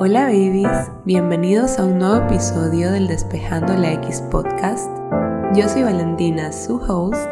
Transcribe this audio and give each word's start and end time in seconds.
Hola 0.00 0.26
babies, 0.26 0.92
bienvenidos 1.04 1.80
a 1.80 1.84
un 1.84 1.98
nuevo 1.98 2.24
episodio 2.24 2.92
del 2.92 3.08
Despejando 3.08 3.74
la 3.74 3.94
X 3.94 4.22
podcast. 4.30 4.88
Yo 5.56 5.68
soy 5.68 5.82
Valentina, 5.82 6.52
su 6.52 6.76
host, 6.76 7.28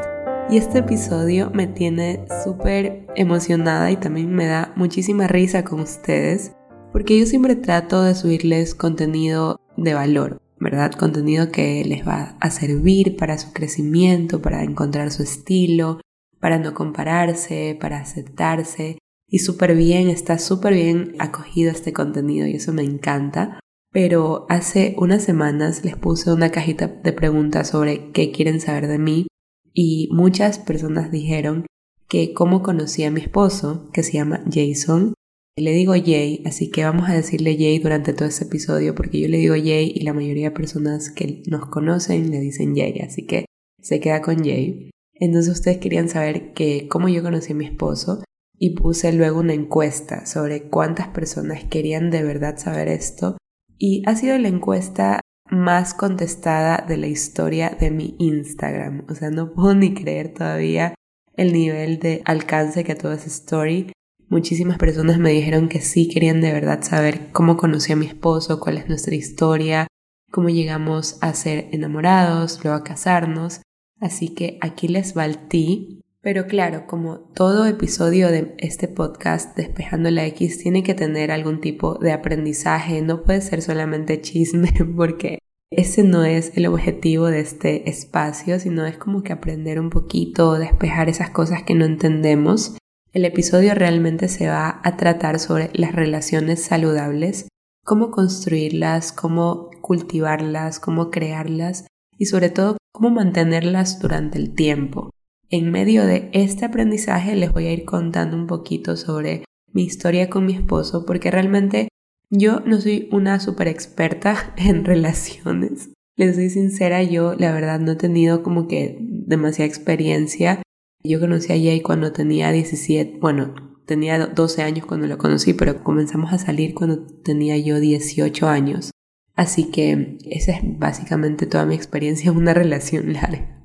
y 0.50 0.56
este 0.56 0.78
episodio 0.78 1.52
me 1.54 1.68
tiene 1.68 2.24
súper 2.42 3.06
emocionada 3.14 3.92
y 3.92 3.96
también 3.96 4.34
me 4.34 4.46
da 4.46 4.72
muchísima 4.74 5.28
risa 5.28 5.62
con 5.62 5.78
ustedes, 5.78 6.56
porque 6.92 7.16
yo 7.16 7.26
siempre 7.26 7.54
trato 7.54 8.02
de 8.02 8.16
subirles 8.16 8.74
contenido 8.74 9.60
de 9.76 9.94
valor, 9.94 10.42
¿verdad? 10.58 10.90
Contenido 10.90 11.52
que 11.52 11.84
les 11.84 12.04
va 12.04 12.36
a 12.40 12.50
servir 12.50 13.16
para 13.16 13.38
su 13.38 13.52
crecimiento, 13.52 14.42
para 14.42 14.64
encontrar 14.64 15.12
su 15.12 15.22
estilo, 15.22 16.00
para 16.40 16.58
no 16.58 16.74
compararse, 16.74 17.78
para 17.80 18.00
aceptarse 18.00 18.98
y 19.28 19.40
súper 19.40 19.74
bien, 19.74 20.08
está 20.08 20.38
súper 20.38 20.74
bien 20.74 21.14
acogido 21.18 21.70
este 21.70 21.92
contenido 21.92 22.46
y 22.46 22.54
eso 22.54 22.72
me 22.72 22.82
encanta. 22.82 23.60
Pero 23.92 24.46
hace 24.48 24.94
unas 24.98 25.24
semanas 25.24 25.84
les 25.84 25.96
puse 25.96 26.32
una 26.32 26.50
cajita 26.50 26.86
de 26.86 27.12
preguntas 27.12 27.70
sobre 27.70 28.12
qué 28.12 28.30
quieren 28.30 28.60
saber 28.60 28.88
de 28.88 28.98
mí 28.98 29.26
y 29.72 30.08
muchas 30.12 30.58
personas 30.58 31.10
dijeron 31.10 31.66
que 32.08 32.32
cómo 32.34 32.62
conocí 32.62 33.04
a 33.04 33.10
mi 33.10 33.20
esposo, 33.20 33.90
que 33.92 34.02
se 34.02 34.12
llama 34.12 34.44
Jason. 34.50 35.14
Le 35.58 35.72
digo 35.72 35.94
Jay, 35.94 36.42
así 36.44 36.70
que 36.70 36.84
vamos 36.84 37.08
a 37.08 37.14
decirle 37.14 37.56
Jay 37.56 37.78
durante 37.78 38.12
todo 38.12 38.28
este 38.28 38.44
episodio 38.44 38.94
porque 38.94 39.20
yo 39.20 39.28
le 39.28 39.38
digo 39.38 39.54
Jay 39.54 39.90
y 39.94 40.04
la 40.04 40.12
mayoría 40.12 40.50
de 40.50 40.56
personas 40.56 41.10
que 41.10 41.42
nos 41.46 41.66
conocen 41.66 42.30
le 42.30 42.40
dicen 42.40 42.76
Jay, 42.76 43.00
así 43.00 43.26
que 43.26 43.46
se 43.80 43.98
queda 43.98 44.20
con 44.20 44.44
Jay. 44.44 44.90
Entonces 45.14 45.54
ustedes 45.54 45.78
querían 45.78 46.10
saber 46.10 46.52
que 46.52 46.86
cómo 46.88 47.08
yo 47.08 47.22
conocí 47.22 47.52
a 47.52 47.56
mi 47.56 47.64
esposo 47.64 48.22
y 48.58 48.70
puse 48.70 49.12
luego 49.12 49.40
una 49.40 49.54
encuesta 49.54 50.26
sobre 50.26 50.68
cuántas 50.68 51.08
personas 51.08 51.64
querían 51.64 52.10
de 52.10 52.22
verdad 52.22 52.56
saber 52.56 52.88
esto 52.88 53.36
y 53.78 54.02
ha 54.06 54.16
sido 54.16 54.38
la 54.38 54.48
encuesta 54.48 55.20
más 55.50 55.94
contestada 55.94 56.84
de 56.86 56.96
la 56.96 57.06
historia 57.06 57.76
de 57.78 57.90
mi 57.90 58.16
Instagram. 58.18 59.04
O 59.08 59.14
sea, 59.14 59.30
no 59.30 59.52
puedo 59.52 59.74
ni 59.74 59.94
creer 59.94 60.32
todavía 60.32 60.94
el 61.34 61.52
nivel 61.52 61.98
de 61.98 62.22
alcance 62.24 62.84
que 62.84 62.94
tuvo 62.94 63.12
esa 63.12 63.28
story. 63.28 63.92
Muchísimas 64.28 64.78
personas 64.78 65.18
me 65.18 65.30
dijeron 65.30 65.68
que 65.68 65.80
sí 65.80 66.08
querían 66.08 66.40
de 66.40 66.52
verdad 66.52 66.82
saber 66.82 67.30
cómo 67.32 67.56
conocí 67.56 67.92
a 67.92 67.96
mi 67.96 68.06
esposo, 68.06 68.58
cuál 68.58 68.78
es 68.78 68.88
nuestra 68.88 69.14
historia, 69.14 69.86
cómo 70.32 70.48
llegamos 70.48 71.18
a 71.20 71.32
ser 71.34 71.68
enamorados, 71.70 72.64
luego 72.64 72.78
a 72.78 72.84
casarnos. 72.84 73.60
Así 74.00 74.30
que 74.30 74.58
aquí 74.60 74.88
les 74.88 75.16
va 75.16 75.26
el 75.26 75.46
ti 75.48 76.00
pero 76.26 76.48
claro, 76.48 76.88
como 76.88 77.20
todo 77.20 77.66
episodio 77.66 78.32
de 78.32 78.56
este 78.58 78.88
podcast 78.88 79.56
Despejando 79.56 80.10
la 80.10 80.26
X 80.26 80.58
tiene 80.58 80.82
que 80.82 80.92
tener 80.92 81.30
algún 81.30 81.60
tipo 81.60 82.00
de 82.00 82.10
aprendizaje, 82.10 83.00
no 83.00 83.22
puede 83.22 83.40
ser 83.40 83.62
solamente 83.62 84.20
chisme 84.20 84.72
porque 84.96 85.38
ese 85.70 86.02
no 86.02 86.24
es 86.24 86.56
el 86.56 86.66
objetivo 86.66 87.26
de 87.26 87.38
este 87.38 87.88
espacio, 87.88 88.58
sino 88.58 88.86
es 88.86 88.98
como 88.98 89.22
que 89.22 89.32
aprender 89.32 89.78
un 89.78 89.88
poquito, 89.88 90.58
despejar 90.58 91.08
esas 91.08 91.30
cosas 91.30 91.62
que 91.62 91.76
no 91.76 91.84
entendemos. 91.84 92.76
El 93.12 93.24
episodio 93.24 93.76
realmente 93.76 94.26
se 94.26 94.48
va 94.48 94.80
a 94.82 94.96
tratar 94.96 95.38
sobre 95.38 95.70
las 95.74 95.94
relaciones 95.94 96.60
saludables, 96.60 97.46
cómo 97.84 98.10
construirlas, 98.10 99.12
cómo 99.12 99.70
cultivarlas, 99.80 100.80
cómo 100.80 101.12
crearlas 101.12 101.86
y 102.18 102.26
sobre 102.26 102.50
todo 102.50 102.78
cómo 102.92 103.10
mantenerlas 103.10 104.00
durante 104.00 104.38
el 104.38 104.56
tiempo. 104.56 105.10
En 105.48 105.70
medio 105.70 106.04
de 106.04 106.28
este 106.32 106.64
aprendizaje 106.64 107.36
les 107.36 107.52
voy 107.52 107.66
a 107.66 107.72
ir 107.72 107.84
contando 107.84 108.36
un 108.36 108.48
poquito 108.48 108.96
sobre 108.96 109.44
mi 109.72 109.84
historia 109.84 110.28
con 110.28 110.44
mi 110.44 110.54
esposo 110.54 111.06
porque 111.06 111.30
realmente 111.30 111.88
yo 112.30 112.60
no 112.60 112.80
soy 112.80 113.08
una 113.12 113.38
super 113.38 113.68
experta 113.68 114.54
en 114.56 114.84
relaciones. 114.84 115.90
Les 116.16 116.34
soy 116.34 116.50
sincera, 116.50 117.02
yo 117.02 117.34
la 117.34 117.52
verdad 117.52 117.78
no 117.78 117.92
he 117.92 117.96
tenido 117.96 118.42
como 118.42 118.66
que 118.66 118.98
demasiada 119.00 119.68
experiencia. 119.68 120.62
Yo 121.04 121.20
conocí 121.20 121.52
a 121.52 121.56
Jay 121.56 121.80
cuando 121.80 122.12
tenía 122.12 122.50
17, 122.50 123.18
bueno, 123.20 123.54
tenía 123.86 124.26
12 124.26 124.62
años 124.62 124.86
cuando 124.86 125.06
lo 125.06 125.18
conocí, 125.18 125.52
pero 125.52 125.84
comenzamos 125.84 126.32
a 126.32 126.38
salir 126.38 126.74
cuando 126.74 127.06
tenía 127.22 127.56
yo 127.58 127.78
18 127.78 128.48
años. 128.48 128.90
Así 129.36 129.70
que 129.70 130.16
esa 130.24 130.52
es 130.52 130.60
básicamente 130.78 131.46
toda 131.46 131.66
mi 131.66 131.76
experiencia 131.76 132.32
en 132.32 132.36
una 132.36 132.54
relación 132.54 133.12
larga. 133.12 133.55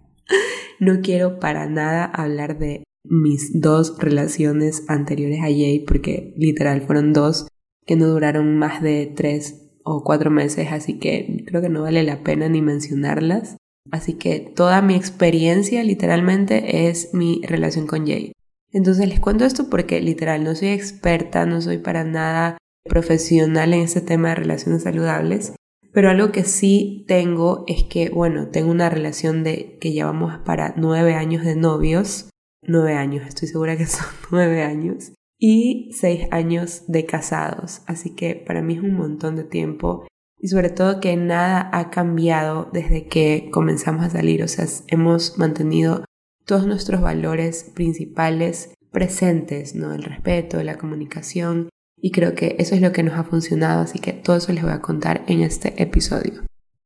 No 0.82 1.02
quiero 1.02 1.40
para 1.40 1.68
nada 1.68 2.06
hablar 2.06 2.58
de 2.58 2.84
mis 3.08 3.52
dos 3.54 4.00
relaciones 4.00 4.84
anteriores 4.88 5.38
a 5.42 5.44
Jay 5.44 5.86
porque 5.86 6.34
literal 6.38 6.82
fueron 6.82 7.14
dos 7.14 7.48
que 7.86 7.96
no 7.96 8.08
duraron 8.08 8.58
más 8.58 8.82
de 8.82 9.14
tres 9.16 9.76
o 9.84 10.04
cuatro 10.04 10.32
meses, 10.32 10.70
así 10.72 10.98
que 10.98 11.44
creo 11.46 11.62
que 11.62 11.70
no 11.70 11.84
vale 11.84 12.02
la 12.02 12.24
pena 12.24 12.50
ni 12.50 12.64
mencionarlas. 12.64 13.58
Así 13.92 14.16
que 14.16 14.40
toda 14.40 14.82
mi 14.82 14.96
experiencia 14.96 15.84
literalmente 15.84 16.88
es 16.90 17.14
mi 17.14 17.44
relación 17.44 17.86
con 17.86 18.08
Jay. 18.08 18.32
Entonces 18.72 19.08
les 19.08 19.20
cuento 19.20 19.46
esto 19.46 19.70
porque 19.70 20.02
literal 20.02 20.44
no 20.44 20.56
soy 20.56 20.70
experta, 20.70 21.46
no 21.46 21.62
soy 21.62 21.78
para 21.78 22.04
nada 22.04 22.58
profesional 22.90 23.76
en 23.76 23.82
este 23.82 24.02
tema 24.02 24.30
de 24.30 24.36
relaciones 24.36 24.82
saludables, 24.82 25.54
pero 25.94 26.10
algo 26.10 26.32
que 26.32 26.44
sí 26.44 27.06
tengo 27.08 27.66
es 27.68 27.84
que, 27.84 28.10
bueno, 28.10 28.48
tengo 28.48 28.72
una 28.72 28.90
relación 28.90 29.44
de 29.44 29.78
que 29.80 29.92
llevamos 29.92 30.40
para 30.40 30.74
nueve 30.78 31.16
años 31.16 31.44
de 31.44 31.56
novios. 31.56 32.30
Nueve 32.64 32.94
años, 32.94 33.28
estoy 33.28 33.48
segura 33.48 33.78
que 33.78 33.86
son 33.86 34.08
nueve 34.32 34.64
años. 34.64 35.12
Y 35.38 35.90
seis 35.94 36.28
años 36.32 36.84
de 36.88 37.06
casados. 37.06 37.82
Así 37.88 38.12
que 38.12 38.36
para 38.36 38.62
mí 38.62 38.76
es 38.76 38.84
un 38.84 38.94
montón 38.94 39.36
de 39.36 39.44
tiempo. 39.44 40.08
Y 40.38 40.48
sobre 40.48 40.70
todo 40.70 41.00
que 41.00 41.16
nada 41.18 41.70
ha 41.74 41.90
cambiado 41.90 42.70
desde 42.72 43.08
que 43.08 43.50
comenzamos 43.52 44.06
a 44.06 44.10
salir. 44.10 44.44
O 44.44 44.48
sea, 44.48 44.66
hemos 44.88 45.38
mantenido 45.38 46.06
todos 46.46 46.66
nuestros 46.68 47.02
valores 47.02 47.72
principales 47.76 48.74
presentes, 48.92 49.76
¿no? 49.76 49.94
El 49.94 50.04
respeto, 50.04 50.62
la 50.64 50.78
comunicación, 50.78 51.70
y 52.02 52.12
creo 52.12 52.36
que 52.36 52.56
eso 52.60 52.76
es 52.76 52.82
lo 52.82 52.92
que 52.92 53.04
nos 53.04 53.18
ha 53.18 53.24
funcionado, 53.24 53.82
así 53.82 54.00
que 54.00 54.14
todo 54.14 54.38
eso 54.38 54.52
les 54.52 54.64
voy 54.64 54.72
a 54.72 54.82
contar 54.82 55.24
en 55.28 55.42
este 55.42 55.82
episodio. 55.82 56.42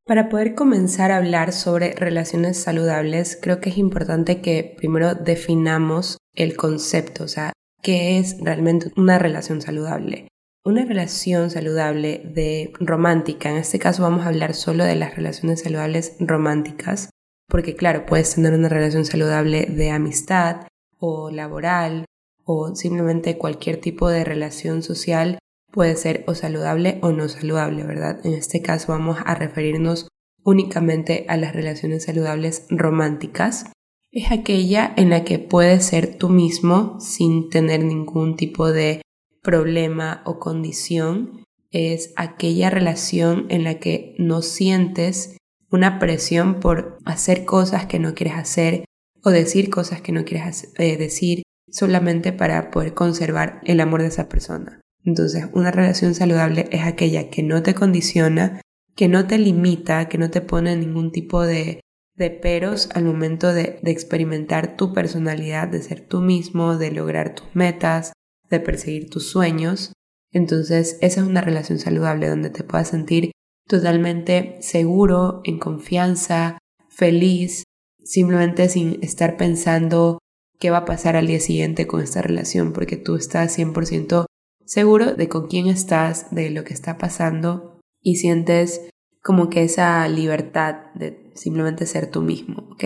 Para 0.06 0.30
poder 0.30 0.54
comenzar 0.54 1.12
a 1.12 1.18
hablar 1.18 1.52
sobre 1.52 1.94
relaciones 1.94 2.62
saludables, 2.62 3.40
creo 3.42 3.60
que 3.60 3.72
es 3.72 3.78
importante 3.78 4.40
que 4.40 4.76
primero 4.78 5.16
definamos 5.16 6.18
el 6.36 6.56
concepto, 6.56 7.24
o 7.24 7.28
sea, 7.28 7.54
qué 7.82 8.20
es 8.20 8.38
realmente 8.40 8.92
una 8.98 9.18
relación 9.18 9.62
saludable. 9.62 10.28
Una 10.64 10.84
relación 10.84 11.50
saludable 11.50 12.22
de 12.24 12.74
romántica, 12.80 13.50
en 13.50 13.58
este 13.58 13.80
caso 13.80 14.04
vamos 14.04 14.26
a 14.26 14.30
hablar 14.30 14.54
solo 14.54 14.84
de 14.84 14.96
las 14.96 15.16
relaciones 15.16 15.62
saludables 15.62 16.16
románticas, 16.20 17.10
porque 17.48 17.76
claro, 17.76 18.06
puedes 18.06 18.36
tener 18.36 18.54
una 18.54 18.70
relación 18.70 19.06
saludable 19.06 19.68
de 19.68 19.92
amistad 19.92 20.68
o 20.98 21.30
laboral 21.30 22.06
o 22.46 22.76
simplemente 22.76 23.38
cualquier 23.38 23.78
tipo 23.78 24.08
de 24.08 24.24
relación 24.24 24.84
social 24.84 25.40
puede 25.72 25.96
ser 25.98 26.24
o 26.28 26.36
saludable 26.36 27.00
o 27.02 27.12
no 27.12 27.28
saludable, 27.28 27.84
¿verdad? 27.84 28.26
En 28.26 28.34
este 28.34 28.62
caso 28.62 28.94
vamos 28.94 29.18
a 29.26 29.36
referirnos 29.36 30.08
únicamente 30.44 31.26
a 31.28 31.36
las 31.36 31.54
relaciones 31.54 32.04
saludables 32.04 32.66
románticas. 32.70 33.66
Es 34.12 34.32
aquella 34.32 34.94
en 34.96 35.10
la 35.10 35.26
que 35.26 35.40
puedes 35.40 35.86
ser 35.86 36.18
tú 36.18 36.30
mismo 36.30 36.98
sin 37.02 37.50
tener 37.50 37.84
ningún 37.84 38.38
tipo 38.38 38.72
de 38.72 39.02
problema 39.42 40.22
o 40.26 40.40
condición. 40.40 41.44
Es 41.72 42.14
aquella 42.16 42.70
relación 42.70 43.48
en 43.50 43.66
la 43.66 43.80
que 43.80 44.16
no 44.18 44.42
sientes 44.42 45.36
una 45.70 46.00
presión 46.00 46.62
por 46.62 47.00
hacer 47.04 47.44
cosas 47.44 47.88
que 47.88 48.00
no 48.00 48.14
quieres 48.14 48.36
hacer 48.36 48.86
o 49.24 49.32
decir 49.32 49.70
cosas 49.70 50.00
que 50.02 50.14
no 50.14 50.24
quieres 50.24 50.72
eh, 50.78 50.96
decir 50.96 51.44
solamente 51.70 52.34
para 52.34 52.72
poder 52.72 52.94
conservar 52.94 53.62
el 53.64 53.80
amor 53.80 54.02
de 54.02 54.08
esa 54.08 54.30
persona. 54.30 54.82
Entonces, 55.04 55.46
una 55.54 55.72
relación 55.72 56.16
saludable 56.16 56.68
es 56.72 56.84
aquella 56.84 57.30
que 57.30 57.44
no 57.44 57.62
te 57.62 57.76
condiciona, 57.76 58.62
que 58.96 59.08
no 59.08 59.28
te 59.28 59.38
limita, 59.38 60.10
que 60.10 60.18
no 60.18 60.32
te 60.32 60.42
pone 60.42 60.76
ningún 60.76 61.12
tipo 61.12 61.44
de, 61.44 61.82
de 62.16 62.30
peros 62.32 62.90
al 62.94 63.06
momento 63.06 63.54
de, 63.54 63.80
de 63.82 63.92
experimentar 63.92 64.78
tu 64.78 64.94
personalidad, 64.94 65.68
de 65.68 65.82
ser 65.82 66.02
tú 66.02 66.22
mismo, 66.22 66.78
de 66.78 66.92
lograr 66.92 67.36
tus 67.36 67.56
metas, 67.56 68.14
de 68.50 68.60
perseguir 68.60 69.10
tus 69.10 69.30
sueños. 69.30 69.94
Entonces, 70.32 70.98
esa 71.02 71.22
es 71.22 71.28
una 71.28 71.42
relación 71.42 71.78
saludable 71.78 72.28
donde 72.28 72.50
te 72.50 72.64
puedas 72.64 72.90
sentir 72.90 73.32
totalmente 73.68 74.58
seguro, 74.62 75.42
en 75.44 75.60
confianza, 75.60 76.58
feliz, 76.90 77.64
simplemente 78.04 78.70
sin 78.70 79.04
estar 79.04 79.38
pensando 79.38 80.20
qué 80.60 80.70
va 80.70 80.80
a 80.80 80.86
pasar 80.86 81.16
al 81.16 81.28
día 81.28 81.40
siguiente 81.40 81.88
con 81.88 82.02
esta 82.02 82.22
relación, 82.22 82.74
porque 82.74 82.98
tú 82.98 83.16
estás 83.16 83.58
100% 83.58 84.26
seguro 84.66 85.14
de 85.14 85.30
con 85.30 85.48
quién 85.48 85.68
estás, 85.68 86.34
de 86.34 86.50
lo 86.50 86.64
que 86.64 86.74
está 86.74 86.98
pasando 86.98 87.80
y 88.02 88.18
sientes 88.18 88.90
como 89.24 89.50
que 89.50 89.64
esa 89.64 90.08
libertad 90.08 90.94
de 90.94 91.32
simplemente 91.34 91.86
ser 91.86 92.12
tú 92.12 92.22
mismo, 92.22 92.68
¿ok? 92.72 92.84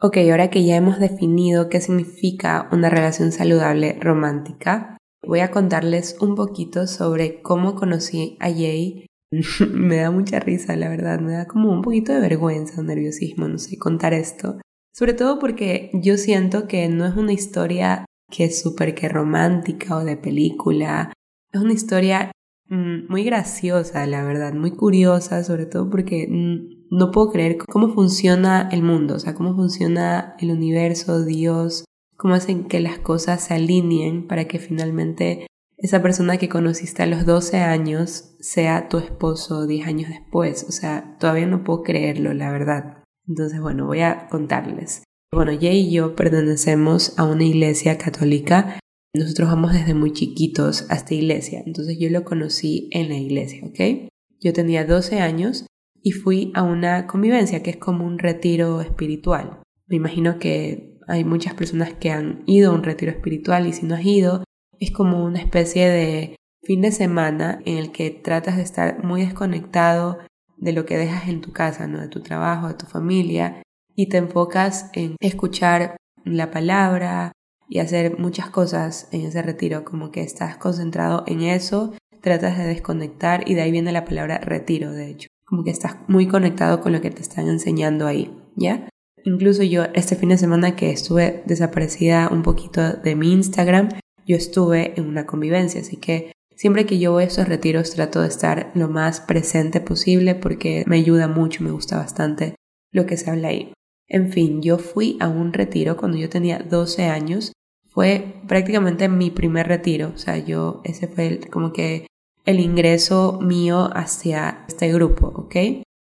Ok, 0.00 0.18
ahora 0.30 0.50
que 0.50 0.64
ya 0.64 0.76
hemos 0.76 0.98
definido 0.98 1.68
qué 1.68 1.80
significa 1.80 2.68
una 2.70 2.90
relación 2.90 3.32
saludable 3.32 3.98
romántica, 4.00 4.96
voy 5.26 5.40
a 5.40 5.50
contarles 5.50 6.16
un 6.20 6.34
poquito 6.34 6.86
sobre 6.86 7.40
cómo 7.42 7.74
conocí 7.74 8.36
a 8.40 8.50
Jay. 8.50 9.06
me 9.70 9.96
da 9.96 10.10
mucha 10.10 10.38
risa, 10.38 10.76
la 10.76 10.88
verdad, 10.88 11.20
me 11.20 11.32
da 11.32 11.46
como 11.46 11.72
un 11.72 11.82
poquito 11.82 12.12
de 12.12 12.20
vergüenza, 12.20 12.80
un 12.80 12.86
nerviosismo, 12.86 13.48
no 13.48 13.58
sé, 13.58 13.78
contar 13.78 14.12
esto. 14.14 14.58
Sobre 14.96 15.12
todo 15.12 15.38
porque 15.38 15.90
yo 15.92 16.16
siento 16.16 16.66
que 16.66 16.88
no 16.88 17.04
es 17.04 17.16
una 17.16 17.34
historia 17.34 18.06
que 18.30 18.44
es 18.44 18.62
súper 18.62 18.94
que 18.94 19.10
romántica 19.10 19.94
o 19.96 20.04
de 20.04 20.16
película. 20.16 21.12
Es 21.52 21.60
una 21.60 21.74
historia 21.74 22.32
mm, 22.70 23.10
muy 23.10 23.22
graciosa, 23.22 24.06
la 24.06 24.24
verdad, 24.24 24.54
muy 24.54 24.70
curiosa, 24.70 25.44
sobre 25.44 25.66
todo 25.66 25.90
porque 25.90 26.26
no 26.30 27.10
puedo 27.10 27.30
creer 27.30 27.58
cómo 27.58 27.90
funciona 27.90 28.70
el 28.72 28.82
mundo, 28.82 29.16
o 29.16 29.18
sea, 29.18 29.34
cómo 29.34 29.54
funciona 29.54 30.34
el 30.38 30.50
universo, 30.50 31.26
Dios, 31.26 31.84
cómo 32.16 32.32
hacen 32.32 32.64
que 32.64 32.80
las 32.80 32.98
cosas 32.98 33.44
se 33.44 33.52
alineen 33.52 34.26
para 34.26 34.46
que 34.46 34.58
finalmente 34.58 35.46
esa 35.76 36.00
persona 36.00 36.38
que 36.38 36.48
conociste 36.48 37.02
a 37.02 37.06
los 37.06 37.26
12 37.26 37.58
años 37.58 38.34
sea 38.40 38.88
tu 38.88 38.96
esposo 38.96 39.66
10 39.66 39.86
años 39.86 40.08
después. 40.08 40.64
O 40.66 40.72
sea, 40.72 41.18
todavía 41.20 41.46
no 41.46 41.64
puedo 41.64 41.82
creerlo, 41.82 42.32
la 42.32 42.50
verdad. 42.50 43.05
Entonces, 43.26 43.60
bueno, 43.60 43.86
voy 43.86 44.00
a 44.00 44.28
contarles. 44.28 45.02
Bueno, 45.32 45.52
Jay 45.60 45.88
y 45.88 45.92
yo 45.92 46.14
pertenecemos 46.14 47.18
a 47.18 47.24
una 47.24 47.44
iglesia 47.44 47.98
católica. 47.98 48.78
Nosotros 49.14 49.48
vamos 49.48 49.72
desde 49.72 49.94
muy 49.94 50.12
chiquitos 50.12 50.90
a 50.90 50.94
esta 50.94 51.14
iglesia. 51.14 51.62
Entonces 51.66 51.98
yo 51.98 52.08
lo 52.10 52.24
conocí 52.24 52.88
en 52.92 53.08
la 53.08 53.16
iglesia, 53.16 53.66
¿ok? 53.66 54.10
Yo 54.40 54.52
tenía 54.52 54.84
12 54.84 55.20
años 55.20 55.66
y 56.02 56.12
fui 56.12 56.52
a 56.54 56.62
una 56.62 57.06
convivencia 57.06 57.62
que 57.62 57.70
es 57.70 57.76
como 57.76 58.06
un 58.06 58.18
retiro 58.18 58.80
espiritual. 58.80 59.62
Me 59.88 59.96
imagino 59.96 60.38
que 60.38 60.98
hay 61.08 61.24
muchas 61.24 61.54
personas 61.54 61.94
que 61.94 62.10
han 62.10 62.42
ido 62.46 62.70
a 62.70 62.74
un 62.74 62.82
retiro 62.82 63.10
espiritual 63.10 63.66
y 63.66 63.72
si 63.72 63.86
no 63.86 63.94
has 63.94 64.04
ido, 64.04 64.44
es 64.78 64.90
como 64.90 65.24
una 65.24 65.40
especie 65.40 65.88
de 65.88 66.36
fin 66.62 66.80
de 66.80 66.92
semana 66.92 67.60
en 67.64 67.78
el 67.78 67.92
que 67.92 68.10
tratas 68.10 68.56
de 68.56 68.62
estar 68.62 69.04
muy 69.04 69.22
desconectado 69.22 70.18
de 70.56 70.72
lo 70.72 70.86
que 70.86 70.96
dejas 70.96 71.28
en 71.28 71.40
tu 71.40 71.52
casa, 71.52 71.86
¿no? 71.86 72.00
de 72.00 72.08
tu 72.08 72.20
trabajo, 72.20 72.68
de 72.68 72.74
tu 72.74 72.86
familia, 72.86 73.62
y 73.94 74.08
te 74.08 74.18
enfocas 74.18 74.90
en 74.92 75.16
escuchar 75.20 75.96
la 76.24 76.50
palabra 76.50 77.32
y 77.68 77.78
hacer 77.78 78.18
muchas 78.18 78.50
cosas 78.50 79.08
en 79.12 79.22
ese 79.22 79.42
retiro, 79.42 79.84
como 79.84 80.10
que 80.10 80.22
estás 80.22 80.56
concentrado 80.56 81.24
en 81.26 81.42
eso, 81.42 81.94
tratas 82.20 82.58
de 82.58 82.66
desconectar 82.66 83.48
y 83.48 83.54
de 83.54 83.62
ahí 83.62 83.70
viene 83.70 83.92
la 83.92 84.04
palabra 84.04 84.38
retiro, 84.38 84.92
de 84.92 85.10
hecho, 85.10 85.28
como 85.44 85.64
que 85.64 85.70
estás 85.70 85.96
muy 86.08 86.28
conectado 86.28 86.80
con 86.80 86.92
lo 86.92 87.00
que 87.00 87.10
te 87.10 87.22
están 87.22 87.48
enseñando 87.48 88.06
ahí, 88.06 88.36
¿ya? 88.56 88.88
Incluso 89.24 89.62
yo 89.62 89.84
este 89.94 90.14
fin 90.14 90.28
de 90.28 90.38
semana 90.38 90.76
que 90.76 90.90
estuve 90.90 91.42
desaparecida 91.46 92.28
un 92.30 92.42
poquito 92.42 92.92
de 92.92 93.16
mi 93.16 93.32
Instagram, 93.32 93.88
yo 94.26 94.36
estuve 94.36 94.98
en 94.98 95.08
una 95.08 95.26
convivencia, 95.26 95.80
así 95.80 95.96
que 95.96 96.32
siempre 96.56 96.86
que 96.86 96.98
yo 96.98 97.12
voy 97.12 97.24
a 97.24 97.26
esos 97.26 97.48
retiros 97.48 97.90
trato 97.90 98.22
de 98.22 98.28
estar 98.28 98.72
lo 98.74 98.88
más 98.88 99.20
presente 99.20 99.80
posible 99.80 100.34
porque 100.34 100.82
me 100.86 100.96
ayuda 100.96 101.28
mucho, 101.28 101.62
me 101.62 101.70
gusta 101.70 101.98
bastante 101.98 102.56
lo 102.90 103.06
que 103.06 103.16
se 103.16 103.30
habla 103.30 103.48
ahí. 103.48 103.72
En 104.08 104.32
fin, 104.32 104.62
yo 104.62 104.78
fui 104.78 105.16
a 105.20 105.28
un 105.28 105.52
retiro 105.52 105.96
cuando 105.96 106.16
yo 106.16 106.28
tenía 106.28 106.58
12 106.58 107.04
años. 107.04 107.52
Fue 107.88 108.40
prácticamente 108.46 109.08
mi 109.08 109.30
primer 109.30 109.68
retiro, 109.68 110.12
o 110.14 110.18
sea, 110.18 110.38
yo 110.38 110.80
ese 110.84 111.08
fue 111.08 111.40
como 111.50 111.72
que 111.72 112.06
el 112.44 112.60
ingreso 112.60 113.38
mío 113.40 113.90
hacia 113.94 114.64
este 114.68 114.92
grupo, 114.92 115.28
¿ok? 115.28 115.56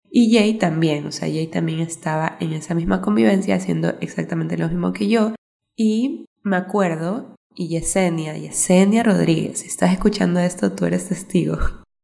Y 0.10 0.36
Jay 0.36 0.58
también, 0.58 1.06
o 1.06 1.12
sea, 1.12 1.28
Jay 1.28 1.48
también 1.48 1.80
estaba 1.80 2.38
en 2.40 2.54
esa 2.54 2.74
misma 2.74 3.02
convivencia 3.02 3.56
haciendo 3.56 3.96
exactamente 4.02 4.58
lo 4.58 4.68
mismo 4.68 4.94
que 4.94 5.08
yo. 5.10 5.34
Y 5.76 6.26
me 6.44 6.58
acuerdo, 6.58 7.36
y 7.58 7.70
Yesenia, 7.70 8.38
Yesenia 8.38 9.02
Rodríguez, 9.02 9.60
si 9.60 9.68
estás 9.68 9.92
escuchando 9.92 10.40
esto, 10.40 10.74
tú 10.74 10.86
eres 10.86 11.10
testigo. 11.10 11.58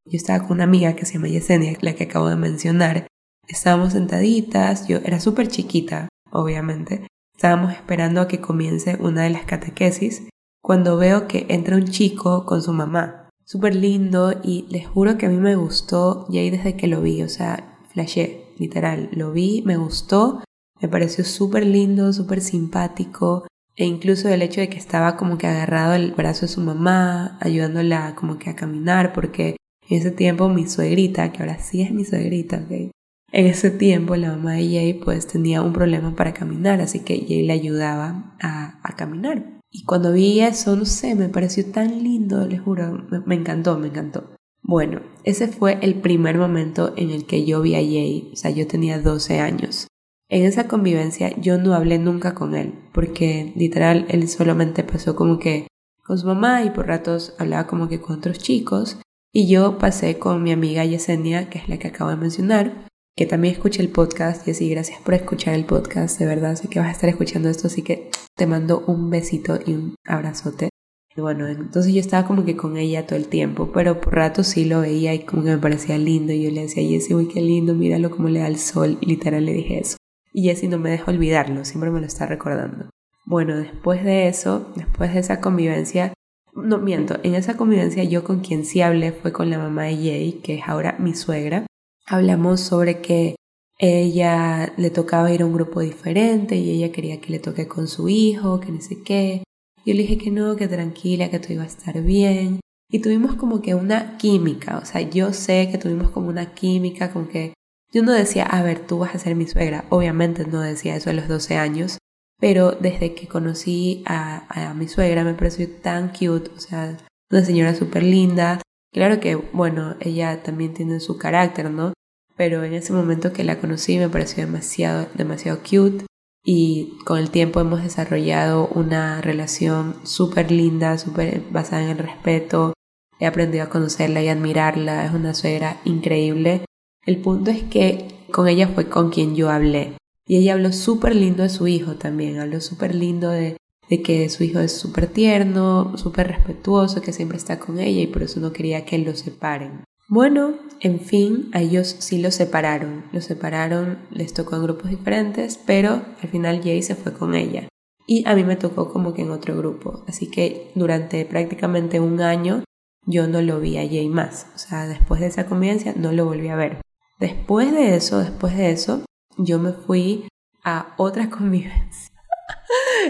Yo 0.05 0.17
estaba 0.17 0.39
con 0.39 0.53
una 0.53 0.63
amiga 0.63 0.95
que 0.95 1.05
se 1.05 1.13
llama 1.13 1.27
Yesenia, 1.27 1.77
la 1.81 1.94
que 1.94 2.05
acabo 2.05 2.27
de 2.27 2.35
mencionar. 2.35 3.07
Estábamos 3.47 3.94
sentaditas, 3.94 4.88
yo 4.88 4.97
era 5.05 5.19
súper 5.19 5.47
chiquita, 5.47 6.09
obviamente. 6.31 7.05
Estábamos 7.35 7.71
esperando 7.71 8.21
a 8.21 8.27
que 8.27 8.41
comience 8.41 8.97
una 9.00 9.23
de 9.23 9.29
las 9.29 9.45
catequesis 9.45 10.27
cuando 10.63 10.97
veo 10.97 11.27
que 11.27 11.45
entra 11.50 11.75
un 11.75 11.85
chico 11.85 12.47
con 12.47 12.63
su 12.63 12.73
mamá. 12.73 13.29
Súper 13.45 13.75
lindo 13.75 14.33
y 14.44 14.65
les 14.69 14.88
juro 14.88 15.19
que 15.19 15.27
a 15.27 15.29
mí 15.29 15.38
me 15.38 15.55
gustó 15.55 16.25
Jay 16.31 16.50
desde 16.50 16.75
que 16.75 16.88
lo 16.88 17.01
vi, 17.01 17.21
o 17.21 17.29
sea, 17.29 17.77
flashé, 17.89 18.47
literal. 18.57 19.09
Lo 19.11 19.31
vi, 19.31 19.61
me 19.63 19.77
gustó, 19.77 20.44
me 20.81 20.88
pareció 20.88 21.23
súper 21.23 21.63
lindo, 21.63 22.11
súper 22.11 22.41
simpático. 22.41 23.45
E 23.75 23.85
incluso 23.85 24.29
el 24.29 24.41
hecho 24.41 24.61
de 24.61 24.69
que 24.69 24.77
estaba 24.77 25.17
como 25.17 25.37
que 25.37 25.47
agarrado 25.47 25.93
al 25.93 26.11
brazo 26.11 26.41
de 26.41 26.51
su 26.51 26.61
mamá, 26.61 27.37
ayudándola 27.41 28.13
como 28.15 28.37
que 28.37 28.49
a 28.49 28.55
caminar, 28.55 29.13
porque 29.13 29.55
en 29.89 29.97
ese 29.97 30.11
tiempo 30.11 30.47
mi 30.49 30.67
suegrita, 30.67 31.31
que 31.31 31.41
ahora 31.41 31.57
sí 31.57 31.81
es 31.81 31.91
mi 31.91 32.05
suegrita. 32.05 32.63
En 32.69 33.47
ese 33.47 33.71
tiempo 33.71 34.15
la 34.15 34.29
mamá 34.29 34.53
de 34.53 34.69
Jay 34.69 34.93
pues 34.93 35.25
tenía 35.25 35.61
un 35.63 35.73
problema 35.73 36.15
para 36.15 36.33
caminar, 36.33 36.81
así 36.81 36.99
que 36.99 37.25
Jay 37.27 37.43
le 37.43 37.53
ayudaba 37.53 38.35
a, 38.39 38.79
a 38.83 38.95
caminar. 38.95 39.59
Y 39.71 39.85
cuando 39.85 40.13
vi 40.13 40.39
eso, 40.41 40.75
no 40.75 40.85
sé, 40.85 41.15
me 41.15 41.29
pareció 41.29 41.65
tan 41.65 42.03
lindo, 42.03 42.45
les 42.45 42.61
juro, 42.61 43.07
me 43.25 43.33
encantó, 43.33 43.79
me 43.79 43.87
encantó. 43.87 44.35
Bueno, 44.61 45.01
ese 45.23 45.47
fue 45.47 45.79
el 45.81 45.95
primer 45.95 46.37
momento 46.37 46.93
en 46.95 47.09
el 47.09 47.25
que 47.25 47.43
yo 47.43 47.61
vi 47.61 47.73
a 47.73 47.79
Jay, 47.79 48.29
o 48.31 48.35
sea, 48.35 48.51
yo 48.51 48.67
tenía 48.67 48.99
12 48.99 49.39
años. 49.39 49.87
En 50.33 50.45
esa 50.45 50.68
convivencia 50.68 51.31
yo 51.39 51.59
no 51.59 51.75
hablé 51.75 52.00
nunca 52.00 52.33
con 52.33 52.56
él, 52.56 52.74
porque 52.91 53.53
literal 53.56 54.07
él 54.09 54.27
solamente 54.27 54.83
pasó 54.83 55.15
como 55.15 55.38
que 55.38 55.68
con 56.03 56.18
su 56.18 56.25
mamá 56.25 56.63
y 56.63 56.71
por 56.71 56.88
ratos 56.88 57.35
hablaba 57.38 57.68
como 57.68 57.88
que 57.88 58.01
con 58.01 58.18
otros 58.18 58.39
chicos. 58.39 58.97
Y 59.31 59.47
yo 59.47 59.77
pasé 59.77 60.18
con 60.18 60.41
mi 60.41 60.51
amiga 60.51 60.83
Yesenia, 60.85 61.51
que 61.51 61.59
es 61.59 61.69
la 61.69 61.77
que 61.77 61.89
acabo 61.89 62.09
de 62.09 62.15
mencionar, 62.15 62.88
que 63.15 63.27
también 63.27 63.53
escucha 63.53 63.83
el 63.83 63.89
podcast. 63.89 64.47
Y 64.47 64.51
así, 64.51 64.71
gracias 64.71 65.00
por 65.01 65.13
escuchar 65.13 65.53
el 65.53 65.65
podcast, 65.65 66.18
de 66.18 66.25
verdad. 66.25 66.56
Sé 66.56 66.68
que 66.68 66.79
vas 66.79 66.88
a 66.88 66.94
estar 66.94 67.12
escuchando 67.12 67.47
esto, 67.47 67.68
así 67.68 67.83
que 67.83 68.09
te 68.36 68.47
mando 68.47 68.83
un 68.88 69.12
besito 69.12 69.59
y 69.63 69.74
un 69.74 69.94
abrazote. 70.03 70.69
Bueno, 71.15 71.47
entonces 71.47 71.94
yo 71.94 72.00
estaba 72.00 72.25
como 72.25 72.44
que 72.44 72.57
con 72.57 72.77
ella 72.77 73.06
todo 73.06 73.19
el 73.19 73.27
tiempo, 73.27 73.71
pero 73.71 74.01
por 74.01 74.15
rato 74.15 74.44
sí 74.44 74.65
lo 74.65 74.81
veía 74.81 75.13
y 75.13 75.25
como 75.25 75.44
que 75.44 75.51
me 75.51 75.59
parecía 75.59 76.00
lindo. 76.00 76.33
Y 76.33 76.41
yo 76.41 76.50
le 76.50 76.62
decía, 76.62 76.81
Jessie, 76.81 77.13
uy, 77.13 77.27
qué 77.27 77.39
lindo, 77.39 77.75
míralo 77.75 78.09
como 78.09 78.29
le 78.29 78.39
da 78.39 78.47
el 78.47 78.57
sol. 78.57 78.97
Y 79.00 79.06
literal 79.06 79.45
le 79.45 79.53
dije 79.53 79.77
eso. 79.77 79.97
Y 80.33 80.44
Jessie 80.44 80.68
no 80.68 80.80
me 80.80 80.89
deja 80.89 81.12
olvidarlo, 81.12 81.63
siempre 81.63 81.91
me 81.91 82.00
lo 82.00 82.07
está 82.07 82.25
recordando. 82.25 82.89
Bueno, 83.25 83.56
después 83.56 84.03
de 84.03 84.27
eso, 84.27 84.71
después 84.75 85.13
de 85.13 85.19
esa 85.19 85.39
convivencia, 85.39 86.13
no 86.56 86.80
miento, 86.80 87.19
en 87.24 87.35
esa 87.35 87.56
convivencia 87.56 88.03
yo 88.03 88.24
con 88.24 88.41
quien 88.41 88.65
sí 88.65 88.81
hablé 88.81 89.12
fue 89.12 89.31
con 89.31 89.50
la 89.50 89.57
mamá 89.57 89.83
de 89.83 89.95
Jay, 89.95 90.41
que 90.43 90.55
es 90.55 90.63
ahora 90.67 90.98
mi 91.00 91.13
suegra. 91.13 91.65
Hablamos 92.05 92.60
sobre 92.60 93.00
que 93.00 93.36
ella 93.79 94.74
le 94.77 94.89
tocaba 94.89 95.31
ir 95.31 95.41
a 95.41 95.46
un 95.46 95.53
grupo 95.53 95.81
diferente 95.81 96.55
y 96.55 96.72
ella 96.72 96.91
quería 96.91 97.22
que 97.22 97.31
le 97.31 97.39
toque 97.39 97.67
con 97.67 97.88
su 97.88 98.10
hijo, 98.10 98.60
que 98.60 98.72
no 98.72 98.81
sé 98.81 99.01
qué. 99.03 99.43
Yo 99.86 99.93
le 99.93 100.01
dije 100.01 100.17
que 100.17 100.31
no, 100.31 100.55
que 100.55 100.67
tranquila, 100.67 101.29
que 101.29 101.39
todo 101.39 101.53
iba 101.53 101.63
a 101.63 101.67
estar 101.67 102.01
bien. 102.01 102.60
Y 102.89 103.00
tuvimos 103.00 103.36
como 103.36 103.62
que 103.62 103.75
una 103.75 104.17
química, 104.17 104.77
o 104.77 104.86
sea, 104.86 105.01
yo 105.01 105.34
sé 105.34 105.69
que 105.72 105.77
tuvimos 105.77 106.12
como 106.12 106.29
una 106.29 106.53
química, 106.53 107.12
como 107.12 107.27
que 107.27 107.53
yo 107.93 108.01
no 108.01 108.12
decía, 108.12 108.43
a 108.45 108.63
ver, 108.63 108.79
tú 108.79 109.00
vas 109.00 109.13
a 109.13 109.19
ser 109.19 109.35
mi 109.35 109.47
suegra. 109.47 109.85
Obviamente 109.89 110.45
no 110.47 110.62
decía 110.62 110.95
eso 110.95 111.12
a 111.12 111.13
los 111.13 111.27
12 111.27 111.57
años, 111.57 112.00
pero 112.39 112.71
desde 112.71 113.13
que 113.13 113.27
conocí 113.27 114.03
a, 114.07 114.47
a 114.50 114.73
mi 114.73 114.88
suegra 114.88 115.23
me 115.23 115.35
pareció 115.35 115.69
tan 115.69 116.09
cute, 116.09 116.50
o 116.55 116.59
sea, 116.59 116.97
una 117.31 117.45
señora 117.45 117.75
súper 117.75 118.03
linda. 118.03 118.62
Claro 118.91 119.19
que, 119.19 119.35
bueno, 119.35 119.95
ella 120.00 120.41
también 120.41 120.73
tiene 120.73 121.00
su 121.00 121.17
carácter, 121.17 121.69
¿no? 121.69 121.93
Pero 122.35 122.63
en 122.63 122.73
ese 122.73 122.93
momento 122.93 123.31
que 123.31 123.43
la 123.43 123.59
conocí 123.59 123.97
me 124.00 124.09
pareció 124.09 124.43
demasiado, 124.45 125.07
demasiado 125.13 125.59
cute 125.59 126.05
y 126.43 126.97
con 127.05 127.19
el 127.19 127.29
tiempo 127.29 127.62
hemos 127.62 127.83
desarrollado 127.83 128.67
una 128.67 129.21
relación 129.21 129.95
súper 130.03 130.51
linda, 130.51 130.97
súper 130.97 131.41
basada 131.51 131.83
en 131.83 131.89
el 131.89 131.97
respeto. 132.00 132.73
He 133.19 133.27
aprendido 133.27 133.63
a 133.63 133.69
conocerla 133.69 134.21
y 134.23 134.29
admirarla, 134.29 135.05
es 135.05 135.13
una 135.13 135.33
suegra 135.33 135.79
increíble. 135.85 136.65
El 137.05 137.17
punto 137.17 137.51
es 137.51 137.63
que 137.63 138.07
con 138.31 138.48
ella 138.48 138.69
fue 138.69 138.88
con 138.88 139.10
quien 139.10 139.36
yo 139.36 139.50
hablé. 139.50 139.93
Y 140.25 140.38
ella 140.38 140.53
habló 140.53 140.72
súper 140.72 141.15
lindo 141.15 141.43
de 141.43 141.50
su 141.50 141.67
hijo 141.67 141.95
también, 141.95 142.39
habló 142.39 142.62
súper 142.62 142.95
lindo 142.95 143.29
de, 143.29 143.57
que 144.03 144.29
su 144.29 144.43
hijo 144.43 144.60
es 144.60 144.72
súper 144.72 145.07
tierno, 145.07 145.98
súper 145.98 146.27
respetuoso, 146.27 147.01
que 147.01 147.13
siempre 147.13 147.38
está 147.38 147.60
con 147.60 147.79
ella 147.79 148.01
y 148.01 148.07
por 148.07 148.24
eso 148.24 148.39
no 148.39 148.53
quería 148.53 148.86
que 148.86 148.98
lo 148.98 149.15
separen. 149.15 149.83
Bueno, 150.07 150.53
en 150.79 151.00
fin, 151.00 151.50
a 151.53 151.62
ellos 151.62 151.95
sí 152.00 152.22
los 152.22 152.36
separaron. 152.36 153.03
Los 153.12 153.25
separaron, 153.25 154.00
les 154.10 154.33
tocó 154.33 154.55
en 154.55 154.63
grupos 154.63 154.89
diferentes, 154.89 155.60
pero 155.65 156.01
al 156.22 156.29
final 156.29 156.62
Jay 156.63 156.81
se 156.81 156.95
fue 156.95 157.13
con 157.13 157.36
ella. 157.36 157.67
Y 158.07 158.27
a 158.27 158.36
mí 158.36 158.43
me 158.43 158.55
tocó 158.55 158.91
como 158.91 159.13
que 159.13 159.22
en 159.22 159.31
otro 159.31 159.57
grupo. 159.57 160.03
Así 160.07 160.29
que 160.29 160.72
durante 160.75 161.25
prácticamente 161.25 162.00
un 162.00 162.22
año 162.22 162.63
yo 163.05 163.27
no 163.27 163.41
lo 163.41 163.60
vi 163.60 163.77
a 163.77 163.88
Jay 163.88 164.07
más. 164.07 164.48
O 164.55 164.57
sea, 164.57 164.88
después 164.88 165.19
de 165.22 165.27
esa 165.27 165.45
convivencia 165.45 165.93
no 165.95 166.12
lo 166.12 166.25
volví 166.25 166.48
a 166.48 166.55
ver. 166.55 166.81
Después 167.24 167.72
de 167.72 167.96
eso, 167.96 168.20
después 168.20 168.58
de 168.58 168.72
eso, 168.72 169.06
yo 169.38 169.58
me 169.58 169.72
fui 169.72 170.27
a 170.62 170.94
otra 170.98 171.30
convivencia. 171.38 172.12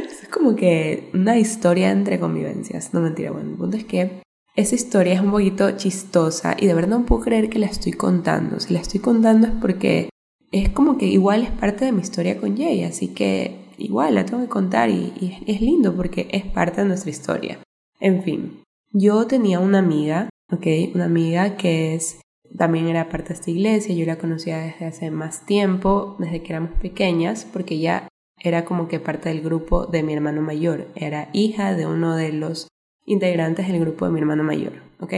es 0.05 0.27
como 0.29 0.55
que 0.55 1.09
una 1.15 1.39
historia 1.39 1.89
entre 1.89 2.19
convivencias. 2.19 2.93
No 2.93 3.01
mentira, 3.01 3.31
bueno, 3.31 3.49
el 3.49 3.57
punto 3.57 3.75
es 3.75 3.85
que 3.85 4.21
esa 4.55 4.75
historia 4.75 5.15
es 5.15 5.21
un 5.21 5.31
poquito 5.31 5.71
chistosa 5.77 6.55
y 6.59 6.67
de 6.67 6.75
verdad 6.75 6.99
no 6.99 7.05
puedo 7.07 7.23
creer 7.23 7.49
que 7.49 7.57
la 7.57 7.65
estoy 7.65 7.93
contando. 7.93 8.59
Si 8.59 8.71
la 8.71 8.81
estoy 8.81 8.99
contando 8.99 9.47
es 9.47 9.53
porque 9.59 10.09
es 10.51 10.69
como 10.69 10.99
que 10.99 11.07
igual 11.07 11.41
es 11.41 11.49
parte 11.49 11.85
de 11.85 11.91
mi 11.91 12.03
historia 12.03 12.37
con 12.37 12.55
Jay, 12.55 12.83
así 12.83 13.15
que 13.15 13.65
igual 13.79 14.13
la 14.13 14.25
tengo 14.27 14.43
que 14.43 14.49
contar 14.49 14.91
y, 14.91 15.41
es 15.47 15.59
lindo 15.59 15.95
porque 15.95 16.27
es 16.31 16.45
parte 16.45 16.81
de 16.81 16.87
nuestra 16.87 17.09
historia. 17.09 17.57
En 17.99 18.21
fin, 18.21 18.61
yo 18.91 19.25
tenía 19.25 19.59
una 19.59 19.79
amiga, 19.79 20.29
ok, 20.51 20.67
una 20.93 21.05
amiga 21.05 21.57
que 21.57 21.95
es 21.95 22.19
también 22.57 22.87
era 22.87 23.09
parte 23.09 23.29
de 23.29 23.33
esta 23.35 23.51
iglesia, 23.51 23.95
yo 23.95 24.05
la 24.05 24.17
conocía 24.17 24.59
desde 24.59 24.85
hace 24.85 25.11
más 25.11 25.45
tiempo, 25.45 26.15
desde 26.19 26.41
que 26.43 26.53
éramos 26.53 26.71
pequeñas, 26.79 27.45
porque 27.51 27.79
ya 27.79 28.07
era 28.39 28.65
como 28.65 28.87
que 28.87 28.99
parte 28.99 29.29
del 29.29 29.41
grupo 29.41 29.85
de 29.85 30.03
mi 30.03 30.13
hermano 30.13 30.41
mayor, 30.41 30.87
era 30.95 31.29
hija 31.33 31.73
de 31.73 31.87
uno 31.87 32.15
de 32.15 32.33
los 32.33 32.67
integrantes 33.05 33.67
del 33.67 33.79
grupo 33.79 34.05
de 34.05 34.11
mi 34.11 34.19
hermano 34.19 34.43
mayor, 34.43 34.73
¿ok? 34.99 35.13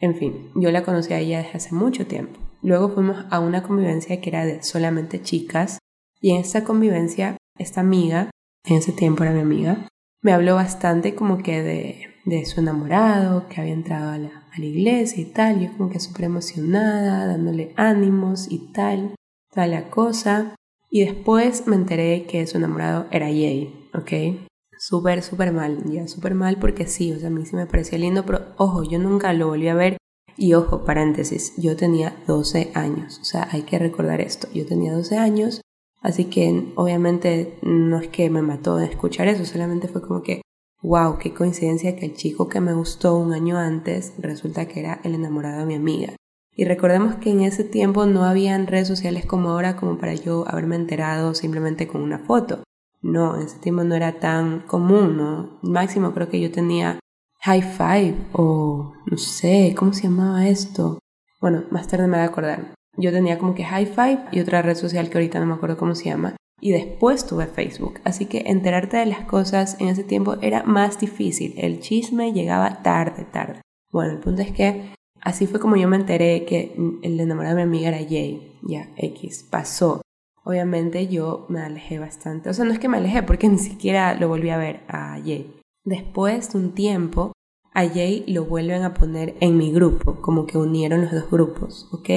En 0.00 0.14
fin, 0.16 0.50
yo 0.54 0.70
la 0.70 0.82
conocí 0.82 1.12
a 1.12 1.18
ella 1.18 1.38
desde 1.38 1.58
hace 1.58 1.74
mucho 1.74 2.06
tiempo. 2.06 2.38
Luego 2.62 2.88
fuimos 2.88 3.24
a 3.30 3.40
una 3.40 3.62
convivencia 3.62 4.20
que 4.20 4.30
era 4.30 4.46
de 4.46 4.62
solamente 4.62 5.22
chicas 5.22 5.78
y 6.20 6.30
en 6.30 6.38
esta 6.38 6.64
convivencia, 6.64 7.36
esta 7.58 7.80
amiga, 7.80 8.30
en 8.64 8.76
ese 8.76 8.92
tiempo 8.92 9.24
era 9.24 9.32
mi 9.32 9.40
amiga, 9.40 9.88
me 10.22 10.32
habló 10.32 10.54
bastante 10.54 11.14
como 11.14 11.38
que 11.38 11.62
de, 11.62 12.09
de 12.24 12.44
su 12.46 12.60
enamorado, 12.60 13.48
que 13.48 13.60
había 13.60 13.72
entrado 13.72 14.10
a 14.10 14.18
la, 14.18 14.28
a 14.28 14.58
la 14.58 14.64
iglesia 14.64 15.22
y 15.22 15.26
tal, 15.26 15.60
yo 15.60 15.76
como 15.76 15.90
que 15.90 16.00
súper 16.00 16.26
emocionada, 16.26 17.26
dándole 17.26 17.72
ánimos 17.76 18.50
y 18.50 18.72
tal, 18.72 19.14
tal 19.52 19.70
la 19.70 19.90
cosa. 19.90 20.54
Y 20.90 21.04
después 21.04 21.66
me 21.66 21.76
enteré 21.76 22.24
que 22.26 22.46
su 22.46 22.58
enamorado 22.58 23.06
era 23.10 23.26
Jay, 23.26 23.88
¿ok? 23.94 24.48
súper, 24.80 25.22
súper 25.22 25.52
mal, 25.52 25.84
ya 25.92 26.08
súper 26.08 26.34
mal 26.34 26.56
porque 26.58 26.86
sí, 26.86 27.12
o 27.12 27.18
sea, 27.18 27.28
a 27.28 27.30
mí 27.30 27.44
sí 27.44 27.54
me 27.54 27.66
parecía 27.66 27.98
lindo, 27.98 28.24
pero 28.24 28.46
ojo, 28.56 28.82
yo 28.82 28.98
nunca 28.98 29.32
lo 29.34 29.48
volví 29.48 29.68
a 29.68 29.74
ver 29.74 29.98
y 30.38 30.54
ojo, 30.54 30.84
paréntesis, 30.86 31.52
yo 31.58 31.76
tenía 31.76 32.16
12 32.26 32.72
años, 32.74 33.18
o 33.20 33.24
sea, 33.24 33.46
hay 33.52 33.62
que 33.62 33.78
recordar 33.78 34.22
esto, 34.22 34.48
yo 34.54 34.64
tenía 34.64 34.94
12 34.94 35.18
años, 35.18 35.60
así 36.00 36.24
que 36.24 36.72
obviamente 36.76 37.58
no 37.60 38.00
es 38.00 38.08
que 38.08 38.30
me 38.30 38.40
mató 38.40 38.76
de 38.76 38.86
escuchar 38.86 39.28
eso, 39.28 39.44
solamente 39.44 39.86
fue 39.86 40.00
como 40.00 40.22
que, 40.22 40.40
wow, 40.82 41.18
qué 41.18 41.32
coincidencia 41.34 41.96
que 41.96 42.06
el 42.06 42.14
chico 42.14 42.48
que 42.48 42.60
me 42.60 42.72
gustó 42.72 43.16
un 43.16 43.32
año 43.32 43.58
antes 43.58 44.14
resulta 44.18 44.66
que 44.66 44.80
era 44.80 45.00
el 45.04 45.14
enamorado 45.14 45.60
de 45.60 45.66
mi 45.66 45.74
amiga. 45.74 46.14
Y 46.54 46.64
recordemos 46.64 47.16
que 47.16 47.30
en 47.30 47.42
ese 47.42 47.64
tiempo 47.64 48.06
no 48.06 48.24
habían 48.24 48.66
redes 48.66 48.88
sociales 48.88 49.24
como 49.24 49.50
ahora 49.50 49.76
como 49.76 49.98
para 49.98 50.14
yo 50.14 50.44
haberme 50.48 50.76
enterado 50.76 51.34
simplemente 51.34 51.86
con 51.86 52.02
una 52.02 52.18
foto. 52.18 52.62
No, 53.02 53.36
en 53.36 53.42
ese 53.42 53.58
tiempo 53.58 53.82
no 53.84 53.94
era 53.94 54.18
tan 54.18 54.60
común, 54.60 55.16
¿no? 55.16 55.58
Máximo 55.62 56.12
creo 56.12 56.28
que 56.28 56.40
yo 56.40 56.50
tenía 56.50 56.98
High 57.42 57.62
Five 57.62 58.14
o 58.32 58.92
no 59.06 59.16
sé, 59.16 59.74
¿cómo 59.78 59.92
se 59.92 60.02
llamaba 60.02 60.48
esto? 60.48 60.98
Bueno, 61.40 61.64
más 61.70 61.88
tarde 61.88 62.06
me 62.06 62.18
voy 62.18 62.26
a 62.26 62.28
acordar. 62.28 62.74
Yo 62.96 63.12
tenía 63.12 63.38
como 63.38 63.54
que 63.54 63.64
High 63.64 63.86
Five 63.86 64.24
y 64.32 64.40
otra 64.40 64.60
red 64.60 64.76
social 64.76 65.08
que 65.08 65.16
ahorita 65.16 65.40
no 65.40 65.46
me 65.46 65.54
acuerdo 65.54 65.78
cómo 65.78 65.94
se 65.94 66.06
llama. 66.06 66.36
Y 66.60 66.72
después 66.72 67.26
tuve 67.26 67.46
Facebook. 67.46 68.00
Así 68.04 68.26
que 68.26 68.44
enterarte 68.46 68.98
de 68.98 69.06
las 69.06 69.24
cosas 69.24 69.76
en 69.80 69.88
ese 69.88 70.04
tiempo 70.04 70.36
era 70.42 70.62
más 70.64 71.00
difícil. 71.00 71.54
El 71.56 71.80
chisme 71.80 72.32
llegaba 72.32 72.82
tarde, 72.82 73.24
tarde. 73.24 73.60
Bueno, 73.90 74.12
el 74.12 74.18
punto 74.18 74.42
es 74.42 74.52
que 74.52 74.94
así 75.20 75.46
fue 75.46 75.58
como 75.58 75.76
yo 75.76 75.88
me 75.88 75.96
enteré 75.96 76.44
que 76.44 76.74
el 77.02 77.18
enamorado 77.18 77.56
de 77.56 77.66
mi 77.66 77.78
amiga 77.78 77.88
era 77.88 78.08
Jay. 78.08 78.58
Ya, 78.62 78.88
X. 78.96 79.46
Pasó 79.50 80.02
obviamente 80.44 81.06
yo 81.08 81.46
me 81.48 81.60
alejé 81.60 81.98
bastante. 81.98 82.50
O 82.50 82.54
sea, 82.54 82.64
no 82.64 82.72
es 82.72 82.78
que 82.78 82.88
me 82.88 82.98
alejé 82.98 83.22
porque 83.22 83.48
ni 83.48 83.58
siquiera 83.58 84.14
lo 84.14 84.28
volví 84.28 84.50
a 84.50 84.58
ver 84.58 84.80
a 84.88 85.18
Jay. 85.22 85.54
Después 85.84 86.52
de 86.52 86.58
un 86.58 86.72
tiempo, 86.74 87.32
a 87.72 87.88
Jay 87.88 88.24
lo 88.26 88.44
vuelven 88.44 88.82
a 88.82 88.94
poner 88.94 89.36
en 89.40 89.56
mi 89.56 89.72
grupo, 89.72 90.20
como 90.20 90.46
que 90.46 90.58
unieron 90.58 91.02
los 91.02 91.12
dos 91.12 91.30
grupos, 91.30 91.88
¿ok? 91.92 92.10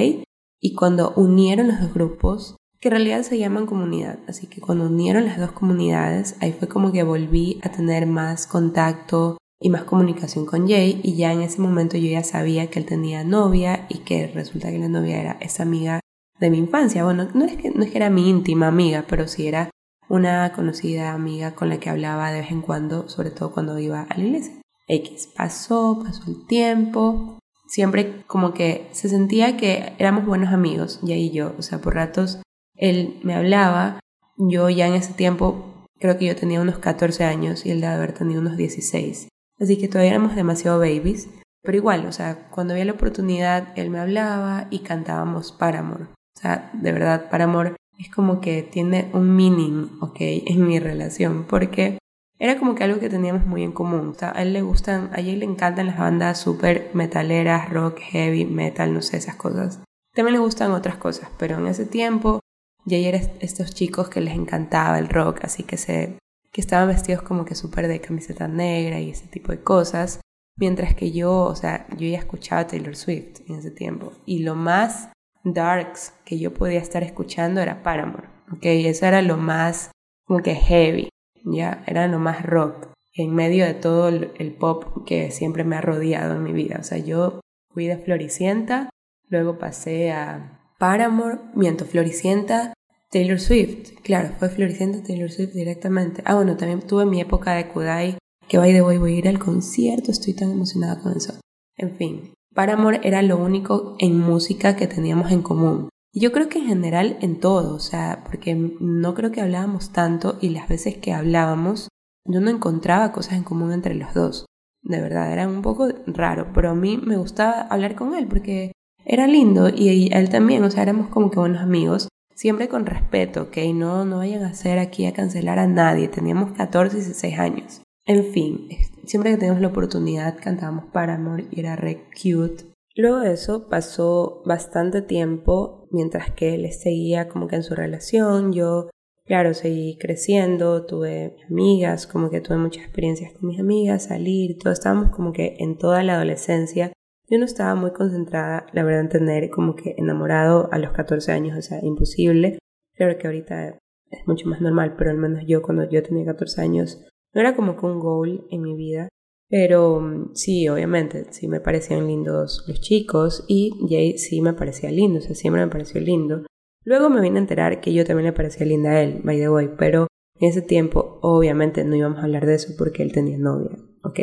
Y 0.60 0.74
cuando 0.74 1.12
unieron 1.16 1.68
los 1.68 1.80
dos 1.80 1.94
grupos, 1.94 2.56
que 2.84 2.88
en 2.88 2.96
realidad 2.96 3.22
se 3.22 3.38
llaman 3.38 3.64
comunidad, 3.64 4.18
así 4.28 4.46
que 4.46 4.60
cuando 4.60 4.84
unieron 4.84 5.24
las 5.24 5.38
dos 5.38 5.52
comunidades, 5.52 6.36
ahí 6.42 6.52
fue 6.52 6.68
como 6.68 6.92
que 6.92 7.02
volví 7.02 7.58
a 7.62 7.70
tener 7.70 8.04
más 8.06 8.46
contacto 8.46 9.38
y 9.58 9.70
más 9.70 9.84
comunicación 9.84 10.44
con 10.44 10.68
Jay. 10.68 11.00
Y 11.02 11.16
ya 11.16 11.32
en 11.32 11.40
ese 11.40 11.62
momento 11.62 11.96
yo 11.96 12.10
ya 12.10 12.22
sabía 12.22 12.68
que 12.68 12.78
él 12.78 12.84
tenía 12.84 13.24
novia 13.24 13.86
y 13.88 14.00
que 14.00 14.26
resulta 14.26 14.70
que 14.70 14.78
la 14.78 14.88
novia 14.88 15.18
era 15.18 15.38
esa 15.40 15.62
amiga 15.62 16.00
de 16.38 16.50
mi 16.50 16.58
infancia. 16.58 17.04
Bueno, 17.04 17.26
no 17.32 17.46
es, 17.46 17.56
que, 17.56 17.70
no 17.70 17.84
es 17.84 17.90
que 17.90 17.96
era 17.96 18.10
mi 18.10 18.28
íntima 18.28 18.66
amiga, 18.66 19.06
pero 19.08 19.28
sí 19.28 19.48
era 19.48 19.70
una 20.10 20.52
conocida 20.52 21.14
amiga 21.14 21.54
con 21.54 21.70
la 21.70 21.80
que 21.80 21.88
hablaba 21.88 22.32
de 22.32 22.40
vez 22.40 22.50
en 22.50 22.60
cuando, 22.60 23.08
sobre 23.08 23.30
todo 23.30 23.50
cuando 23.50 23.78
iba 23.78 24.02
a 24.02 24.18
la 24.18 24.24
iglesia. 24.24 24.60
X. 24.88 25.30
Pasó, 25.34 26.02
pasó 26.04 26.22
el 26.26 26.46
tiempo, 26.46 27.38
siempre 27.66 28.24
como 28.26 28.52
que 28.52 28.88
se 28.92 29.08
sentía 29.08 29.56
que 29.56 29.94
éramos 29.96 30.26
buenos 30.26 30.52
amigos, 30.52 31.00
ya 31.02 31.16
y 31.16 31.30
yo, 31.30 31.54
o 31.58 31.62
sea, 31.62 31.78
por 31.80 31.94
ratos 31.94 32.40
él 32.76 33.20
me 33.22 33.34
hablaba, 33.34 34.00
yo 34.36 34.68
ya 34.68 34.86
en 34.86 34.94
ese 34.94 35.14
tiempo 35.14 35.86
creo 35.98 36.18
que 36.18 36.26
yo 36.26 36.36
tenía 36.36 36.60
unos 36.60 36.78
14 36.78 37.24
años 37.24 37.64
y 37.64 37.70
él 37.70 37.80
debe 37.80 37.94
haber 37.94 38.12
tenido 38.12 38.40
unos 38.40 38.56
16, 38.56 39.28
así 39.60 39.78
que 39.78 39.88
todavía 39.88 40.12
éramos 40.12 40.36
demasiado 40.36 40.78
babies, 40.78 41.28
pero 41.62 41.78
igual, 41.78 42.06
o 42.06 42.12
sea, 42.12 42.48
cuando 42.50 42.74
había 42.74 42.84
la 42.84 42.92
oportunidad 42.92 43.68
él 43.76 43.90
me 43.90 43.98
hablaba 43.98 44.66
y 44.70 44.80
cantábamos 44.80 45.52
Paramore. 45.52 46.04
O 46.36 46.40
sea, 46.40 46.70
de 46.74 46.92
verdad, 46.92 47.30
para 47.30 47.44
amor 47.44 47.76
es 47.98 48.10
como 48.10 48.40
que 48.40 48.62
tiene 48.62 49.08
un 49.12 49.34
meaning, 49.34 49.88
¿ok? 50.00 50.16
En 50.18 50.66
mi 50.66 50.78
relación, 50.78 51.46
porque 51.48 51.98
era 52.38 52.58
como 52.58 52.74
que 52.74 52.84
algo 52.84 53.00
que 53.00 53.08
teníamos 53.08 53.46
muy 53.46 53.62
en 53.62 53.72
común. 53.72 54.08
O 54.08 54.14
sea, 54.14 54.32
a 54.34 54.42
él 54.42 54.52
le 54.52 54.62
gustan, 54.62 55.10
a 55.12 55.16
Jay 55.16 55.36
le 55.36 55.44
encantan 55.44 55.86
las 55.86 55.98
bandas 55.98 56.38
súper 56.38 56.90
metaleras, 56.92 57.70
rock, 57.70 57.98
heavy, 58.00 58.44
metal, 58.44 58.92
no 58.92 59.00
sé, 59.00 59.16
esas 59.16 59.36
cosas. 59.36 59.80
También 60.12 60.34
le 60.34 60.40
gustan 60.40 60.72
otras 60.72 60.96
cosas, 60.96 61.30
pero 61.38 61.58
en 61.58 61.66
ese 61.66 61.86
tiempo 61.86 62.40
Jay 62.86 63.06
era 63.06 63.18
estos 63.40 63.74
chicos 63.74 64.08
que 64.08 64.20
les 64.20 64.34
encantaba 64.34 64.98
el 64.98 65.08
rock, 65.08 65.40
así 65.42 65.62
que 65.62 65.76
se 65.76 66.18
que 66.54 66.60
estaban 66.60 66.86
vestidos 66.86 67.22
como 67.22 67.44
que 67.44 67.56
súper 67.56 67.88
de 67.88 68.00
camiseta 68.00 68.46
negra 68.46 69.00
y 69.00 69.10
ese 69.10 69.26
tipo 69.26 69.50
de 69.50 69.60
cosas. 69.60 70.20
Mientras 70.56 70.94
que 70.94 71.10
yo, 71.10 71.34
o 71.34 71.56
sea, 71.56 71.88
yo 71.96 72.06
ya 72.06 72.18
escuchaba 72.18 72.68
Taylor 72.68 72.94
Swift 72.94 73.40
en 73.48 73.56
ese 73.56 73.72
tiempo. 73.72 74.12
Y 74.24 74.44
lo 74.44 74.54
más 74.54 75.10
darks 75.42 76.14
que 76.24 76.38
yo 76.38 76.54
podía 76.54 76.78
estar 76.78 77.02
escuchando 77.02 77.60
era 77.60 77.82
Paramore, 77.82 78.28
¿ok? 78.52 78.62
Eso 78.62 79.04
era 79.04 79.20
lo 79.20 79.36
más 79.36 79.90
como 80.26 80.42
que 80.42 80.54
heavy, 80.54 81.08
¿ya? 81.44 81.82
Era 81.88 82.06
lo 82.06 82.20
más 82.20 82.46
rock, 82.46 82.88
en 83.14 83.34
medio 83.34 83.64
de 83.64 83.74
todo 83.74 84.08
el, 84.08 84.56
pop 84.58 85.04
que 85.04 85.32
siempre 85.32 85.64
me 85.64 85.74
ha 85.74 85.80
rodeado 85.80 86.36
en 86.36 86.44
mi 86.44 86.52
vida. 86.52 86.78
O 86.80 86.84
sea, 86.84 86.98
yo 86.98 87.40
fui 87.72 87.88
de 87.88 87.98
Floricienta, 87.98 88.90
luego 89.28 89.58
pasé 89.58 90.12
a 90.12 90.63
Paramore, 90.86 91.38
miento, 91.54 91.86
Floricienta, 91.86 92.74
Taylor 93.10 93.40
Swift, 93.40 94.02
claro, 94.02 94.34
fue 94.38 94.50
Floricienta, 94.50 95.02
Taylor 95.02 95.30
Swift 95.30 95.54
directamente. 95.54 96.22
Ah, 96.26 96.34
bueno, 96.34 96.58
también 96.58 96.82
tuve 96.82 97.06
mi 97.06 97.22
época 97.22 97.54
de 97.54 97.68
Kudai, 97.68 98.18
que 98.48 98.58
by 98.58 98.70
de 98.70 98.82
voy 98.82 98.98
voy 98.98 99.14
a 99.14 99.18
ir 99.18 99.28
al 99.28 99.38
concierto, 99.38 100.10
estoy 100.10 100.34
tan 100.34 100.50
emocionada 100.50 101.00
con 101.00 101.16
eso. 101.16 101.32
En 101.78 101.96
fin, 101.96 102.34
Paramore 102.54 103.00
era 103.02 103.22
lo 103.22 103.38
único 103.38 103.96
en 103.98 104.18
música 104.18 104.76
que 104.76 104.86
teníamos 104.86 105.32
en 105.32 105.40
común. 105.40 105.88
Y 106.12 106.20
yo 106.20 106.32
creo 106.32 106.50
que 106.50 106.58
en 106.58 106.66
general 106.66 107.16
en 107.22 107.40
todo, 107.40 107.74
o 107.76 107.80
sea, 107.80 108.22
porque 108.22 108.54
no 108.54 109.14
creo 109.14 109.32
que 109.32 109.40
hablábamos 109.40 109.90
tanto 109.90 110.36
y 110.42 110.50
las 110.50 110.68
veces 110.68 110.98
que 110.98 111.14
hablábamos 111.14 111.88
yo 112.26 112.42
no 112.42 112.50
encontraba 112.50 113.10
cosas 113.10 113.38
en 113.38 113.44
común 113.44 113.72
entre 113.72 113.94
los 113.94 114.12
dos. 114.12 114.44
De 114.82 115.00
verdad, 115.00 115.32
era 115.32 115.48
un 115.48 115.62
poco 115.62 115.88
raro, 116.08 116.52
pero 116.52 116.68
a 116.68 116.74
mí 116.74 116.98
me 116.98 117.16
gustaba 117.16 117.62
hablar 117.62 117.94
con 117.94 118.14
él 118.14 118.26
porque 118.26 118.72
era 119.04 119.26
lindo 119.26 119.68
y 119.68 120.10
él 120.12 120.28
también, 120.30 120.64
o 120.64 120.70
sea, 120.70 120.82
éramos 120.82 121.08
como 121.08 121.30
que 121.30 121.38
buenos 121.38 121.62
amigos, 121.62 122.08
siempre 122.34 122.68
con 122.68 122.86
respeto, 122.86 123.42
¿ok? 123.42 123.56
No, 123.74 124.04
no 124.04 124.18
vayan 124.18 124.44
a 124.44 124.48
hacer 124.48 124.78
aquí 124.78 125.06
a 125.06 125.12
cancelar 125.12 125.58
a 125.58 125.66
nadie, 125.66 126.08
teníamos 126.08 126.52
14 126.52 126.96
y 126.96 127.00
16 127.00 127.38
años. 127.38 127.80
En 128.06 128.24
fin, 128.32 128.68
siempre 129.06 129.30
que 129.30 129.38
teníamos 129.38 129.62
la 129.62 129.68
oportunidad 129.68 130.36
cantábamos 130.38 130.86
Paramore 130.92 131.46
y 131.50 131.60
era 131.60 131.74
re 131.76 132.04
cute. 132.10 132.64
Luego 132.96 133.20
de 133.20 133.32
eso 133.32 133.68
pasó 133.68 134.42
bastante 134.44 135.02
tiempo 135.02 135.88
mientras 135.90 136.30
que 136.30 136.54
él 136.54 136.70
seguía 136.72 137.28
como 137.28 137.48
que 137.48 137.56
en 137.56 137.62
su 137.62 137.74
relación. 137.74 138.52
Yo, 138.52 138.90
claro, 139.24 139.54
seguí 139.54 139.96
creciendo, 139.98 140.84
tuve 140.86 141.36
amigas, 141.48 142.06
como 142.06 142.30
que 142.30 142.40
tuve 142.40 142.58
muchas 142.58 142.84
experiencias 142.84 143.32
con 143.32 143.48
mis 143.48 143.58
amigas, 143.58 144.04
salir, 144.04 144.58
todo. 144.58 144.72
Estábamos 144.72 145.10
como 145.10 145.32
que 145.32 145.56
en 145.58 145.78
toda 145.78 146.02
la 146.02 146.14
adolescencia. 146.14 146.92
Yo 147.28 147.38
no 147.38 147.44
estaba 147.44 147.74
muy 147.74 147.92
concentrada, 147.92 148.66
la 148.72 148.84
verdad, 148.84 149.02
en 149.02 149.08
tener 149.08 149.50
como 149.50 149.74
que 149.74 149.94
enamorado 149.96 150.68
a 150.72 150.78
los 150.78 150.92
14 150.92 151.32
años, 151.32 151.56
o 151.56 151.62
sea, 151.62 151.78
imposible. 151.82 152.58
Claro 152.94 153.16
que 153.18 153.26
ahorita 153.26 153.78
es 154.10 154.26
mucho 154.26 154.48
más 154.48 154.60
normal, 154.60 154.94
pero 154.96 155.10
al 155.10 155.16
menos 155.16 155.44
yo 155.46 155.62
cuando 155.62 155.88
yo 155.88 156.02
tenía 156.02 156.26
14 156.26 156.60
años 156.60 157.00
no 157.32 157.40
era 157.40 157.56
como 157.56 157.76
que 157.76 157.86
un 157.86 157.98
goal 157.98 158.46
en 158.50 158.62
mi 158.62 158.76
vida, 158.76 159.08
pero 159.48 160.00
mm, 160.00 160.34
sí, 160.34 160.68
obviamente, 160.68 161.26
sí 161.30 161.48
me 161.48 161.60
parecían 161.60 162.06
lindos 162.06 162.64
los 162.68 162.80
chicos 162.80 163.44
y 163.48 163.72
Jay 163.88 164.18
sí 164.18 164.40
me 164.40 164.52
parecía 164.52 164.90
lindo, 164.90 165.18
o 165.18 165.22
sea, 165.22 165.34
siempre 165.34 165.64
me 165.64 165.70
pareció 165.70 166.00
lindo. 166.00 166.44
Luego 166.84 167.08
me 167.08 167.22
vine 167.22 167.38
a 167.38 167.42
enterar 167.42 167.80
que 167.80 167.94
yo 167.94 168.04
también 168.04 168.26
le 168.26 168.32
parecía 168.32 168.66
linda 168.66 168.90
a 168.90 169.02
él, 169.02 169.20
by 169.24 169.38
the 169.38 169.48
way, 169.48 169.70
pero 169.78 170.06
En 170.40 170.48
ese 170.48 170.62
tiempo, 170.62 171.20
obviamente, 171.22 171.84
no 171.84 171.94
íbamos 171.94 172.18
a 172.18 172.24
hablar 172.24 172.44
de 172.44 172.54
eso 172.54 172.74
porque 172.76 173.02
él 173.02 173.12
tenía 173.12 173.38
novia, 173.38 173.78
¿ok? 174.02 174.18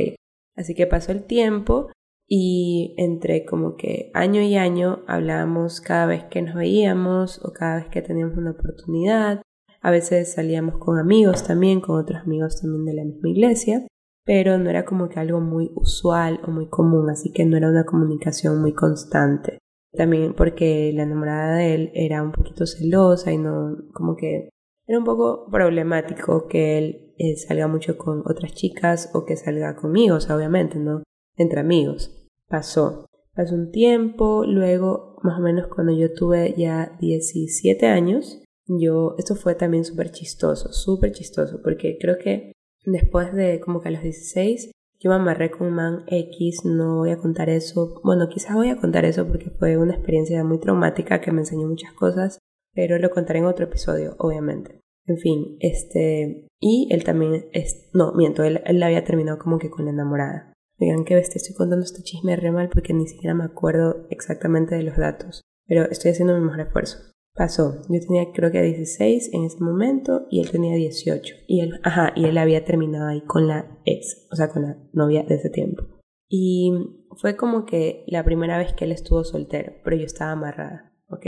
Así 0.57 0.75
que 0.75 0.85
pasó 0.85 1.13
el 1.13 1.23
tiempo 1.23 1.89
y 2.33 2.95
entre 2.95 3.43
como 3.43 3.75
que 3.75 4.09
año 4.13 4.41
y 4.41 4.55
año 4.55 5.03
hablábamos 5.05 5.81
cada 5.81 6.05
vez 6.05 6.23
que 6.23 6.41
nos 6.41 6.55
veíamos 6.55 7.43
o 7.43 7.51
cada 7.51 7.81
vez 7.81 7.89
que 7.89 8.01
teníamos 8.01 8.37
una 8.37 8.51
oportunidad. 8.51 9.41
A 9.81 9.91
veces 9.91 10.31
salíamos 10.31 10.77
con 10.77 10.97
amigos 10.97 11.43
también, 11.45 11.81
con 11.81 11.99
otros 11.99 12.21
amigos 12.21 12.61
también 12.61 12.85
de 12.85 12.93
la 12.93 13.03
misma 13.03 13.27
iglesia, 13.27 13.85
pero 14.23 14.57
no 14.57 14.69
era 14.69 14.85
como 14.85 15.09
que 15.09 15.19
algo 15.19 15.41
muy 15.41 15.71
usual 15.75 16.39
o 16.47 16.51
muy 16.51 16.69
común, 16.69 17.09
así 17.09 17.33
que 17.33 17.43
no 17.43 17.57
era 17.57 17.67
una 17.67 17.83
comunicación 17.83 18.61
muy 18.61 18.71
constante. 18.71 19.57
También 19.91 20.33
porque 20.33 20.93
la 20.95 21.03
enamorada 21.03 21.57
de 21.57 21.75
él 21.75 21.91
era 21.93 22.23
un 22.23 22.31
poquito 22.31 22.65
celosa 22.65 23.33
y 23.33 23.39
no, 23.39 23.75
como 23.91 24.15
que 24.15 24.47
era 24.87 24.97
un 24.97 25.03
poco 25.03 25.49
problemático 25.51 26.47
que 26.47 26.77
él 26.77 27.13
eh, 27.17 27.35
salga 27.35 27.67
mucho 27.67 27.97
con 27.97 28.21
otras 28.25 28.53
chicas 28.53 29.11
o 29.13 29.25
que 29.25 29.35
salga 29.35 29.75
conmigo, 29.75 30.15
obviamente, 30.29 30.79
¿no? 30.79 31.03
Entre 31.35 31.59
amigos. 31.59 32.20
Pasó. 32.51 33.05
Pasó 33.33 33.55
un 33.55 33.71
tiempo, 33.71 34.43
luego, 34.45 35.15
más 35.23 35.39
o 35.39 35.41
menos 35.41 35.67
cuando 35.73 35.93
yo 35.93 36.13
tuve 36.13 36.53
ya 36.57 36.97
17 36.99 37.87
años, 37.87 38.43
yo, 38.67 39.15
esto 39.17 39.35
fue 39.35 39.55
también 39.55 39.85
súper 39.85 40.11
chistoso, 40.11 40.73
súper 40.73 41.13
chistoso, 41.13 41.61
porque 41.63 41.97
creo 41.97 42.17
que 42.17 42.51
después 42.85 43.33
de 43.33 43.61
como 43.61 43.79
que 43.79 43.87
a 43.87 43.91
los 43.91 44.03
16, 44.03 44.71
yo 44.99 45.09
me 45.09 45.15
amarré 45.15 45.49
con 45.49 45.67
un 45.67 45.73
man 45.75 46.03
X, 46.07 46.65
no 46.65 46.97
voy 46.97 47.11
a 47.11 47.17
contar 47.17 47.49
eso, 47.49 48.01
bueno, 48.03 48.27
quizás 48.27 48.53
voy 48.53 48.69
a 48.69 48.77
contar 48.77 49.05
eso 49.05 49.25
porque 49.25 49.49
fue 49.49 49.77
una 49.77 49.93
experiencia 49.93 50.43
muy 50.43 50.59
traumática 50.59 51.21
que 51.21 51.31
me 51.31 51.39
enseñó 51.39 51.67
muchas 51.67 51.93
cosas, 51.93 52.37
pero 52.73 52.99
lo 52.99 53.11
contaré 53.11 53.39
en 53.39 53.45
otro 53.45 53.63
episodio, 53.63 54.15
obviamente. 54.19 54.81
En 55.05 55.17
fin, 55.17 55.55
este, 55.61 56.47
y 56.59 56.89
él 56.91 57.05
también, 57.05 57.45
es, 57.53 57.89
no, 57.93 58.13
miento, 58.13 58.43
él, 58.43 58.61
él 58.65 58.83
había 58.83 59.05
terminado 59.05 59.39
como 59.39 59.57
que 59.57 59.69
con 59.69 59.85
la 59.85 59.91
enamorada. 59.91 60.50
Digan 60.81 61.05
que 61.05 61.13
bestia, 61.13 61.37
estoy 61.37 61.53
contando 61.53 61.85
este 61.85 62.01
chisme 62.01 62.35
re 62.35 62.51
mal 62.51 62.67
porque 62.69 62.91
ni 62.91 63.07
siquiera 63.07 63.35
me 63.35 63.43
acuerdo 63.43 64.07
exactamente 64.09 64.73
de 64.73 64.81
los 64.81 64.97
datos, 64.97 65.41
pero 65.67 65.83
estoy 65.83 66.09
haciendo 66.09 66.33
mi 66.33 66.43
mejor 66.43 66.61
esfuerzo. 66.61 66.97
Pasó, 67.35 67.83
yo 67.87 67.99
tenía 67.99 68.31
creo 68.33 68.51
que 68.51 68.63
16 68.63 69.29
en 69.31 69.43
ese 69.45 69.63
momento 69.63 70.25
y 70.31 70.41
él 70.41 70.49
tenía 70.49 70.75
18. 70.75 71.35
Y 71.47 71.61
él, 71.61 71.79
ajá, 71.83 72.13
y 72.15 72.25
él 72.25 72.35
había 72.39 72.65
terminado 72.65 73.07
ahí 73.07 73.21
con 73.21 73.47
la 73.47 73.79
ex, 73.85 74.27
o 74.31 74.35
sea, 74.35 74.49
con 74.49 74.63
la 74.63 74.77
novia 74.91 75.21
de 75.21 75.35
ese 75.35 75.51
tiempo. 75.51 75.83
Y 76.27 76.71
fue 77.17 77.37
como 77.37 77.65
que 77.65 78.03
la 78.07 78.23
primera 78.23 78.57
vez 78.57 78.73
que 78.73 78.85
él 78.85 78.91
estuvo 78.91 79.23
soltero, 79.23 79.73
pero 79.83 79.95
yo 79.95 80.05
estaba 80.05 80.31
amarrada, 80.31 80.95
¿ok? 81.09 81.27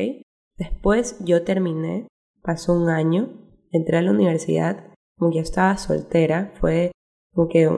Después 0.57 1.17
yo 1.23 1.43
terminé, 1.43 2.07
pasó 2.41 2.73
un 2.73 2.89
año 2.89 3.39
entré 3.71 3.97
a 3.97 4.01
la 4.01 4.11
universidad, 4.11 4.93
como 5.17 5.29
que 5.29 5.37
ya 5.37 5.43
estaba 5.43 5.77
soltera, 5.77 6.53
fue 6.59 6.91
como 7.33 7.49
que 7.49 7.69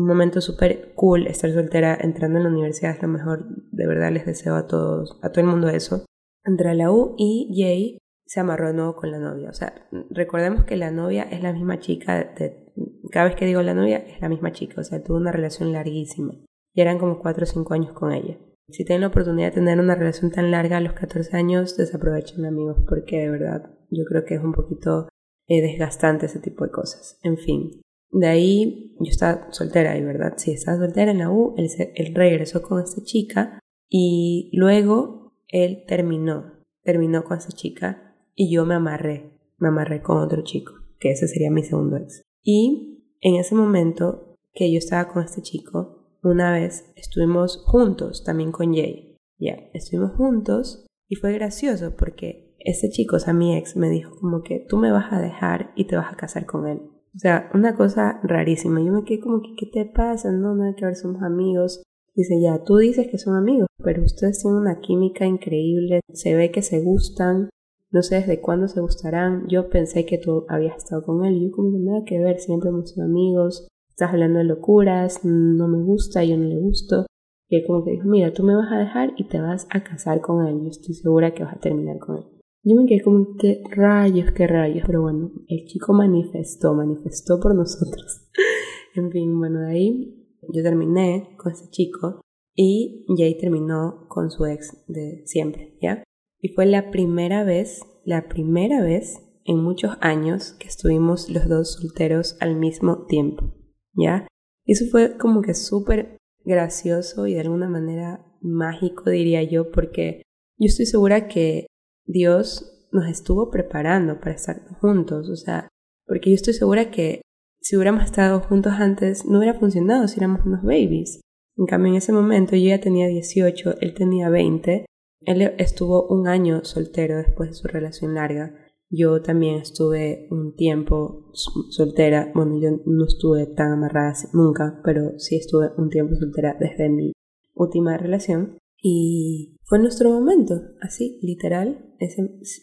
un, 0.00 0.06
momento 0.06 0.40
súper 0.40 0.92
cool 0.94 1.26
estar 1.26 1.52
soltera 1.52 1.96
entrando 2.00 2.38
en 2.38 2.44
la 2.44 2.50
universidad, 2.50 2.96
es 2.96 3.02
lo 3.02 3.08
mejor, 3.08 3.46
de 3.70 3.86
verdad 3.86 4.12
les 4.12 4.26
deseo 4.26 4.56
a 4.56 4.66
todos, 4.66 5.18
a 5.22 5.30
todo 5.30 5.44
el 5.44 5.50
mundo 5.50 5.68
eso. 5.68 6.04
Entré 6.44 6.70
a 6.70 6.74
la 6.74 6.90
U 6.90 7.14
y 7.18 7.54
Jay 7.56 7.98
se 8.26 8.40
amarró 8.40 8.68
de 8.68 8.74
nuevo 8.74 8.94
con 8.94 9.10
la 9.10 9.18
novia, 9.18 9.50
o 9.50 9.52
sea, 9.52 9.88
recordemos 10.10 10.64
que 10.64 10.76
la 10.76 10.90
novia 10.90 11.24
es 11.24 11.42
la 11.42 11.52
misma 11.52 11.80
chica, 11.80 12.32
de, 12.38 12.72
cada 13.10 13.26
vez 13.26 13.36
que 13.36 13.46
digo 13.46 13.62
la 13.62 13.74
novia 13.74 13.98
es 13.98 14.20
la 14.20 14.28
misma 14.28 14.52
chica, 14.52 14.80
o 14.80 14.84
sea, 14.84 15.02
tuvo 15.02 15.16
una 15.16 15.32
relación 15.32 15.72
larguísima, 15.72 16.34
y 16.72 16.80
eran 16.80 16.98
como 16.98 17.18
4 17.18 17.42
o 17.42 17.46
5 17.46 17.74
años 17.74 17.92
con 17.92 18.12
ella. 18.12 18.38
Si 18.70 18.84
tienen 18.84 19.00
la 19.00 19.08
oportunidad 19.08 19.48
de 19.48 19.54
tener 19.54 19.80
una 19.80 19.96
relación 19.96 20.30
tan 20.30 20.50
larga 20.50 20.76
a 20.76 20.80
los 20.80 20.92
14 20.92 21.36
años, 21.36 21.76
desaprovechen 21.76 22.44
amigos, 22.46 22.78
porque 22.88 23.18
de 23.18 23.30
verdad 23.30 23.70
yo 23.90 24.04
creo 24.04 24.24
que 24.24 24.36
es 24.36 24.42
un 24.42 24.52
poquito 24.52 25.08
eh, 25.48 25.60
desgastante 25.60 26.26
ese 26.26 26.38
tipo 26.38 26.64
de 26.64 26.70
cosas. 26.70 27.18
En 27.22 27.36
fin, 27.36 27.82
de 28.10 28.26
ahí 28.26 28.96
yo 28.98 29.10
estaba 29.10 29.52
soltera 29.52 29.96
y 29.96 30.02
verdad, 30.02 30.34
sí, 30.36 30.52
estaba 30.52 30.78
soltera 30.78 31.10
en 31.10 31.18
la 31.18 31.30
U, 31.30 31.54
él, 31.56 31.68
él 31.94 32.14
regresó 32.14 32.62
con 32.62 32.82
esta 32.82 33.02
chica 33.02 33.58
y 33.88 34.50
luego 34.52 35.34
él 35.48 35.84
terminó, 35.86 36.64
terminó 36.82 37.24
con 37.24 37.38
esa 37.38 37.50
chica 37.50 38.16
y 38.34 38.52
yo 38.52 38.64
me 38.64 38.74
amarré, 38.74 39.38
me 39.58 39.68
amarré 39.68 40.02
con 40.02 40.18
otro 40.18 40.42
chico, 40.42 40.72
que 40.98 41.10
ese 41.10 41.28
sería 41.28 41.50
mi 41.50 41.62
segundo 41.62 41.96
ex. 41.96 42.22
Y 42.42 43.04
en 43.20 43.36
ese 43.36 43.54
momento 43.54 44.36
que 44.52 44.70
yo 44.72 44.78
estaba 44.78 45.08
con 45.08 45.22
este 45.22 45.42
chico, 45.42 46.16
una 46.22 46.52
vez 46.52 46.92
estuvimos 46.96 47.62
juntos 47.66 48.24
también 48.24 48.52
con 48.52 48.74
Jay. 48.74 49.16
Ya, 49.38 49.56
estuvimos 49.72 50.12
juntos 50.16 50.86
y 51.08 51.16
fue 51.16 51.32
gracioso 51.32 51.96
porque 51.96 52.54
ese 52.58 52.90
chico, 52.90 53.16
o 53.16 53.18
sea, 53.18 53.32
mi 53.32 53.56
ex, 53.56 53.76
me 53.76 53.88
dijo 53.88 54.14
como 54.20 54.42
que 54.42 54.64
tú 54.68 54.76
me 54.76 54.92
vas 54.92 55.12
a 55.12 55.20
dejar 55.20 55.72
y 55.76 55.86
te 55.86 55.96
vas 55.96 56.12
a 56.12 56.16
casar 56.16 56.44
con 56.44 56.66
él. 56.68 56.89
O 57.14 57.18
sea, 57.18 57.50
una 57.54 57.74
cosa 57.74 58.20
rarísima. 58.22 58.80
Yo 58.80 58.92
me 58.92 59.04
quedé 59.04 59.20
como 59.20 59.42
que, 59.42 59.54
¿qué 59.56 59.66
te 59.66 59.84
pasa? 59.84 60.30
No, 60.30 60.62
hay 60.62 60.74
que 60.74 60.84
ver, 60.84 60.96
somos 60.96 61.22
amigos. 61.22 61.82
Dice, 62.14 62.40
ya, 62.40 62.62
tú 62.62 62.76
dices 62.76 63.08
que 63.08 63.18
son 63.18 63.36
amigos, 63.36 63.66
pero 63.82 64.02
ustedes 64.02 64.40
tienen 64.40 64.60
una 64.60 64.80
química 64.80 65.26
increíble, 65.26 66.00
se 66.12 66.34
ve 66.34 66.50
que 66.50 66.60
se 66.60 66.80
gustan, 66.82 67.50
no 67.92 68.02
sé 68.02 68.16
desde 68.16 68.40
cuándo 68.40 68.68
se 68.68 68.80
gustarán. 68.80 69.46
Yo 69.48 69.68
pensé 69.70 70.04
que 70.06 70.18
tú 70.18 70.44
habías 70.48 70.76
estado 70.76 71.02
con 71.04 71.24
él 71.24 71.36
y 71.36 71.46
yo 71.46 71.52
como 71.52 71.72
que 71.72 71.78
nada 71.78 72.04
que 72.04 72.18
ver, 72.18 72.38
siempre 72.40 72.70
hemos 72.70 72.90
sido 72.90 73.06
amigos, 73.06 73.68
estás 73.88 74.10
hablando 74.10 74.38
de 74.38 74.44
locuras, 74.44 75.24
no 75.24 75.68
me 75.68 75.82
gusta, 75.82 76.24
yo 76.24 76.36
no 76.36 76.44
le 76.44 76.58
gusto. 76.58 77.06
Y 77.48 77.56
él 77.56 77.64
como 77.66 77.84
que 77.84 77.92
dijo, 77.92 78.08
mira, 78.08 78.32
tú 78.32 78.42
me 78.44 78.54
vas 78.54 78.70
a 78.70 78.78
dejar 78.78 79.12
y 79.16 79.24
te 79.28 79.40
vas 79.40 79.66
a 79.70 79.82
casar 79.82 80.20
con 80.20 80.46
él, 80.46 80.60
yo 80.62 80.68
estoy 80.68 80.94
segura 80.94 81.32
que 81.32 81.44
vas 81.44 81.56
a 81.56 81.60
terminar 81.60 81.98
con 81.98 82.18
él. 82.18 82.39
Yo 82.62 82.76
me 82.76 82.86
quedé 82.86 83.02
como, 83.02 83.36
qué 83.38 83.62
rayos, 83.70 84.32
qué 84.32 84.46
rayos. 84.46 84.84
Pero 84.86 85.02
bueno, 85.02 85.32
el 85.48 85.64
chico 85.66 85.92
manifestó, 85.92 86.74
manifestó 86.74 87.40
por 87.40 87.54
nosotros. 87.54 88.28
en 88.94 89.10
fin, 89.10 89.38
bueno, 89.38 89.60
de 89.60 89.70
ahí 89.70 90.20
yo 90.52 90.62
terminé 90.62 91.34
con 91.38 91.52
ese 91.52 91.70
chico 91.70 92.20
y 92.54 93.06
Jay 93.16 93.38
terminó 93.38 94.06
con 94.08 94.30
su 94.30 94.44
ex 94.46 94.84
de 94.88 95.22
siempre, 95.24 95.78
¿ya? 95.80 96.02
Y 96.40 96.48
fue 96.48 96.66
la 96.66 96.90
primera 96.90 97.44
vez, 97.44 97.80
la 98.04 98.28
primera 98.28 98.82
vez 98.82 99.18
en 99.44 99.62
muchos 99.62 99.92
años 100.00 100.52
que 100.58 100.68
estuvimos 100.68 101.30
los 101.30 101.48
dos 101.48 101.74
solteros 101.74 102.36
al 102.40 102.56
mismo 102.56 103.06
tiempo, 103.06 103.54
¿ya? 103.94 104.26
Y 104.64 104.72
eso 104.72 104.86
fue 104.90 105.16
como 105.16 105.42
que 105.42 105.54
súper 105.54 106.18
gracioso 106.44 107.26
y 107.26 107.34
de 107.34 107.40
alguna 107.40 107.68
manera 107.68 108.26
mágico, 108.40 109.10
diría 109.10 109.42
yo, 109.42 109.70
porque 109.70 110.22
yo 110.58 110.66
estoy 110.66 110.86
segura 110.86 111.28
que 111.28 111.66
Dios 112.10 112.88
nos 112.92 113.06
estuvo 113.06 113.50
preparando 113.50 114.18
para 114.18 114.32
estar 114.32 114.62
juntos, 114.80 115.28
o 115.28 115.36
sea, 115.36 115.68
porque 116.06 116.30
yo 116.30 116.34
estoy 116.34 116.54
segura 116.54 116.90
que 116.90 117.22
si 117.60 117.76
hubiéramos 117.76 118.04
estado 118.04 118.40
juntos 118.40 118.72
antes 118.72 119.24
no 119.26 119.38
hubiera 119.38 119.58
funcionado 119.58 120.08
si 120.08 120.18
éramos 120.18 120.44
unos 120.44 120.62
babies. 120.62 121.20
En 121.56 121.66
cambio, 121.66 121.92
en 121.92 121.98
ese 121.98 122.12
momento 122.12 122.56
yo 122.56 122.68
ya 122.68 122.80
tenía 122.80 123.06
18, 123.06 123.76
él 123.80 123.94
tenía 123.94 124.28
20, 124.30 124.86
él 125.26 125.42
estuvo 125.58 126.08
un 126.08 126.26
año 126.26 126.64
soltero 126.64 127.18
después 127.18 127.50
de 127.50 127.54
su 127.54 127.68
relación 127.68 128.14
larga. 128.14 128.56
Yo 128.88 129.22
también 129.22 129.56
estuve 129.56 130.26
un 130.30 130.56
tiempo 130.56 131.30
soltera, 131.32 132.32
bueno, 132.34 132.58
yo 132.60 132.70
no 132.86 133.04
estuve 133.04 133.46
tan 133.46 133.72
amarrada 133.72 134.14
nunca, 134.32 134.80
pero 134.82 135.18
sí 135.18 135.36
estuve 135.36 135.70
un 135.76 135.90
tiempo 135.90 136.16
soltera 136.16 136.56
desde 136.58 136.88
mi 136.88 137.12
última 137.54 137.96
relación. 137.98 138.58
Y 138.82 139.58
fue 139.70 139.78
nuestro 139.78 140.10
momento, 140.10 140.60
así, 140.80 141.20
literal. 141.22 141.94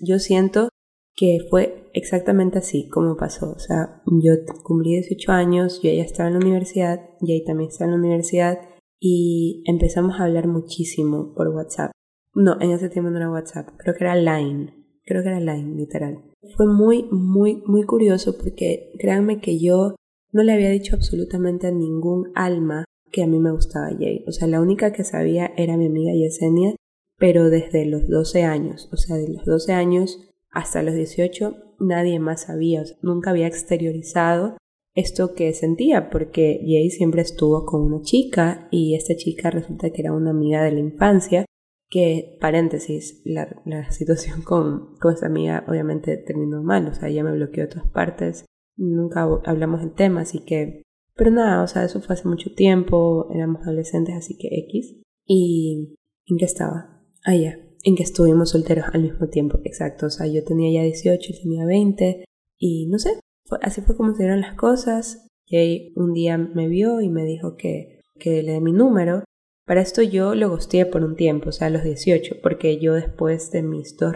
yo 0.02 0.20
siento 0.20 0.67
que 1.15 1.39
fue 1.50 1.89
exactamente 1.93 2.58
así 2.58 2.89
como 2.89 3.15
pasó. 3.15 3.54
O 3.54 3.60
sea, 3.60 4.04
yo 4.06 4.34
cumplí 4.62 4.91
18 4.91 5.32
años, 5.32 5.80
yo 5.82 5.89
ya 5.89 6.04
estaba 6.04 6.28
en 6.28 6.34
la 6.34 6.41
universidad, 6.41 7.00
y 7.22 7.46
también 7.46 7.70
estaba 7.70 7.89
en 7.89 7.93
la 7.93 8.06
universidad, 8.06 8.60
y 9.00 9.63
empezamos 9.65 10.20
a 10.20 10.26
hablar 10.26 10.50
muchísimo 10.50 11.34
por 11.34 11.48
WhatsApp. 11.48 11.91
No, 12.36 12.60
en 12.60 12.72
ese 12.72 12.89
tiempo 12.89 13.10
no 13.10 13.17
era 13.17 13.32
WhatsApp, 13.32 13.70
creo 13.78 13.96
que 13.96 14.04
era 14.04 14.15
Line. 14.17 14.74
Creo 15.06 15.24
que 15.24 15.30
era 15.30 15.39
Line, 15.39 15.78
literal. 15.78 16.26
Fue 16.58 16.67
muy, 16.67 17.08
muy, 17.10 17.63
muy 17.65 17.84
curioso 17.84 18.38
porque 18.38 18.91
créanme 19.00 19.39
que 19.39 19.58
yo 19.58 19.96
no 20.34 20.43
le 20.43 20.52
había 20.52 20.72
dicho 20.72 20.93
absolutamente 20.93 21.67
a 21.67 21.72
ningún 21.72 22.34
alma 22.36 22.84
que 23.13 23.24
a 23.24 23.28
mí 23.28 23.39
me 23.39 23.54
gustaba 23.54 23.96
Jay. 23.98 24.26
O 24.28 24.34
sea, 24.34 24.50
la 24.50 24.60
única 24.60 24.91
que 24.91 25.06
sabía 25.06 25.54
era 25.56 25.78
mi 25.78 25.86
amiga 25.86 26.12
Yesenia, 26.13 26.76
pero 27.17 27.49
desde 27.49 27.86
los 27.86 28.08
12 28.08 28.43
años, 28.43 28.89
o 28.91 28.97
sea, 28.97 29.17
de 29.17 29.30
los 29.30 29.45
12 29.45 29.73
años 29.73 30.19
hasta 30.51 30.84
los 30.84 30.95
18, 30.95 31.56
nadie 31.80 32.19
más 32.19 32.43
sabía, 32.43 32.84
nunca 33.01 33.32
había 33.32 33.47
exteriorizado 33.47 34.58
esto 34.93 35.36
que 35.36 35.53
sentía, 35.53 36.10
porque 36.10 36.60
Jay 36.62 36.89
siempre 36.89 37.21
estuvo 37.21 37.65
con 37.65 37.82
una 37.82 38.01
chica 38.01 38.67
y 38.71 38.95
esta 38.95 39.15
chica 39.15 39.51
resulta 39.51 39.91
que 39.91 40.01
era 40.01 40.13
una 40.13 40.32
amiga 40.32 40.63
de 40.63 40.71
la 40.71 40.80
infancia, 40.80 41.45
que, 41.89 42.38
paréntesis, 42.41 43.21
la, 43.23 43.62
la 43.65 43.91
situación 43.91 44.41
con, 44.41 44.95
con 44.99 45.13
esta 45.13 45.27
amiga 45.27 45.63
obviamente 45.67 46.17
terminó 46.17 46.63
mal, 46.63 46.88
o 46.88 46.93
sea, 46.93 47.10
ella 47.10 47.23
me 47.23 47.32
bloqueó 47.32 47.65
de 47.65 47.69
todas 47.69 47.91
partes, 47.91 48.45
nunca 48.75 49.23
hablamos 49.45 49.82
del 49.82 49.93
tema, 49.93 50.21
así 50.21 50.39
que 50.39 50.84
pero 51.17 51.32
nada, 51.32 51.63
o 51.63 51.67
sea, 51.67 51.84
eso 51.84 51.99
fue 51.99 52.13
hace 52.13 52.27
mucho 52.27 52.53
tiempo, 52.53 53.27
éramos 53.34 53.63
adolescentes, 53.63 54.15
así 54.15 54.38
que 54.38 54.49
X. 54.51 55.01
¿Y 55.25 55.97
en 56.27 56.38
qué 56.38 56.45
estaba? 56.45 56.96
Ah, 57.27 57.35
ya, 57.35 57.59
en 57.83 57.97
que 57.97 58.03
estuvimos 58.03 58.51
solteros 58.51 58.85
al 58.93 59.01
mismo 59.01 59.27
tiempo, 59.27 59.59
exacto. 59.65 60.05
O 60.05 60.09
sea, 60.09 60.27
yo 60.27 60.45
tenía 60.45 60.71
ya 60.71 60.85
18, 60.85 61.33
él 61.33 61.39
tenía 61.43 61.65
20, 61.65 62.23
y 62.57 62.87
no 62.87 62.99
sé, 62.99 63.19
así 63.61 63.81
fue 63.81 63.97
como 63.97 64.13
se 64.13 64.23
dieron 64.23 64.39
las 64.39 64.55
cosas. 64.55 65.27
Jay 65.45 65.91
un 65.97 66.13
día 66.13 66.37
me 66.37 66.69
vio 66.69 67.01
y 67.01 67.09
me 67.09 67.25
dijo 67.25 67.57
que, 67.57 67.99
que 68.17 68.41
le 68.43 68.53
dé 68.53 68.61
mi 68.61 68.71
número. 68.71 69.25
Para 69.65 69.81
esto 69.81 70.01
yo 70.01 70.35
lo 70.35 70.49
gosteé 70.49 70.85
por 70.85 71.03
un 71.03 71.17
tiempo, 71.17 71.49
o 71.49 71.51
sea, 71.51 71.67
a 71.67 71.69
los 71.69 71.83
18, 71.83 72.37
porque 72.41 72.79
yo 72.79 72.93
después 72.93 73.51
de 73.51 73.61
mis 73.61 73.97
dos 73.97 74.13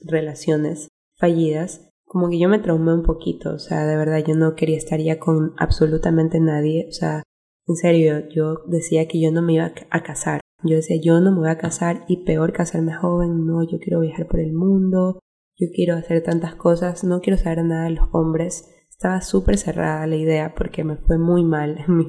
relaciones 0.00 0.88
fallidas, 1.18 1.90
como 2.06 2.30
que 2.30 2.38
yo 2.38 2.48
me 2.48 2.60
traumé 2.60 2.94
un 2.94 3.02
poquito, 3.02 3.52
o 3.52 3.58
sea, 3.58 3.86
de 3.86 3.98
verdad 3.98 4.24
yo 4.26 4.36
no 4.36 4.54
quería 4.54 4.78
estar 4.78 5.00
ya 5.00 5.18
con 5.18 5.52
absolutamente 5.58 6.40
nadie, 6.40 6.86
o 6.88 6.92
sea, 6.92 7.22
en 7.66 7.76
serio, 7.76 8.26
yo 8.30 8.62
decía 8.66 9.06
que 9.06 9.20
yo 9.20 9.30
no 9.30 9.42
me 9.42 9.54
iba 9.54 9.70
a 9.90 10.02
casar. 10.02 10.40
Yo 10.64 10.76
decía, 10.76 10.96
yo 11.02 11.20
no 11.20 11.30
me 11.30 11.38
voy 11.38 11.50
a 11.50 11.58
casar 11.58 12.04
y 12.08 12.24
peor 12.24 12.52
casarme 12.52 12.94
joven, 12.94 13.46
no, 13.46 13.62
yo 13.62 13.78
quiero 13.78 14.00
viajar 14.00 14.26
por 14.26 14.40
el 14.40 14.54
mundo, 14.54 15.20
yo 15.56 15.68
quiero 15.74 15.94
hacer 15.94 16.22
tantas 16.22 16.54
cosas, 16.54 17.04
no 17.04 17.20
quiero 17.20 17.38
saber 17.38 17.64
nada 17.64 17.84
de 17.84 17.90
los 17.90 18.08
hombres. 18.12 18.70
Estaba 18.88 19.20
súper 19.20 19.58
cerrada 19.58 20.06
la 20.06 20.16
idea 20.16 20.54
porque 20.56 20.82
me 20.82 20.96
fue 20.96 21.18
muy 21.18 21.44
mal 21.44 21.78
en 21.86 21.98
mis 21.98 22.08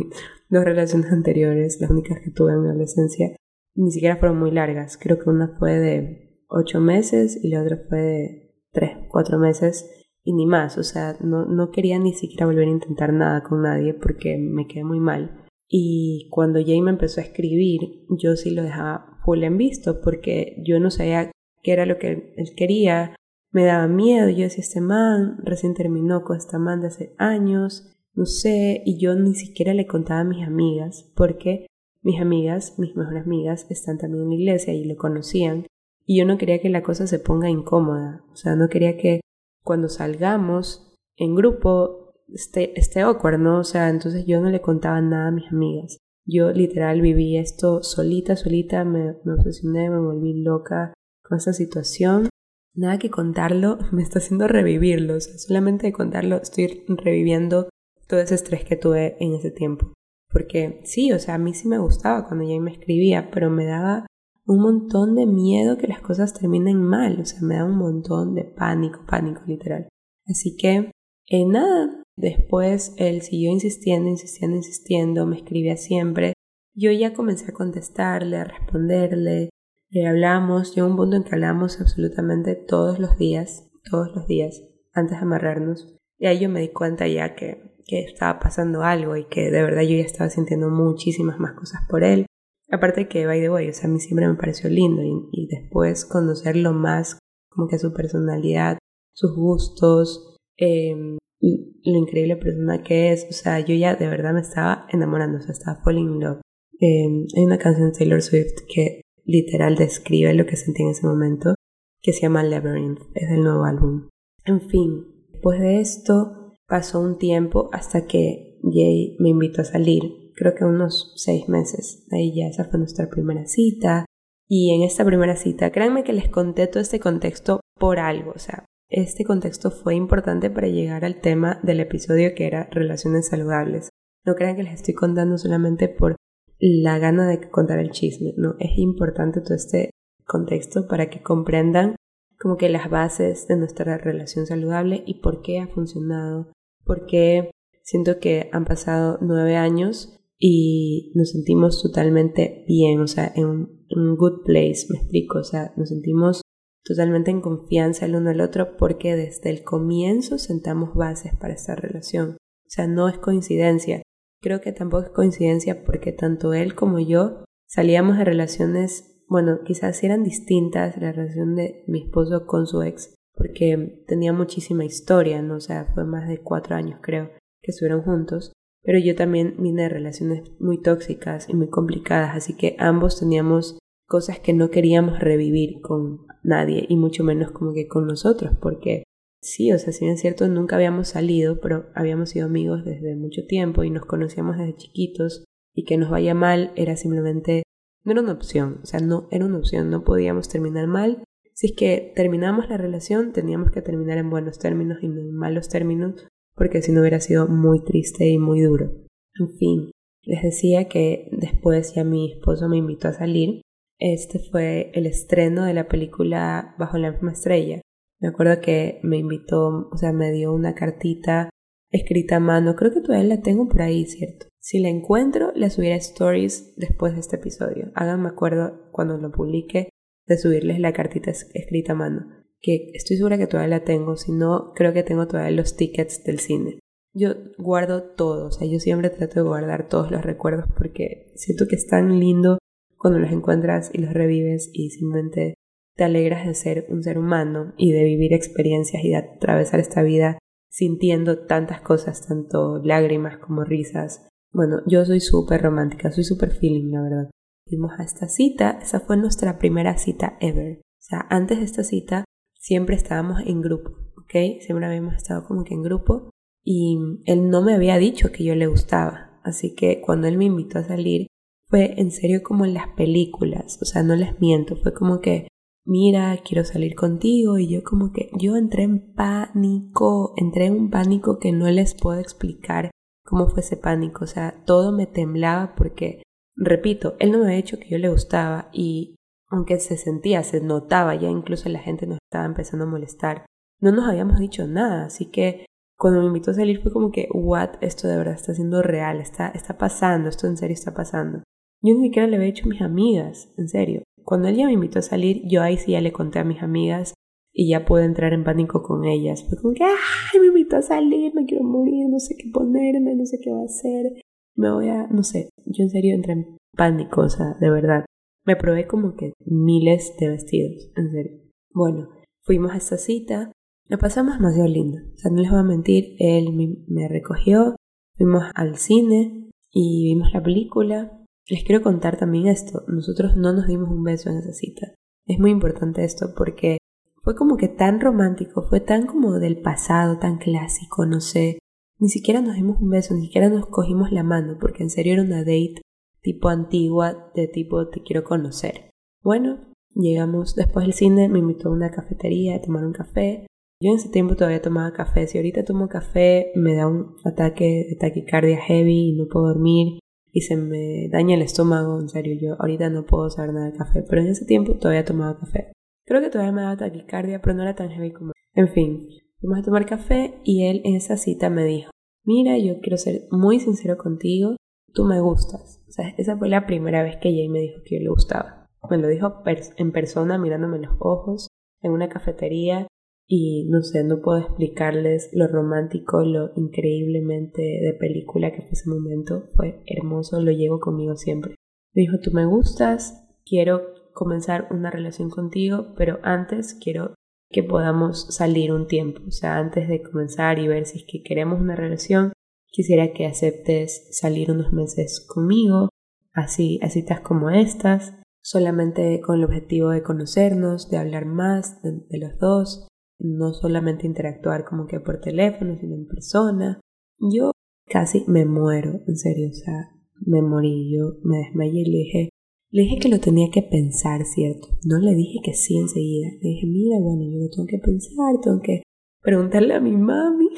dos 0.50 0.64
relaciones 0.64 1.12
anteriores, 1.12 1.80
las 1.82 1.92
únicas 1.92 2.20
que 2.24 2.32
tuve 2.32 2.54
en 2.54 2.62
mi 2.62 2.70
adolescencia. 2.70 3.36
Ni 3.76 3.92
siquiera 3.92 4.16
fueron 4.16 4.40
muy 4.40 4.52
largas, 4.52 4.98
creo 4.98 5.20
que 5.20 5.30
una 5.30 5.58
fue 5.60 5.78
de 5.78 6.46
ocho 6.48 6.80
meses 6.80 7.38
y 7.44 7.50
la 7.50 7.62
otra 7.62 7.78
fue 7.90 8.00
de 8.00 8.56
tres, 8.72 8.92
cuatro 9.10 9.38
meses 9.38 9.90
y 10.24 10.34
ni 10.34 10.46
más, 10.46 10.78
o 10.78 10.84
sea, 10.84 11.18
no, 11.22 11.46
no 11.46 11.72
quería 11.72 12.00
ni 12.00 12.14
siquiera 12.14 12.46
volver 12.46 12.68
a 12.68 12.72
intentar 12.72 13.14
nada 13.14 13.44
con 13.44 13.62
nadie 13.62 13.94
porque 13.94 14.38
me 14.38 14.66
quedé 14.66 14.84
muy 14.84 15.00
mal. 15.00 15.45
Y 15.68 16.28
cuando 16.32 16.60
Jay 16.62 16.78
empezó 16.78 17.22
a 17.22 17.24
escribir, 17.24 18.06
yo 18.10 18.36
sí 18.36 18.52
lo 18.52 18.64
dejaba 18.64 19.18
full 19.24 19.44
en 19.44 19.58
visto 19.58 20.02
porque 20.02 20.62
yo 20.64 20.80
no 20.80 20.92
sabía 20.92 21.32
qué 21.64 21.72
era 21.72 21.86
lo 21.86 21.98
que 21.98 22.34
él 22.36 22.56
quería. 22.56 23.16
Me 23.52 23.66
daba 23.66 23.88
miedo, 23.88 24.30
yo 24.30 24.44
decía, 24.44 24.62
este 24.62 24.82
man 24.82 25.38
recién 25.44 25.74
terminó 25.74 26.24
con 26.24 26.38
esta 26.38 26.60
man 26.60 26.82
de 26.82 26.88
hace 26.88 27.16
años, 27.18 27.92
no 28.14 28.26
sé, 28.26 28.82
y 28.86 29.00
yo 29.00 29.16
ni 29.16 29.34
siquiera 29.34 29.74
le 29.74 29.88
contaba 29.88 30.22
a 30.22 30.26
mis 30.26 30.46
amigas 30.46 31.12
porque 31.16 31.68
mis 32.02 32.22
amigas, 32.22 32.78
mis 32.78 32.96
mejores 32.96 33.24
amigas, 33.24 33.66
están 33.70 33.98
también 33.98 34.24
en 34.24 34.30
la 34.30 34.36
iglesia 34.36 34.74
y 34.74 34.86
lo 34.86 34.96
conocían. 34.96 35.66
Y 36.06 36.20
yo 36.20 36.26
no 36.26 36.38
quería 36.38 36.62
que 36.62 36.70
la 36.70 36.84
cosa 36.84 37.08
se 37.08 37.18
ponga 37.18 37.50
incómoda, 37.50 38.24
o 38.32 38.36
sea, 38.36 38.56
no 38.56 38.70
quería 38.70 38.96
que 38.96 39.22
cuando 39.64 39.90
salgamos 39.90 40.94
en 41.18 41.34
grupo 41.34 42.05
este, 42.28 42.80
este 42.80 43.02
awkward, 43.02 43.40
¿no? 43.40 43.60
O 43.60 43.64
sea, 43.64 43.90
entonces 43.90 44.26
yo 44.26 44.42
no 44.42 44.50
le 44.50 44.62
contaba 44.62 45.02
nada 45.02 45.28
a 45.28 45.32
mis 45.32 45.52
amigas. 45.52 45.98
Yo 46.26 46.52
literal 46.52 47.02
viví 47.02 47.38
esto 47.38 47.84
solita, 47.84 48.36
solita, 48.36 48.84
me, 48.84 49.16
me 49.24 49.34
obsesioné, 49.34 49.90
me 49.90 50.00
volví 50.00 50.42
loca 50.42 50.94
con 51.24 51.38
esta 51.38 51.54
situación. 51.54 52.30
Nada 52.74 52.98
que 52.98 53.10
contarlo 53.10 53.78
me 53.92 54.02
está 54.02 54.20
haciendo 54.20 54.48
revivirlo, 54.48 55.16
o 55.16 55.20
sea, 55.20 55.38
solamente 55.38 55.88
de 55.88 55.94
contarlo 55.94 56.38
estoy 56.38 56.84
reviviendo 56.88 57.70
todo 58.08 58.20
ese 58.20 58.36
estrés 58.36 58.64
que 58.64 58.76
tuve 58.76 59.18
en 59.20 59.36
ese 59.36 59.52
tiempo. 59.52 59.94
Porque 60.32 60.82
sí, 60.84 61.12
o 61.12 61.20
sea, 61.20 61.36
a 61.36 61.40
mí 61.40 61.54
sí 61.54 61.68
me 61.68 61.78
gustaba 61.78 62.28
cuando 62.28 62.48
ya 62.48 62.60
me 62.60 62.72
escribía, 62.72 63.30
pero 63.32 63.50
me 63.50 63.66
daba 63.66 64.06
un 64.46 64.60
montón 64.60 65.16
de 65.16 65.26
miedo 65.26 65.78
que 65.78 65.88
las 65.88 66.02
cosas 66.02 66.34
terminen 66.34 66.84
mal, 66.84 67.20
o 67.20 67.26
sea, 67.26 67.40
me 67.42 67.56
da 67.56 67.66
un 67.66 67.78
montón 67.78 68.36
de 68.36 68.44
pánico, 68.44 69.06
pánico 69.08 69.42
literal. 69.48 69.88
Así 70.28 70.56
que, 70.56 70.92
eh, 71.28 71.46
nada, 71.46 72.06
Después 72.18 72.94
él 72.98 73.22
siguió 73.22 73.52
insistiendo, 73.52 74.10
insistiendo, 74.10 74.56
insistiendo, 74.56 75.26
me 75.26 75.38
escribía 75.38 75.76
siempre. 75.76 76.34
Yo 76.74 76.92
ya 76.92 77.14
comencé 77.14 77.52
a 77.52 77.54
contestarle, 77.54 78.38
a 78.38 78.46
responderle, 78.46 79.50
le 79.90 80.08
hablamos, 80.08 80.76
llegó 80.76 80.88
un 80.88 80.96
punto 80.96 81.18
en 81.18 81.24
que 81.24 81.36
hablamos 81.36 81.80
absolutamente 81.80 82.56
todos 82.56 83.00
los 83.00 83.18
días, 83.18 83.70
todos 83.90 84.16
los 84.16 84.28
días, 84.28 84.62
antes 84.94 85.18
de 85.18 85.24
amarrarnos. 85.24 85.94
Y 86.18 86.28
ahí 86.28 86.40
yo 86.40 86.50
me 86.50 86.62
di 86.62 86.70
cuenta 86.70 87.08
ya 87.08 87.36
que, 87.36 87.76
que 87.86 88.04
estaba 88.04 88.40
pasando 88.40 88.84
algo 88.84 89.18
y 89.18 89.26
que 89.26 89.52
de 89.52 89.62
verdad 89.62 89.82
yo 89.82 89.98
ya 89.98 90.04
estaba 90.04 90.30
sintiendo 90.30 90.70
muchísimas 90.70 91.40
más 91.40 91.54
cosas 91.54 91.82
por 91.90 92.04
él. 92.04 92.26
Aparte 92.72 93.08
que, 93.08 93.26
by 93.26 93.42
the 93.42 93.50
way, 93.50 93.70
o 93.70 93.74
sea, 93.74 93.90
a 93.90 93.92
mí 93.92 94.00
siempre 94.00 94.28
me 94.28 94.36
pareció 94.36 94.70
lindo 94.70 95.04
y, 95.04 95.30
y 95.32 95.48
después 95.48 96.06
conocerlo 96.06 96.74
más, 96.74 97.20
como 97.50 97.68
que 97.68 97.78
su 97.78 97.94
personalidad, 97.94 98.80
sus 99.14 99.36
gustos, 99.36 100.35
eh, 100.58 101.18
lo 101.42 101.98
increíble 101.98 102.38
persona 102.38 102.84
que 102.84 103.12
es. 103.12 103.28
O 103.30 103.34
sea, 103.34 103.60
yo 103.60 103.76
ya 103.76 103.96
de 103.96 104.08
verdad 104.08 104.34
me 104.34 104.42
estaba 104.42 104.86
enamorando, 104.92 105.38
o 105.38 105.42
sea, 105.42 105.52
estaba 105.52 105.82
falling 105.84 106.14
in 106.14 106.20
love. 106.20 106.42
Em, 106.80 107.26
hay 107.36 107.44
una 107.44 107.58
canción 107.58 107.92
de 107.92 107.98
Taylor 107.98 108.22
Swift 108.22 108.66
que 108.68 109.02
literal 109.24 109.76
describe 109.76 110.34
lo 110.34 110.46
que 110.46 110.56
sentí 110.56 110.84
en 110.84 110.90
ese 110.90 111.06
momento, 111.06 111.56
que 112.02 112.14
se 112.14 112.22
llama 112.22 112.44
Labyrinth, 112.44 113.00
es 113.14 113.30
del 113.30 113.44
nuevo 113.44 113.64
álbum. 113.64 114.10
En 114.46 114.62
fin, 114.62 115.06
después 115.32 115.60
de 115.60 115.80
esto 115.80 116.54
pasó 116.68 117.00
un 117.00 117.18
tiempo 117.18 117.70
hasta 117.72 118.06
que 118.06 118.60
Jay 118.64 119.16
me 119.20 119.30
invitó 119.30 119.62
a 119.62 119.66
salir, 119.66 120.02
creo 120.36 120.54
que 120.54 120.66
unos 120.66 121.14
seis 121.16 121.48
meses. 121.48 122.06
Ahí 122.12 122.36
ya 122.36 122.48
esa 122.48 122.66
fue 122.66 122.80
nuestra 122.80 123.10
primera 123.10 123.46
cita. 123.48 124.06
Y 124.48 124.76
en 124.76 124.84
esta 124.84 125.04
primera 125.04 125.36
cita, 125.36 125.72
créanme 125.72 126.04
que 126.04 126.14
les 126.14 126.30
conté 126.30 126.68
todo 126.68 126.80
este 126.80 127.00
contexto 127.00 127.62
por 127.80 127.98
algo, 127.98 128.32
o 128.36 128.40
sea, 128.40 128.66
este 128.90 129.24
contexto 129.24 129.72
fue 129.72 129.96
importante 129.96 130.50
para 130.50 130.68
llegar 130.68 131.06
al 131.06 131.22
tema 131.22 131.60
del 131.64 131.80
episodio 131.80 132.36
que 132.36 132.46
era 132.46 132.70
relaciones 132.72 133.28
saludables. 133.28 133.90
No 134.26 134.36
crean 134.36 134.56
que 134.56 134.64
les 134.64 134.76
estoy 134.76 134.94
contando 134.94 135.38
solamente 135.38 135.90
por 135.90 136.16
la 136.60 137.00
gana 137.00 137.28
de 137.28 137.50
contar 137.50 137.80
el 137.80 137.92
chisme, 137.92 138.34
no, 138.38 138.56
es 138.60 138.78
importante 138.78 139.42
todo 139.42 139.56
este 139.56 139.92
contexto 140.26 140.88
para 140.88 141.10
que 141.10 141.22
comprendan 141.22 141.96
como 142.40 142.58
que 142.58 142.70
las 142.70 142.90
bases 142.90 143.48
de 143.48 143.58
nuestra 143.58 143.98
relación 143.98 144.46
saludable 144.46 145.04
y 145.06 145.22
por 145.22 145.42
qué 145.42 145.60
ha 145.60 145.68
funcionado, 145.68 146.52
por 146.84 147.06
qué 147.06 147.52
siento 147.84 148.20
que 148.20 148.50
han 148.52 148.66
pasado 148.66 149.18
nueve 149.22 149.56
años 149.56 150.18
y 150.38 151.12
nos 151.16 151.32
sentimos 151.32 151.82
totalmente 151.82 152.66
bien, 152.68 153.00
o 153.00 153.08
sea, 153.08 153.32
en 153.36 153.46
un 153.46 154.16
good 154.18 154.44
place, 154.44 154.88
me 154.90 154.98
explico, 154.98 155.40
o 155.40 155.44
sea, 155.44 155.74
nos 155.78 155.90
sentimos 155.90 156.42
totalmente 156.86 157.32
en 157.32 157.42
confianza 157.42 158.06
el 158.06 158.16
uno 158.16 158.30
al 158.30 158.42
otro 158.42 158.78
porque 158.78 159.16
desde 159.16 159.50
el 159.50 159.64
comienzo 159.64 160.38
sentamos 160.38 160.94
bases 160.94 161.36
para 161.36 161.56
esta 161.56 161.76
relación. 161.76 162.38
O 162.66 162.70
sea, 162.70 162.88
no 162.88 163.10
es 163.10 163.18
coincidencia. 163.18 164.02
Creo 164.42 164.62
que 164.62 164.72
tampoco 164.72 165.06
es 165.06 165.10
coincidencia 165.10 165.84
porque 165.84 166.12
tanto 166.12 166.54
él 166.54 166.76
como 166.76 167.00
yo 167.00 167.44
salíamos 167.68 168.18
de 168.18 168.26
relaciones, 168.26 169.24
bueno, 169.28 169.62
quizás 169.66 170.04
eran 170.04 170.24
distintas 170.24 170.98
la 171.02 171.12
relación 171.12 171.56
de 171.56 171.84
mi 171.88 172.04
esposo 172.04 172.46
con 172.46 172.68
su 172.68 172.84
ex, 172.84 173.16
porque 173.34 174.04
tenía 174.08 174.32
muchísima 174.32 174.86
historia, 174.86 175.42
¿no? 175.42 175.56
O 175.56 175.62
sea, 175.62 175.92
fue 175.94 176.06
más 176.06 176.28
de 176.28 176.38
cuatro 176.38 176.76
años 176.76 177.00
creo 177.02 177.32
que 177.62 177.72
estuvieron 177.72 178.04
juntos. 178.04 178.54
Pero 178.84 179.00
yo 179.00 179.16
también 179.16 179.56
vine 179.58 179.84
de 179.84 179.90
relaciones 179.90 180.44
muy 180.60 180.80
tóxicas 180.80 181.50
y 181.50 181.56
muy 181.56 181.70
complicadas, 181.70 182.36
así 182.36 182.56
que 182.56 182.76
ambos 182.78 183.20
teníamos 183.20 183.80
cosas 184.08 184.40
que 184.40 184.54
no 184.54 184.70
queríamos 184.70 185.20
revivir 185.20 185.82
con 185.82 186.26
nadie 186.44 186.86
y 186.88 186.96
mucho 186.96 187.24
menos 187.24 187.52
como 187.52 187.74
que 187.74 187.88
con 187.88 188.06
nosotros, 188.06 188.52
porque 188.62 189.04
sí, 189.42 189.72
o 189.72 189.80
sea, 189.80 189.94
si 189.94 190.06
bien 190.06 190.16
es 190.16 190.22
cierto, 190.22 190.48
nunca 190.48 190.76
habíamos 190.76 191.10
salido, 191.10 191.60
pero 191.60 191.88
habíamos 191.96 192.30
sido 192.30 192.46
amigos 192.46 192.86
desde 192.86 193.16
mucho 193.16 193.46
tiempo 193.48 193.84
y 193.84 193.90
nos 193.90 194.06
conocíamos 194.06 194.58
desde 194.58 194.76
chiquitos 194.76 195.44
y 195.74 195.86
que 195.86 195.98
nos 195.98 196.10
vaya 196.10 196.34
mal 196.34 196.72
era 196.76 196.96
simplemente, 196.96 197.64
no 198.04 198.12
era 198.12 198.22
una 198.22 198.34
opción, 198.34 198.80
o 198.84 198.86
sea, 198.86 199.00
no 199.00 199.28
era 199.32 199.46
una 199.46 199.58
opción, 199.58 199.90
no 199.90 200.04
podíamos 200.04 200.50
terminar 200.50 200.88
mal. 200.88 201.24
Si 201.54 201.68
es 201.68 201.74
que 201.74 202.12
terminamos 202.16 202.70
la 202.70 202.78
relación, 202.78 203.32
teníamos 203.32 203.72
que 203.72 203.82
terminar 203.82 204.18
en 204.18 204.30
buenos 204.30 204.60
términos 204.60 205.00
y 205.02 205.08
no 205.08 205.22
en 205.22 205.34
malos 205.34 205.70
términos, 205.70 206.28
porque 206.54 206.82
si 206.82 206.92
no 206.92 207.02
hubiera 207.02 207.20
sido 207.20 207.48
muy 207.48 207.84
triste 207.84 208.28
y 208.28 208.38
muy 208.38 208.62
duro. 208.62 208.92
En 209.40 209.50
fin, 209.58 209.92
les 210.24 210.44
decía 210.44 210.88
que 210.88 211.30
después 211.32 211.94
ya 211.96 212.04
mi 212.04 212.32
esposo 212.32 212.68
me 212.70 212.78
invitó 212.78 213.08
a 213.08 213.14
salir 213.14 213.62
este 214.00 214.40
fue 214.40 214.92
el 214.94 215.06
estreno 215.06 215.66
de 215.66 215.74
la 215.74 215.88
película 215.88 216.76
Bajo 216.78 216.98
la 216.98 217.12
misma 217.12 217.32
estrella. 217.32 217.82
Me 218.20 218.30
acuerdo 218.30 218.62
que 218.62 219.00
me 219.04 219.18
invitó, 219.18 219.90
o 219.92 219.98
sea, 219.98 220.12
me 220.12 220.32
dio 220.32 220.54
una 220.54 220.74
cartita 220.74 221.50
escrita 221.92 222.38
a 222.38 222.40
mano. 222.40 222.76
Creo 222.76 222.94
que 222.94 223.02
todavía 223.02 223.36
la 223.36 223.42
tengo 223.42 223.68
por 223.68 223.82
ahí, 223.82 224.06
¿cierto? 224.06 224.48
Si 224.60 224.80
la 224.80 224.90
encuentro, 224.90 225.52
la 225.56 225.70
subiré 225.70 225.94
a 225.94 225.98
stories 225.98 226.74
después 226.76 227.14
de 227.14 227.20
este 227.20 227.36
episodio. 227.36 227.92
Háganme 227.96 228.30
acuerdo 228.30 228.90
cuando 228.92 229.18
lo 229.18 229.32
publique 229.32 229.90
de 230.28 230.38
subirles 230.38 230.80
la 230.80 230.94
cartita 230.94 231.32
escrita 231.32 231.94
a 231.94 231.96
mano. 231.96 232.26
Que 232.62 232.92
estoy 232.94 233.18
segura 233.18 233.38
que 233.38 233.48
todavía 233.48 233.78
la 233.78 233.84
tengo. 233.84 234.18
Si 234.18 234.32
no, 234.32 234.74
creo 234.74 234.92
que 234.92 235.04
tengo 235.04 235.28
todavía 235.28 235.56
los 235.56 235.76
tickets 235.76 236.24
del 236.24 236.40
cine. 236.40 236.80
Yo 237.14 237.34
guardo 237.58 238.16
todo, 238.16 238.48
o 238.48 238.52
sea, 238.52 238.68
yo 238.68 238.80
siempre 238.80 239.10
trato 239.10 239.36
de 239.36 239.48
guardar 239.48 239.88
todos 239.88 240.12
los 240.12 240.22
recuerdos 240.22 240.66
porque 240.76 241.32
siento 241.36 241.66
que 241.66 241.76
es 241.76 241.88
tan 241.88 242.20
lindo 242.20 242.58
cuando 243.06 243.20
los 243.20 243.32
encuentras 243.32 243.92
y 243.94 244.00
los 244.00 244.16
revives 244.16 244.72
y 244.74 244.90
simplemente 244.90 245.54
te 245.96 246.06
alegras 246.06 246.48
de 246.48 246.56
ser 246.56 246.88
un 246.90 247.04
ser 247.04 247.20
humano 247.20 247.76
y 247.78 247.92
de 247.92 248.04
vivir 248.04 248.34
experiencias 248.34 249.04
y 249.04 249.10
de 249.10 249.18
atravesar 249.18 249.80
esta 249.80 250.02
vida 250.02 250.40
sintiendo 250.72 251.46
tantas 251.46 251.82
cosas, 251.82 252.26
tanto 252.28 252.82
lágrimas 252.84 253.38
como 253.38 253.64
risas. 253.64 254.28
Bueno, 254.52 254.78
yo 254.88 255.06
soy 255.06 255.20
súper 255.20 255.62
romántica, 255.62 256.12
soy 256.12 256.24
súper 256.24 256.50
feeling, 256.50 256.94
la 256.94 257.04
verdad. 257.04 257.30
Fuimos 257.70 257.92
a 258.00 258.04
esta 258.04 258.28
cita, 258.28 258.80
esa 258.82 259.02
fue 259.02 259.18
nuestra 259.18 259.60
primera 259.60 260.00
cita 260.00 260.36
ever. 260.42 260.80
O 260.80 261.04
sea, 261.08 261.28
antes 261.30 261.60
de 261.60 261.66
esta 261.66 261.84
cita 261.84 262.26
siempre 262.56 262.96
estábamos 262.96 263.40
en 263.46 263.62
grupo, 263.62 263.92
¿ok? 264.18 264.62
Siempre 264.62 264.88
habíamos 264.88 265.14
estado 265.14 265.46
como 265.46 265.64
que 265.64 265.76
en 265.76 265.84
grupo 265.84 266.32
y 266.64 266.98
él 267.26 267.52
no 267.52 267.62
me 267.62 267.76
había 267.76 267.98
dicho 268.00 268.32
que 268.32 268.44
yo 268.44 268.56
le 268.56 268.66
gustaba. 268.66 269.40
Así 269.44 269.76
que 269.76 270.02
cuando 270.02 270.26
él 270.26 270.40
me 270.40 270.46
invitó 270.46 270.80
a 270.80 270.84
salir, 270.84 271.28
fue 271.76 272.00
en 272.00 272.10
serio 272.10 272.42
como 272.42 272.64
en 272.64 272.74
las 272.74 272.88
películas, 272.96 273.78
o 273.82 273.86
sea, 273.86 274.02
no 274.02 274.16
les 274.16 274.40
miento, 274.40 274.78
fue 274.78 274.94
como 274.94 275.20
que, 275.20 275.50
mira, 275.86 276.38
quiero 276.38 276.64
salir 276.64 276.96
contigo 276.96 277.58
y 277.58 277.68
yo 277.68 277.84
como 277.84 278.14
que, 278.14 278.30
yo 278.40 278.56
entré 278.56 278.84
en 278.84 279.14
pánico, 279.14 280.34
entré 280.38 280.68
en 280.68 280.80
un 280.80 280.90
pánico 280.90 281.38
que 281.38 281.52
no 281.52 281.70
les 281.70 281.94
puedo 281.94 282.18
explicar 282.18 282.92
cómo 283.26 283.50
fue 283.50 283.60
ese 283.60 283.76
pánico, 283.76 284.24
o 284.24 284.28
sea, 284.28 284.64
todo 284.66 284.94
me 284.94 285.06
temblaba 285.06 285.76
porque, 285.76 286.24
repito, 286.56 287.18
él 287.20 287.34
no 287.34 287.40
me 287.40 287.48
había 287.48 287.58
dicho 287.58 287.78
que 287.78 287.90
yo 287.90 287.98
le 287.98 288.08
gustaba 288.08 288.70
y 288.72 289.16
aunque 289.50 289.78
se 289.82 289.98
sentía, 289.98 290.44
se 290.44 290.62
notaba, 290.62 291.14
ya 291.16 291.28
incluso 291.28 291.68
la 291.68 291.80
gente 291.80 292.08
nos 292.08 292.20
estaba 292.26 292.46
empezando 292.46 292.86
a 292.86 292.90
molestar, 292.90 293.46
no 293.82 293.92
nos 293.92 294.08
habíamos 294.08 294.40
dicho 294.40 294.66
nada, 294.66 295.08
así 295.08 295.30
que 295.30 295.66
cuando 295.98 296.22
me 296.22 296.28
invitó 296.28 296.52
a 296.52 296.54
salir 296.54 296.82
fue 296.82 296.94
como 296.94 297.12
que, 297.12 297.28
what, 297.34 297.72
esto 297.82 298.08
de 298.08 298.16
verdad 298.16 298.36
está 298.36 298.54
siendo 298.54 298.82
real, 298.82 299.20
está, 299.20 299.50
está 299.50 299.78
pasando, 299.78 300.30
esto 300.30 300.48
en 300.48 300.56
serio 300.56 300.74
está 300.74 300.94
pasando. 300.94 301.44
Yo 301.82 301.94
ni 301.96 302.06
siquiera 302.06 302.28
le 302.28 302.38
había 302.38 302.48
dicho 302.48 302.66
a 302.66 302.70
mis 302.70 302.82
amigas, 302.82 303.54
en 303.58 303.68
serio. 303.68 304.04
Cuando 304.24 304.48
él 304.48 304.56
ya 304.56 304.66
me 304.66 304.74
invitó 304.74 305.00
a 305.00 305.04
salir, 305.04 305.42
yo 305.46 305.62
ahí 305.62 305.78
sí 305.78 305.92
ya 305.92 306.02
le 306.02 306.12
conté 306.12 306.40
a 306.40 306.44
mis 306.44 306.64
amigas 306.64 307.14
y 307.54 307.70
ya 307.70 307.86
pude 307.86 308.04
entrar 308.04 308.34
en 308.34 308.44
pánico 308.44 308.84
con 308.84 309.06
ellas. 309.06 309.46
Fue 309.48 309.58
como 309.58 309.74
que, 309.74 309.84
ay, 309.84 310.40
me 310.40 310.48
invitó 310.48 310.78
a 310.78 310.82
salir, 310.82 311.34
me 311.34 311.46
quiero 311.46 311.64
morir, 311.64 312.10
no 312.10 312.20
sé 312.20 312.36
qué 312.38 312.50
ponerme, 312.52 313.16
no 313.16 313.26
sé 313.26 313.38
qué 313.42 313.52
va 313.52 313.62
a 313.62 313.66
hacer. 313.66 314.22
Me 314.56 314.72
voy 314.72 314.90
a, 314.90 315.08
no 315.08 315.24
sé, 315.24 315.50
yo 315.66 315.84
en 315.84 315.90
serio 315.90 316.16
entré 316.16 316.34
en 316.34 316.58
pánico, 316.76 317.22
o 317.22 317.30
sea, 317.30 317.56
de 317.60 317.70
verdad. 317.70 318.06
Me 318.46 318.56
probé 318.56 318.88
como 318.88 319.16
que 319.16 319.34
miles 319.46 320.14
de 320.20 320.30
vestidos, 320.30 320.92
en 320.96 321.12
serio. 321.12 321.40
Bueno, 321.74 322.10
fuimos 322.44 322.72
a 322.72 322.78
esta 322.78 322.98
cita, 322.98 323.52
la 323.88 323.98
pasamos 323.98 324.38
demasiado 324.38 324.68
lindo. 324.68 324.98
O 325.14 325.18
sea, 325.18 325.32
no 325.32 325.42
les 325.42 325.50
voy 325.50 325.60
a 325.60 325.64
mentir, 325.64 326.16
él 326.20 326.52
me 326.88 327.08
recogió, 327.08 327.76
fuimos 328.18 328.44
al 328.54 328.78
cine 328.78 329.50
y 329.72 330.06
vimos 330.06 330.34
la 330.34 330.44
película. 330.44 331.25
Les 331.48 331.64
quiero 331.64 331.84
contar 331.84 332.18
también 332.18 332.48
esto, 332.48 332.84
nosotros 332.88 333.36
no 333.36 333.54
nos 333.54 333.68
dimos 333.68 333.90
un 333.90 334.04
beso 334.04 334.32
en 334.32 334.38
esa 334.38 334.52
cita. 334.52 334.96
Es 335.28 335.40
muy 335.40 335.52
importante 335.52 336.04
esto 336.04 336.34
porque 336.36 336.80
fue 337.22 337.36
como 337.36 337.56
que 337.58 337.68
tan 337.68 338.02
romántico, 338.02 338.64
fue 338.64 338.80
tan 338.80 339.06
como 339.06 339.38
del 339.38 339.62
pasado, 339.62 340.18
tan 340.18 340.38
clásico, 340.38 341.06
no 341.06 341.22
sé. 341.22 341.60
Ni 342.00 342.10
siquiera 342.10 342.42
nos 342.42 342.56
dimos 342.56 342.82
un 342.82 342.90
beso, 342.90 343.14
ni 343.14 343.28
siquiera 343.28 343.50
nos 343.50 343.68
cogimos 343.68 344.12
la 344.12 344.24
mano, 344.24 344.58
porque 344.60 344.82
en 344.82 344.90
serio 344.90 345.14
era 345.14 345.22
una 345.22 345.40
date 345.40 345.82
tipo 346.22 346.50
antigua, 346.50 347.32
de 347.36 347.48
tipo 347.48 347.90
te 347.90 348.02
quiero 348.02 348.24
conocer. 348.24 348.90
Bueno, 349.22 349.72
llegamos 349.94 350.56
después 350.56 350.86
del 350.86 350.94
cine, 350.94 351.30
me 351.30 351.40
invitó 351.40 351.70
a 351.70 351.74
una 351.74 351.92
cafetería 351.92 352.56
a 352.56 352.62
tomar 352.62 352.84
un 352.86 352.94
café. 352.94 353.46
Yo 353.80 353.92
en 353.92 353.98
ese 353.98 354.10
tiempo 354.10 354.36
todavía 354.36 354.62
tomaba 354.62 354.94
café. 354.94 355.28
Si 355.28 355.38
ahorita 355.38 355.64
tomo 355.64 355.88
café, 355.90 356.52
me 356.56 356.76
da 356.76 356.88
un 356.88 357.18
ataque 357.24 357.86
de 357.88 357.96
taquicardia 357.96 358.58
heavy 358.58 359.10
y 359.10 359.14
no 359.14 359.28
puedo 359.28 359.48
dormir 359.48 360.00
y 360.36 360.42
se 360.42 360.58
me 360.58 361.08
daña 361.10 361.36
el 361.36 361.42
estómago. 361.42 361.98
En 361.98 362.10
serio, 362.10 362.36
yo 362.40 362.56
ahorita 362.60 362.90
no 362.90 363.06
puedo 363.06 363.30
saber 363.30 363.54
nada 363.54 363.72
de 363.72 363.78
café, 363.78 364.04
pero 364.08 364.22
en 364.22 364.28
ese 364.28 364.46
tiempo 364.46 364.78
todavía 364.78 365.06
tomaba 365.06 365.40
café. 365.40 365.72
Creo 366.06 366.20
que 366.20 366.30
todavía 366.30 366.52
me 366.52 366.62
daba 366.62 366.76
taquicardia, 366.76 367.42
pero 367.42 367.56
no 367.56 367.64
era 367.64 367.74
tan 367.74 367.90
heavy 367.90 368.12
como. 368.12 368.34
En 368.54 368.68
fin, 368.68 369.08
fuimos 369.40 369.60
a 369.60 369.64
tomar 369.64 369.86
café 369.86 370.42
y 370.44 370.66
él 370.66 370.82
en 370.84 370.96
esa 370.96 371.16
cita 371.16 371.50
me 371.50 371.64
dijo: 371.64 371.90
Mira, 372.26 372.58
yo 372.58 372.82
quiero 372.82 372.98
ser 372.98 373.22
muy 373.32 373.62
sincero 373.62 373.98
contigo, 373.98 374.58
tú 374.94 375.06
me 375.06 375.22
gustas. 375.22 375.82
O 375.88 375.92
sea, 375.94 376.10
esa 376.18 376.38
fue 376.38 376.50
la 376.50 376.66
primera 376.66 377.02
vez 377.02 377.16
que 377.16 377.32
Jay 377.32 377.48
me 377.48 377.62
dijo 377.62 377.80
que 377.86 377.96
yo 377.96 378.04
le 378.04 378.10
gustaba. 378.10 378.68
Me 378.90 378.98
lo 378.98 379.08
dijo 379.08 379.42
en 379.78 379.92
persona, 379.94 380.38
mirándome 380.38 380.76
en 380.76 380.84
los 380.84 380.98
ojos, 381.00 381.48
en 381.82 381.94
una 381.94 382.10
cafetería, 382.10 382.88
y 383.28 383.66
no 383.70 383.82
sé, 383.82 384.04
no 384.04 384.22
puedo 384.22 384.40
explicarles 384.40 385.30
lo 385.34 385.48
romántico, 385.48 386.24
lo 386.24 386.52
increíblemente 386.56 387.62
de 387.62 387.96
película 388.00 388.52
que 388.52 388.62
fue 388.62 388.72
ese 388.74 388.90
momento. 388.90 389.46
Fue 389.56 389.82
hermoso, 389.88 390.42
lo 390.42 390.52
llevo 390.52 390.80
conmigo 390.80 391.16
siempre. 391.16 391.56
Me 391.94 392.04
dijo, 392.04 392.20
tú 392.20 392.32
me 392.32 392.46
gustas, 392.46 393.26
quiero 393.46 393.82
comenzar 394.14 394.68
una 394.72 394.92
relación 394.92 395.30
contigo, 395.30 395.94
pero 395.98 396.20
antes 396.24 396.76
quiero 396.76 397.16
que 397.50 397.64
podamos 397.64 398.28
salir 398.36 398.72
un 398.72 398.88
tiempo. 398.88 399.22
O 399.28 399.32
sea, 399.32 399.58
antes 399.58 399.88
de 399.88 400.04
comenzar 400.04 400.60
y 400.60 400.68
ver 400.68 400.86
si 400.86 401.00
es 401.00 401.06
que 401.08 401.24
queremos 401.24 401.60
una 401.60 401.76
relación, 401.76 402.32
quisiera 402.68 403.12
que 403.14 403.26
aceptes 403.26 404.08
salir 404.12 404.52
unos 404.52 404.72
meses 404.72 405.26
conmigo, 405.28 405.90
así, 406.34 406.80
así 406.84 407.00
estás 407.00 407.22
como 407.22 407.50
estas, 407.50 408.14
solamente 408.44 409.20
con 409.22 409.38
el 409.38 409.46
objetivo 409.46 409.90
de 409.90 410.04
conocernos, 410.04 410.90
de 410.92 410.98
hablar 410.98 411.26
más 411.26 411.82
de 411.82 412.18
los 412.20 412.38
dos, 412.38 412.88
no 413.20 413.54
solamente 413.54 414.08
interactuar 414.08 414.66
como 414.66 414.88
que 414.88 415.00
por 415.00 415.20
teléfono, 415.20 415.76
sino 415.78 415.96
en 415.96 416.08
persona. 416.08 416.80
Yo 417.20 417.52
casi 417.88 418.24
me 418.28 418.46
muero, 418.46 419.00
en 419.08 419.16
serio, 419.16 419.50
o 419.50 419.54
sea, 419.54 419.92
me 420.26 420.42
morí, 420.42 420.94
yo 420.94 421.18
me 421.24 421.38
desmayé 421.38 421.82
y 421.82 421.92
le 421.92 421.98
dije, 421.98 422.30
le 422.72 422.84
dije 422.84 423.00
que 423.00 423.10
lo 423.10 423.20
tenía 423.20 423.50
que 423.52 423.62
pensar, 423.62 424.26
¿cierto? 424.26 424.68
No 424.84 425.00
le 425.00 425.16
dije 425.16 425.40
que 425.44 425.54
sí 425.54 425.78
enseguida. 425.78 426.28
Le 426.42 426.50
dije, 426.50 426.68
mira, 426.68 427.00
bueno, 427.00 427.24
yo 427.24 427.40
lo 427.40 427.50
tengo 427.50 427.68
que 427.68 427.80
pensar, 427.80 428.36
tengo 428.44 428.60
que 428.62 428.84
preguntarle 429.22 429.74
a 429.74 429.80
mi 429.80 429.96
mami. 429.96 430.50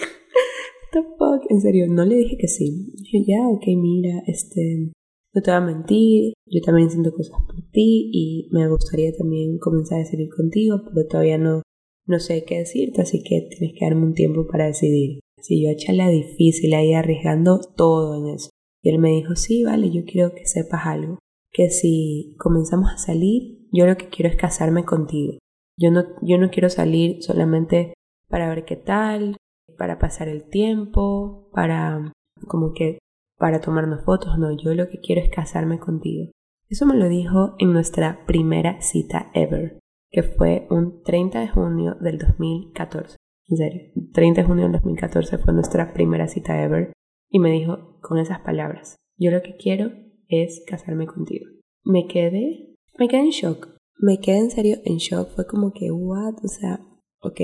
Fuck? 0.92 1.44
En 1.50 1.62
serio, 1.62 1.86
no 1.88 2.06
le 2.06 2.16
dije 2.16 2.38
que 2.38 2.48
sí. 2.48 2.92
Dije, 2.96 3.24
ya, 3.28 3.48
ok, 3.48 3.64
mira, 3.78 4.24
este, 4.26 4.92
no 5.34 5.42
te 5.42 5.52
voy 5.52 5.58
a 5.58 5.62
mentir, 5.62 6.34
yo 6.48 6.62
también 6.62 6.90
siento 6.90 7.12
cosas 7.12 7.40
por 7.46 7.62
ti 7.72 8.10
y 8.12 8.50
me 8.52 8.68
gustaría 8.68 9.12
también 9.16 9.60
comenzar 9.60 10.02
a 10.02 10.06
salir 10.06 10.30
contigo, 10.36 10.82
pero 10.86 11.08
todavía 11.08 11.38
no, 11.38 11.62
no 12.08 12.20
sé 12.20 12.44
qué 12.46 12.60
decirte, 12.60 13.02
así 13.02 13.22
que 13.22 13.48
tienes 13.50 13.78
que 13.78 13.86
darme 13.86 14.06
un 14.06 14.14
tiempo 14.14 14.48
para 14.48 14.66
decidir. 14.66 15.20
Así 15.38 15.64
yo 15.64 15.70
eché 15.70 15.94
la 15.94 16.10
difícil 16.10 16.74
ahí 16.74 16.94
arriesgando 16.94 17.60
todo 17.76 18.16
en 18.16 18.34
eso. 18.34 18.50
Y 18.82 18.90
él 18.90 19.00
me 19.00 19.12
dijo, 19.12 19.36
sí, 19.36 19.64
vale, 19.64 19.92
yo 19.92 20.04
quiero 20.06 20.34
que 20.34 20.46
sepas 20.46 20.86
algo. 20.86 21.20
Que 21.52 21.70
si 21.70 22.36
comenzamos 22.40 22.92
a 22.92 22.98
salir, 22.98 23.68
yo 23.72 23.86
lo 23.86 23.98
que 23.98 24.08
quiero 24.08 24.30
es 24.30 24.38
casarme 24.38 24.86
contigo. 24.86 25.38
Yo 25.78 25.92
no, 25.92 26.06
yo 26.22 26.38
no 26.38 26.50
quiero 26.50 26.70
salir 26.70 27.22
solamente 27.22 27.94
para 28.30 28.50
ver 28.50 28.66
qué 28.66 28.78
tal, 28.78 29.38
para 29.78 30.00
pasar 30.00 30.28
el 30.28 30.50
tiempo, 30.50 31.50
para 31.54 32.14
como 32.48 32.74
que 32.74 33.00
para 33.38 33.62
tomarnos 33.62 34.04
fotos, 34.04 34.38
no, 34.40 34.56
yo 34.58 34.74
lo 34.74 34.90
que 34.90 35.00
quiero 35.00 35.22
es 35.22 35.30
casarme 35.30 35.80
contigo. 35.80 36.32
Eso 36.70 36.86
me 36.86 36.96
lo 36.96 37.08
dijo 37.08 37.56
en 37.60 37.72
nuestra 37.72 38.26
primera 38.26 38.82
cita 38.82 39.30
ever 39.34 39.80
que 40.10 40.24
fue 40.24 40.68
un 40.70 41.02
30 41.04 41.40
de 41.40 41.48
junio 41.50 41.96
del 42.00 42.18
2014. 42.18 43.18
En 43.50 43.58
serio, 43.58 43.82
30 44.14 44.42
de 44.42 44.48
junio 44.48 44.64
del 44.64 44.74
2014 44.74 45.38
fue 45.38 45.54
nuestra 45.54 45.94
primera 45.94 46.28
cita 46.28 46.62
ever. 46.64 46.92
Y 47.30 47.40
me 47.40 47.52
dijo 47.52 48.00
con 48.02 48.18
esas 48.18 48.40
palabras, 48.40 48.96
yo 49.18 49.32
lo 49.32 49.42
que 49.42 49.56
quiero 49.58 49.92
es 50.28 50.64
casarme 50.66 51.08
contigo. 51.08 51.46
Me 51.84 52.08
quedé, 52.08 52.76
me 52.98 53.08
quedé 53.08 53.22
en 53.22 53.30
shock, 53.30 53.70
me 54.00 54.20
quedé 54.20 54.38
en 54.38 54.52
serio 54.52 54.78
en 54.86 54.98
shock, 54.98 55.30
fue 55.36 55.46
como 55.46 55.72
que, 55.72 55.92
what, 55.92 56.36
o 56.44 56.48
sea, 56.48 56.80
ok. 57.22 57.40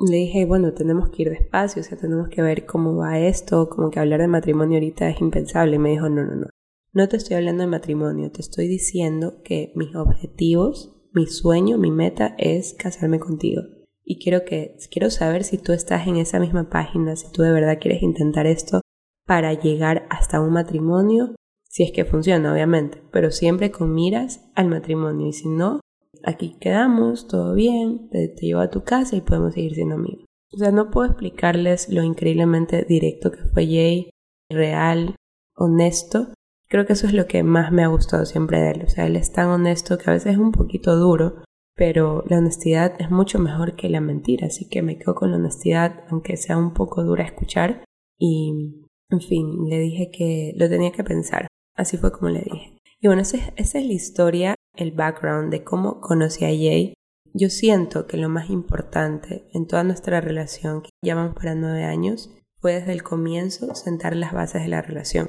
Le 0.00 0.16
dije, 0.16 0.44
bueno, 0.46 0.74
tenemos 0.74 1.10
que 1.10 1.22
ir 1.22 1.30
despacio, 1.30 1.80
o 1.80 1.84
sea, 1.84 1.98
tenemos 1.98 2.28
que 2.28 2.40
ver 2.40 2.66
cómo 2.66 2.96
va 2.96 3.18
esto, 3.18 3.68
como 3.68 3.90
que 3.90 3.98
hablar 3.98 4.20
de 4.20 4.28
matrimonio 4.28 4.76
ahorita 4.76 5.08
es 5.08 5.20
impensable. 5.20 5.76
Y 5.76 5.78
me 5.78 5.90
dijo, 5.90 6.08
no, 6.08 6.24
no, 6.24 6.36
no, 6.36 6.46
no 6.92 7.08
te 7.08 7.16
estoy 7.16 7.36
hablando 7.36 7.64
de 7.64 7.70
matrimonio, 7.70 8.30
te 8.30 8.40
estoy 8.40 8.68
diciendo 8.68 9.42
que 9.42 9.72
mis 9.74 9.94
objetivos 9.96 10.97
mi 11.12 11.26
sueño, 11.26 11.78
mi 11.78 11.90
meta 11.90 12.34
es 12.38 12.74
casarme 12.74 13.18
contigo. 13.18 13.62
Y 14.04 14.18
quiero 14.18 14.44
que 14.44 14.76
quiero 14.90 15.10
saber 15.10 15.44
si 15.44 15.58
tú 15.58 15.72
estás 15.72 16.06
en 16.06 16.16
esa 16.16 16.40
misma 16.40 16.70
página, 16.70 17.16
si 17.16 17.30
tú 17.32 17.42
de 17.42 17.52
verdad 17.52 17.78
quieres 17.80 18.02
intentar 18.02 18.46
esto 18.46 18.80
para 19.26 19.52
llegar 19.52 20.06
hasta 20.08 20.40
un 20.40 20.52
matrimonio, 20.52 21.34
si 21.68 21.82
es 21.82 21.92
que 21.92 22.06
funciona, 22.06 22.52
obviamente, 22.52 23.02
pero 23.12 23.30
siempre 23.30 23.70
con 23.70 23.92
miras 23.92 24.48
al 24.54 24.68
matrimonio 24.68 25.28
y 25.28 25.32
si 25.34 25.48
no, 25.48 25.80
aquí 26.24 26.56
quedamos, 26.58 27.28
todo 27.28 27.54
bien, 27.54 28.08
te, 28.08 28.28
te 28.28 28.46
llevo 28.46 28.60
a 28.60 28.70
tu 28.70 28.84
casa 28.84 29.16
y 29.16 29.20
podemos 29.20 29.54
seguir 29.54 29.74
siendo 29.74 29.96
amigos. 29.96 30.24
O 30.52 30.56
sea, 30.56 30.72
no 30.72 30.90
puedo 30.90 31.08
explicarles 31.08 31.90
lo 31.90 32.02
increíblemente 32.02 32.84
directo 32.84 33.30
que 33.30 33.44
fue 33.52 33.66
Jay, 33.66 34.10
real, 34.50 35.14
honesto, 35.54 36.32
Creo 36.68 36.84
que 36.84 36.92
eso 36.92 37.06
es 37.06 37.14
lo 37.14 37.26
que 37.26 37.42
más 37.42 37.72
me 37.72 37.82
ha 37.82 37.88
gustado 37.88 38.26
siempre 38.26 38.60
de 38.60 38.72
él. 38.72 38.82
O 38.86 38.90
sea, 38.90 39.06
él 39.06 39.16
es 39.16 39.32
tan 39.32 39.48
honesto 39.48 39.96
que 39.96 40.10
a 40.10 40.12
veces 40.12 40.32
es 40.34 40.38
un 40.38 40.52
poquito 40.52 40.96
duro, 40.96 41.42
pero 41.74 42.22
la 42.26 42.38
honestidad 42.38 42.94
es 42.98 43.10
mucho 43.10 43.38
mejor 43.38 43.74
que 43.74 43.88
la 43.88 44.02
mentira. 44.02 44.48
Así 44.48 44.68
que 44.68 44.82
me 44.82 44.98
quedo 44.98 45.14
con 45.14 45.30
la 45.30 45.38
honestidad, 45.38 46.04
aunque 46.10 46.36
sea 46.36 46.58
un 46.58 46.74
poco 46.74 47.02
dura 47.02 47.24
escuchar. 47.24 47.84
Y, 48.18 48.84
en 49.08 49.20
fin, 49.20 49.68
le 49.68 49.78
dije 49.78 50.10
que 50.10 50.52
lo 50.56 50.68
tenía 50.68 50.92
que 50.92 51.04
pensar. 51.04 51.48
Así 51.74 51.96
fue 51.96 52.12
como 52.12 52.30
le 52.30 52.40
dije. 52.40 52.76
Y 53.00 53.06
bueno, 53.06 53.22
esa 53.22 53.38
es, 53.38 53.44
esa 53.56 53.78
es 53.78 53.86
la 53.86 53.92
historia, 53.92 54.54
el 54.74 54.92
background 54.92 55.50
de 55.50 55.64
cómo 55.64 56.00
conocí 56.00 56.44
a 56.44 56.48
Jay. 56.48 56.92
Yo 57.32 57.48
siento 57.48 58.06
que 58.06 58.16
lo 58.16 58.28
más 58.28 58.50
importante 58.50 59.48
en 59.54 59.66
toda 59.66 59.84
nuestra 59.84 60.20
relación, 60.20 60.82
que 60.82 60.90
llevamos 61.02 61.34
para 61.34 61.54
nueve 61.54 61.84
años, 61.84 62.30
fue 62.60 62.74
desde 62.74 62.92
el 62.92 63.02
comienzo 63.02 63.74
sentar 63.74 64.16
las 64.16 64.32
bases 64.32 64.62
de 64.62 64.68
la 64.68 64.82
relación. 64.82 65.28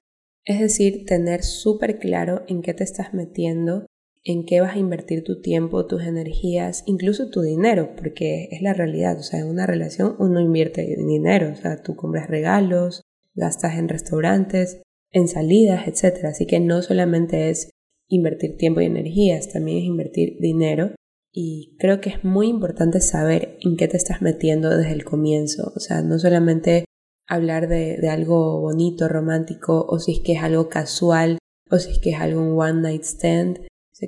Es 0.50 0.60
decir, 0.60 1.06
tener 1.06 1.44
súper 1.44 2.00
claro 2.00 2.42
en 2.48 2.64
qué 2.64 2.74
te 2.74 2.84
estás 2.84 3.14
metiendo 3.14 3.86
en 4.24 4.48
qué 4.48 4.62
vas 4.62 4.76
a 4.76 4.80
invertir 4.80 5.24
tu 5.24 5.42
tiempo, 5.42 5.86
tus 5.86 6.02
energías, 6.02 6.84
incluso 6.88 7.30
tu 7.30 7.42
dinero, 7.42 7.92
porque 7.96 8.50
es 8.52 8.64
la 8.64 8.74
realidad, 8.74 9.20
o 9.20 9.22
sea, 9.22 9.42
en 9.42 9.48
una 9.48 9.68
relación 9.68 10.16
uno 10.18 10.42
invierte 10.42 10.82
dinero, 10.98 11.52
o 11.54 11.56
sea, 11.56 11.84
tú 11.84 11.96
compras 11.96 12.28
regalos, 12.28 13.04
gastas 13.36 13.78
en 13.78 13.90
restaurantes, 13.90 14.82
en 15.12 15.28
salidas, 15.28 15.88
etc. 15.88 16.26
Así 16.26 16.48
que 16.48 16.60
no 16.60 16.82
solamente 16.82 17.52
es 17.52 17.70
invertir 18.08 18.58
tiempo 18.58 18.82
y 18.82 18.86
energías, 18.86 19.54
también 19.54 19.78
es 19.78 19.84
invertir 19.84 20.38
dinero. 20.40 20.96
Y 21.32 21.76
creo 21.78 22.02
que 22.02 22.10
es 22.10 22.24
muy 22.24 22.48
importante 22.48 23.02
saber 23.02 23.60
en 23.62 23.78
qué 23.78 23.88
te 23.88 23.98
estás 23.98 24.24
metiendo 24.24 24.76
desde 24.76 24.94
el 24.94 25.06
comienzo, 25.06 25.72
o 25.76 25.80
sea, 25.80 26.02
no 26.02 26.18
solamente 26.18 26.86
hablar 27.30 27.68
de, 27.68 28.10
algo 28.10 28.60
bonito, 28.60 29.08
romántico, 29.08 29.86
o 29.88 30.00
si 30.00 30.13
es 30.13 30.20
que 30.20 30.34
es 30.34 30.44
algo 30.44 30.68
casual, 30.68 31.38
o 31.70 31.78
si 31.78 31.92
es 31.92 32.00
que 32.00 32.10
es 32.10 32.20
algo 32.20 32.42
un 32.42 32.60
one 32.60 32.82
night 32.82 33.04
stand, 33.04 33.60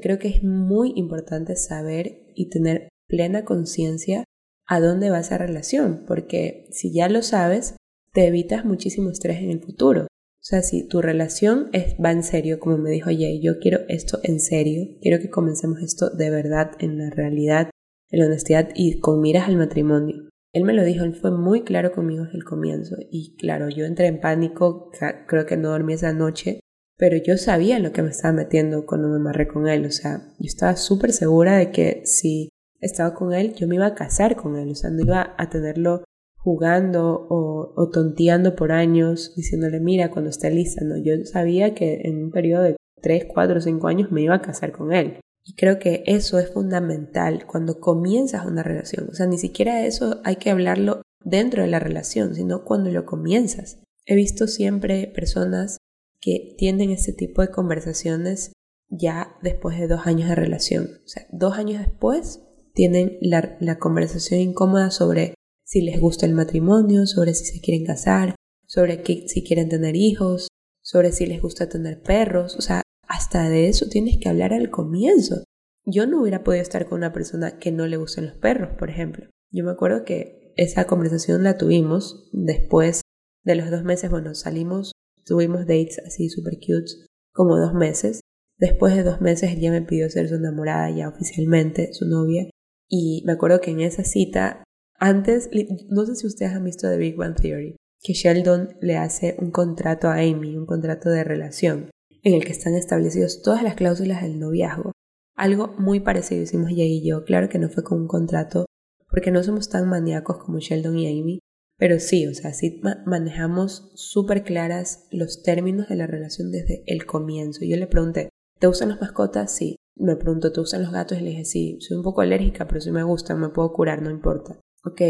creo 0.01 0.19
que 0.19 0.29
es 0.29 0.43
muy 0.43 0.93
importante 0.95 1.55
saber 1.55 2.23
y 2.35 2.49
tener 2.49 2.89
plena 3.07 3.43
conciencia 3.43 4.23
a 4.65 4.79
dónde 4.79 5.09
va 5.09 5.19
esa 5.19 5.37
relación, 5.37 6.05
porque 6.07 6.67
si 6.71 6.93
ya 6.93 7.09
lo 7.09 7.21
sabes, 7.21 7.75
te 8.13 8.25
evitas 8.25 8.65
muchísimo 8.65 9.09
estrés 9.09 9.39
en 9.39 9.51
el 9.51 9.61
futuro. 9.61 10.03
O 10.03 10.43
sea, 10.43 10.63
si 10.63 10.87
tu 10.87 11.01
relación 11.01 11.69
es, 11.71 11.95
va 12.03 12.11
en 12.11 12.23
serio, 12.23 12.59
como 12.59 12.77
me 12.77 12.89
dijo 12.89 13.11
Jay, 13.11 13.41
yo 13.43 13.59
quiero 13.59 13.81
esto 13.89 14.19
en 14.23 14.39
serio, 14.39 14.97
quiero 15.01 15.19
que 15.19 15.29
comencemos 15.29 15.81
esto 15.81 16.09
de 16.09 16.29
verdad, 16.31 16.71
en 16.79 16.97
la 16.97 17.09
realidad, 17.09 17.69
en 18.09 18.19
la 18.19 18.25
honestidad 18.25 18.69
y 18.73 18.99
con 18.99 19.21
miras 19.21 19.47
al 19.47 19.57
matrimonio. 19.57 20.30
Él 20.53 20.65
me 20.65 20.73
lo 20.73 20.83
dijo, 20.83 21.05
él 21.05 21.15
fue 21.15 21.31
muy 21.31 21.63
claro 21.63 21.91
conmigo 21.91 22.25
desde 22.25 22.37
el 22.37 22.43
comienzo 22.43 22.97
y 23.09 23.35
claro, 23.37 23.69
yo 23.69 23.85
entré 23.85 24.07
en 24.07 24.19
pánico, 24.19 24.91
creo 25.27 25.45
que 25.45 25.57
no 25.57 25.69
dormí 25.69 25.93
esa 25.93 26.11
noche 26.13 26.59
pero 27.01 27.17
yo 27.17 27.35
sabía 27.35 27.79
lo 27.79 27.93
que 27.93 28.03
me 28.03 28.11
estaba 28.11 28.31
metiendo 28.31 28.85
cuando 28.85 29.09
me 29.09 29.15
amarré 29.15 29.47
con 29.47 29.67
él, 29.67 29.87
o 29.87 29.89
sea, 29.89 30.21
yo 30.37 30.45
estaba 30.45 30.75
súper 30.75 31.13
segura 31.13 31.57
de 31.57 31.71
que 31.71 32.03
si 32.05 32.49
estaba 32.79 33.15
con 33.15 33.33
él, 33.33 33.55
yo 33.55 33.67
me 33.67 33.73
iba 33.73 33.87
a 33.87 33.95
casar 33.95 34.35
con 34.35 34.55
él, 34.55 34.69
o 34.69 34.75
sea, 34.75 34.91
no 34.91 35.01
iba 35.01 35.33
a 35.35 35.49
tenerlo 35.49 36.03
jugando 36.37 37.25
o, 37.27 37.89
tonteando 37.91 38.55
por 38.55 38.71
años, 38.71 39.33
diciéndole, 39.35 39.79
mira, 39.79 40.11
cuando 40.11 40.29
esté 40.29 40.51
lista, 40.51 40.85
no, 40.85 40.95
yo 40.95 41.13
sabía 41.25 41.73
que 41.73 42.01
en 42.03 42.25
un 42.25 42.29
periodo 42.29 42.61
de 42.61 42.75
3, 43.01 43.25
4, 43.33 43.61
5 43.61 43.87
años 43.87 44.11
me 44.11 44.21
iba 44.21 44.35
a 44.35 44.41
casar 44.43 44.71
con 44.71 44.93
él. 44.93 45.19
Y 45.43 45.55
creo 45.55 45.79
que 45.79 46.03
eso 46.05 46.39
es 46.39 46.51
fundamental 46.51 47.45
cuando 47.47 47.79
comienzas 47.79 48.45
una 48.45 48.63
relación, 48.63 49.09
o 49.09 49.13
sea, 49.13 49.25
ni 49.25 49.37
siquiera 49.37 49.85
eso 49.85 50.21
hay 50.23 50.35
que 50.35 50.51
hablarlo 50.51 51.01
dentro 51.23 51.63
de 51.63 51.69
la 51.69 51.79
relación, 51.79 52.35
sino 52.35 52.63
cuando 52.63 52.91
lo 52.91 53.05
comienzas. 53.05 53.79
He 54.05 54.15
visto 54.15 54.47
siempre 54.47 55.07
personas 55.07 55.77
que 56.19 56.55
tienen 56.57 56.91
este 56.91 57.13
tipo 57.13 57.41
de 57.41 57.49
conversaciones 57.49 58.53
ya 58.89 59.35
después 59.41 59.79
de 59.79 59.87
dos 59.87 60.05
años 60.05 60.29
de 60.29 60.35
relación. 60.35 60.89
O 61.05 61.07
sea, 61.07 61.25
dos 61.31 61.57
años 61.57 61.79
después 61.79 62.41
tienen 62.73 63.17
la, 63.21 63.79
conversación 63.79 64.39
incómoda 64.39 64.91
sobre 64.91 65.33
si 65.65 65.81
les 65.81 65.99
gusta 65.99 66.25
el 66.25 66.33
matrimonio, 66.33 67.07
sobre 67.07 67.33
si 67.33 67.45
se 67.45 67.61
quieren 67.61 67.85
casar, 67.85 68.35
sobre 68.65 69.03
si 69.27 69.43
quieren 69.43 69.69
tener 69.69 69.95
hijos, 69.95 70.47
sobre 70.83 71.11
si 71.11 71.25
les 71.25 71.41
gusta 71.41 71.69
tener 71.69 72.01
perros. 72.01 72.55
O 72.57 72.61
sea, 72.61 72.81
hasta 73.11 73.49
de 73.49 73.67
eso 73.67 73.87
tienes 73.89 74.17
que 74.19 74.29
hablar 74.29 74.53
al 74.53 74.69
comienzo. 74.69 75.43
Yo 75.85 76.07
no 76.07 76.21
hubiera 76.21 76.43
podido 76.43 76.61
estar 76.61 76.87
con 76.87 76.99
una 76.99 77.13
persona 77.13 77.59
que 77.59 77.71
no 77.71 77.87
le 77.87 77.97
gustan 77.97 78.25
los 78.25 78.35
perros, 78.35 78.69
por 78.77 78.89
ejemplo. 78.89 79.29
Yo 79.51 79.63
me 79.63 79.71
acuerdo 79.71 80.05
que 80.05 80.53
esa 80.55 80.85
conversación 80.85 81.43
la 81.43 81.57
tuvimos 81.57 82.29
después 82.31 83.01
de 83.43 83.55
los 83.55 83.71
dos 83.71 83.83
meses, 83.83 84.11
bueno, 84.11 84.35
salimos 84.35 84.91
Tuvimos 85.25 85.61
dates 85.61 85.99
así 86.05 86.29
super 86.29 86.55
cute, 86.55 86.91
como 87.33 87.57
dos 87.57 87.73
meses. 87.73 88.21
Después 88.57 88.95
de 88.95 89.03
dos 89.03 89.21
meses 89.21 89.51
ella 89.51 89.71
me 89.71 89.81
pidió 89.81 90.09
ser 90.09 90.29
su 90.29 90.35
enamorada 90.35 90.89
ya 90.89 91.09
oficialmente, 91.09 91.93
su 91.93 92.07
novia. 92.07 92.49
Y 92.89 93.23
me 93.25 93.33
acuerdo 93.33 93.61
que 93.61 93.71
en 93.71 93.81
esa 93.81 94.03
cita, 94.03 94.63
antes, 94.99 95.49
no 95.89 96.05
sé 96.05 96.15
si 96.15 96.27
ustedes 96.27 96.53
han 96.53 96.63
visto 96.63 96.89
The 96.89 96.97
Big 96.97 97.15
Bang 97.15 97.35
Theory, 97.35 97.75
que 98.01 98.13
Sheldon 98.13 98.77
le 98.81 98.97
hace 98.97 99.35
un 99.39 99.51
contrato 99.51 100.07
a 100.07 100.15
Amy, 100.15 100.57
un 100.57 100.65
contrato 100.65 101.09
de 101.09 101.23
relación, 101.23 101.89
en 102.23 102.33
el 102.33 102.45
que 102.45 102.51
están 102.51 102.75
establecidas 102.75 103.41
todas 103.41 103.63
las 103.63 103.75
cláusulas 103.75 104.21
del 104.21 104.39
noviazgo. 104.39 104.91
Algo 105.35 105.73
muy 105.77 105.99
parecido 105.99 106.43
hicimos 106.43 106.71
ella 106.71 106.83
y 106.83 107.07
yo. 107.07 107.23
Claro 107.23 107.49
que 107.49 107.59
no 107.59 107.69
fue 107.69 107.83
con 107.83 108.01
un 108.01 108.07
contrato, 108.07 108.65
porque 109.09 109.31
no 109.31 109.43
somos 109.43 109.69
tan 109.69 109.89
maníacos 109.89 110.37
como 110.37 110.59
Sheldon 110.59 110.97
y 110.97 111.07
Amy, 111.07 111.39
pero 111.77 111.99
sí, 111.99 112.27
o 112.27 112.33
sea, 112.33 112.53
sí 112.53 112.79
manejamos 113.05 113.91
súper 113.95 114.43
claras 114.43 115.07
los 115.09 115.41
términos 115.41 115.89
de 115.89 115.95
la 115.95 116.05
relación 116.05 116.51
desde 116.51 116.83
el 116.85 117.05
comienzo. 117.05 117.65
Yo 117.65 117.75
le 117.75 117.87
pregunté, 117.87 118.29
¿te 118.59 118.67
gustan 118.67 118.89
las 118.89 119.01
mascotas? 119.01 119.55
Sí. 119.55 119.77
Me 119.97 120.15
preguntó, 120.15 120.51
¿te 120.51 120.59
gustan 120.59 120.83
los 120.83 120.91
gatos? 120.91 121.17
Y 121.17 121.21
le 121.21 121.31
dije, 121.31 121.45
sí, 121.45 121.77
soy 121.81 121.97
un 121.97 122.03
poco 122.03 122.21
alérgica, 122.21 122.67
pero 122.67 122.79
sí 122.81 122.91
me 122.91 123.03
gustan, 123.03 123.39
me 123.39 123.49
puedo 123.49 123.73
curar, 123.73 124.01
no 124.01 124.09
importa. 124.09 124.59
Ok, 124.85 125.01